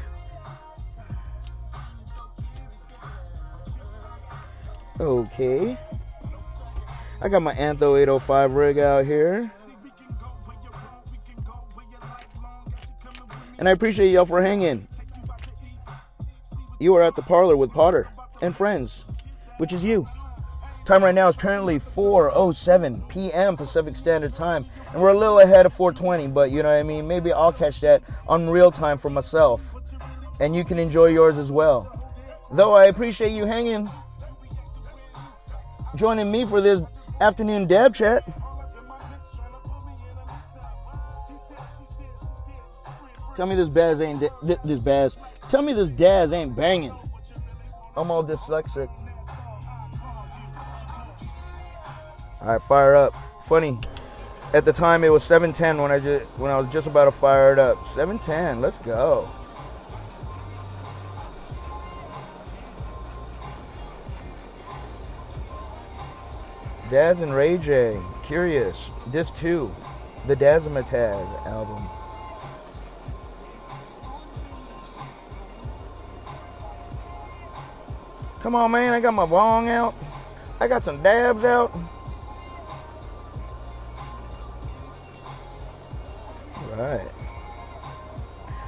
Okay. 5.00 5.78
I 7.22 7.28
got 7.30 7.40
my 7.40 7.54
Antho 7.54 7.98
805 7.98 8.52
rig 8.52 8.78
out 8.78 9.06
here. 9.06 9.50
And 13.58 13.66
I 13.66 13.72
appreciate 13.72 14.10
y'all 14.10 14.26
for 14.26 14.42
hanging. 14.42 14.86
You 16.78 16.94
are 16.96 17.02
at 17.02 17.16
the 17.16 17.22
parlor 17.22 17.56
with 17.56 17.72
Potter 17.72 18.08
and 18.42 18.54
friends, 18.54 19.04
which 19.56 19.72
is 19.72 19.82
you. 19.82 20.06
Time 20.84 21.02
right 21.02 21.14
now 21.14 21.28
is 21.28 21.36
currently 21.36 21.78
4:07 21.78 23.08
p.m. 23.08 23.56
Pacific 23.56 23.96
Standard 23.96 24.34
Time, 24.34 24.66
and 24.92 25.00
we're 25.00 25.10
a 25.10 25.18
little 25.18 25.40
ahead 25.40 25.64
of 25.64 25.74
4:20. 25.74 26.32
But 26.32 26.50
you 26.50 26.62
know 26.62 26.68
what 26.68 26.78
I 26.78 26.82
mean? 26.82 27.08
Maybe 27.08 27.32
I'll 27.32 27.52
catch 27.52 27.80
that 27.80 28.02
on 28.28 28.50
real 28.50 28.70
time 28.70 28.98
for 28.98 29.08
myself, 29.08 29.74
and 30.40 30.54
you 30.54 30.62
can 30.64 30.78
enjoy 30.78 31.06
yours 31.06 31.38
as 31.38 31.50
well. 31.50 32.12
Though 32.50 32.74
I 32.74 32.86
appreciate 32.86 33.32
you 33.32 33.46
hanging, 33.46 33.88
joining 35.94 36.30
me 36.30 36.44
for 36.44 36.60
this 36.60 36.82
afternoon 37.20 37.66
dab 37.66 37.94
chat. 37.94 38.24
Tell 43.36 43.46
me 43.46 43.54
this 43.54 43.68
Baz 43.68 44.00
ain't 44.00 44.20
this 44.64 44.78
Baz. 44.80 45.16
Tell 45.48 45.62
me 45.62 45.72
this 45.72 45.88
Daz 45.88 46.32
ain't 46.32 46.54
banging. 46.54 46.94
I'm 47.96 48.10
all 48.10 48.22
dyslexic. 48.24 48.88
All 52.40 52.48
right, 52.48 52.62
fire 52.62 52.96
up. 52.96 53.14
Funny. 53.46 53.78
At 54.52 54.64
the 54.64 54.72
time, 54.72 55.04
it 55.04 55.10
was 55.10 55.22
7:10 55.22 55.80
when 55.80 55.90
I 55.92 55.98
just 56.00 56.24
when 56.38 56.50
I 56.50 56.58
was 56.58 56.66
just 56.68 56.86
about 56.86 57.04
to 57.04 57.12
fire 57.12 57.52
it 57.52 57.58
up. 57.58 57.86
7:10. 57.86 58.60
Let's 58.60 58.78
go. 58.78 59.28
Daz 66.90 67.20
and 67.20 67.32
Ray 67.32 67.56
J. 67.56 68.00
Curious. 68.24 68.90
This 69.06 69.30
too. 69.30 69.72
The 70.26 70.34
Dazamataz 70.34 71.46
album. 71.46 71.88
Come 78.40 78.56
on, 78.56 78.72
man. 78.72 78.92
I 78.92 78.98
got 78.98 79.14
my 79.14 79.24
bong 79.24 79.68
out. 79.68 79.94
I 80.58 80.66
got 80.66 80.82
some 80.82 81.00
dabs 81.00 81.44
out. 81.44 81.72
All 86.56 86.76
right. 86.76 87.08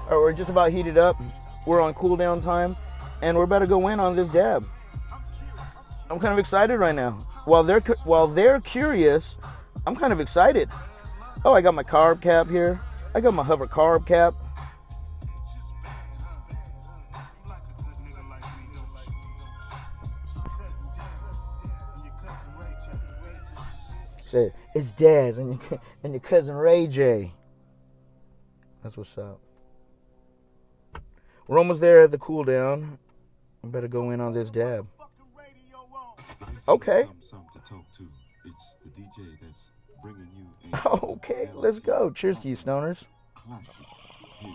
All 0.08 0.10
right, 0.10 0.16
we're 0.16 0.32
just 0.32 0.48
about 0.48 0.70
heated 0.70 0.96
up. 0.96 1.20
We're 1.66 1.80
on 1.80 1.92
cooldown 1.94 2.40
time, 2.40 2.76
and 3.20 3.36
we're 3.36 3.44
about 3.44 3.60
to 3.60 3.66
go 3.66 3.88
in 3.88 3.98
on 3.98 4.14
this 4.14 4.28
dab. 4.28 4.64
I'm 6.08 6.20
kind 6.20 6.32
of 6.32 6.38
excited 6.38 6.78
right 6.78 6.94
now. 6.94 7.26
While 7.44 7.64
they're 7.64 7.80
while 8.04 8.28
they're 8.28 8.60
curious, 8.60 9.36
I'm 9.86 9.96
kind 9.96 10.12
of 10.12 10.20
excited. 10.20 10.68
Oh, 11.44 11.52
I 11.52 11.60
got 11.60 11.74
my 11.74 11.82
carb 11.82 12.22
cap 12.22 12.48
here. 12.48 12.80
I 13.14 13.20
got 13.20 13.34
my 13.34 13.42
hover 13.42 13.66
carb 13.66 14.06
cap. 14.06 14.34
It's 24.74 24.90
Daz 24.92 25.36
and 25.36 25.60
your, 25.70 25.80
and 26.02 26.12
your 26.14 26.20
cousin 26.20 26.54
Ray 26.54 26.86
J. 26.86 27.34
That's 28.82 28.96
what's 28.96 29.18
up. 29.18 29.38
We're 31.46 31.58
almost 31.58 31.82
there 31.82 32.02
at 32.02 32.10
the 32.10 32.18
cool 32.18 32.42
down. 32.44 32.98
I 33.62 33.68
better 33.68 33.88
go 33.88 34.10
in 34.10 34.20
on 34.20 34.32
this 34.32 34.48
dab. 34.50 34.86
Okay. 36.68 37.06
Okay, 41.02 41.48
let's 41.54 41.78
go. 41.78 42.10
Cheers 42.10 42.40
to 42.40 42.48
you, 42.48 42.56
stoners. 42.56 43.04
Classic 43.34 43.86
hit 44.40 44.50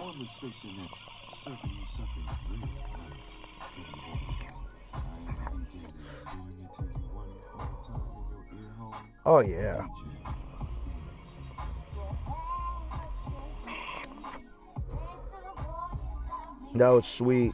on 0.00 0.18
the 0.18 0.26
station 0.26 0.76
that's 0.80 0.98
serving 1.44 1.70
you 1.70 1.86
something 1.86 2.26
real 2.50 2.60
nice. 2.60 3.32
Oh 9.24 9.40
yeah. 9.40 9.86
That 16.74 16.88
was 16.88 17.06
sweet. 17.06 17.52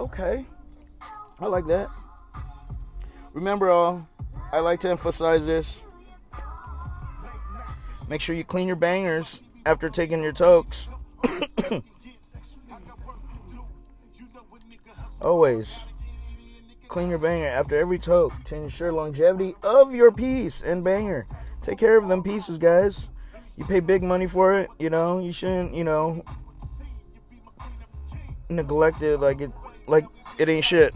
Okay. 0.00 0.46
I 1.38 1.46
like 1.46 1.66
that. 1.66 1.90
Remember, 3.34 3.68
all, 3.68 4.08
I 4.50 4.60
like 4.60 4.80
to 4.80 4.88
emphasize 4.88 5.44
this. 5.44 5.82
Make 8.08 8.22
sure 8.22 8.34
you 8.34 8.44
clean 8.44 8.66
your 8.66 8.76
bangers 8.76 9.42
after 9.66 9.90
taking 9.90 10.22
your 10.22 10.32
tokes. 10.32 10.88
Always 15.20 15.78
clean 16.88 17.10
your 17.10 17.18
banger 17.18 17.46
after 17.46 17.76
every 17.76 17.98
toke 17.98 18.32
to 18.44 18.56
ensure 18.56 18.90
longevity 18.92 19.54
of 19.62 19.94
your 19.94 20.10
piece 20.10 20.62
and 20.62 20.82
banger. 20.82 21.26
Take 21.62 21.78
care 21.78 21.98
of 21.98 22.08
them 22.08 22.22
pieces, 22.22 22.56
guys. 22.56 23.10
You 23.58 23.66
pay 23.66 23.80
big 23.80 24.02
money 24.02 24.26
for 24.26 24.58
it, 24.58 24.70
you 24.78 24.88
know. 24.88 25.18
You 25.20 25.30
shouldn't, 25.30 25.74
you 25.74 25.84
know, 25.84 26.24
neglect 28.48 29.02
it 29.02 29.20
like 29.20 29.42
it 29.42 29.50
like 29.90 30.06
it 30.38 30.48
ain't 30.48 30.64
shit. 30.64 30.94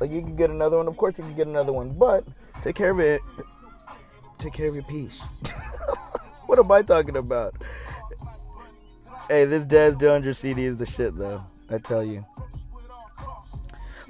Like 0.00 0.10
you 0.10 0.20
can 0.20 0.36
get 0.36 0.50
another 0.50 0.76
one. 0.76 0.86
Of 0.86 0.96
course 0.96 1.18
you 1.18 1.24
can 1.24 1.34
get 1.34 1.46
another 1.46 1.72
one, 1.72 1.90
but 1.90 2.24
take 2.62 2.76
care 2.76 2.90
of 2.90 3.00
it. 3.00 3.20
Take 4.38 4.52
care 4.52 4.68
of 4.68 4.74
your 4.74 4.84
piece. 4.84 5.20
what 6.46 6.58
am 6.58 6.70
I 6.70 6.82
talking 6.82 7.16
about? 7.16 7.54
Hey, 9.28 9.44
this 9.44 9.64
Daz 9.64 9.94
Dillinger 9.94 10.34
CD 10.34 10.64
is 10.64 10.76
the 10.76 10.86
shit, 10.86 11.16
though. 11.16 11.42
I 11.68 11.78
tell 11.78 12.04
you. 12.04 12.24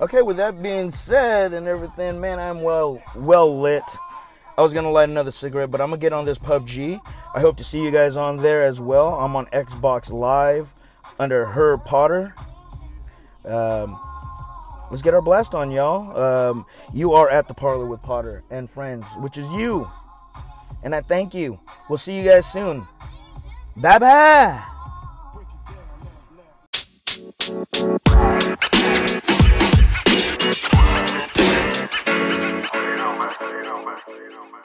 Okay, 0.01 0.23
with 0.23 0.39
that 0.39 0.63
being 0.63 0.91
said 0.91 1.53
and 1.53 1.67
everything, 1.67 2.21
man, 2.21 2.39
I'm 2.39 2.63
well 2.63 3.03
well 3.15 3.61
lit. 3.61 3.83
I 4.57 4.63
was 4.63 4.73
gonna 4.73 4.91
light 4.91 5.09
another 5.09 5.31
cigarette, 5.31 5.71
but 5.71 5.81
I'm 5.81 5.91
gonna 5.91 6.01
get 6.01 6.13
on 6.13 6.25
this 6.25 6.39
PUBG. 6.39 7.01
I 7.35 7.41
hope 7.41 7.57
to 7.59 7.65
see 7.65 7.83
you 7.83 7.91
guys 7.91 8.17
on 8.17 8.39
there 8.39 8.63
as 8.63 8.81
well. 8.81 9.15
I'm 9.15 9.37
on 9.37 9.47
Xbox 9.47 10.11
Live 10.11 10.73
under 11.19 11.45
Herb 11.47 11.85
Potter. 11.85 12.35
Um, 13.45 13.99
let's 14.91 15.03
get 15.03 15.15
our 15.15 15.23
blast 15.23 15.55
on, 15.55 15.71
y'all. 15.71 16.17
Um, 16.17 16.67
you 16.93 17.13
are 17.13 17.29
at 17.29 17.49
the 17.49 17.55
parlor 17.55 17.87
with 17.87 18.03
Potter 18.03 18.43
and 18.51 18.69
friends, 18.71 19.05
which 19.19 19.37
is 19.37 19.51
you. 19.53 19.91
And 20.83 20.95
I 20.95 21.03
thank 21.03 21.35
you. 21.35 21.61
We'll 21.89 21.99
see 21.99 22.19
you 22.19 22.25
guys 22.25 22.51
soon. 22.51 22.87
Bye 23.77 23.99
bye. 23.99 24.65
you 32.81 33.63
know, 33.63 33.85
man. 33.85 33.99
You 34.09 34.31
know, 34.31 34.45
man. 34.51 34.60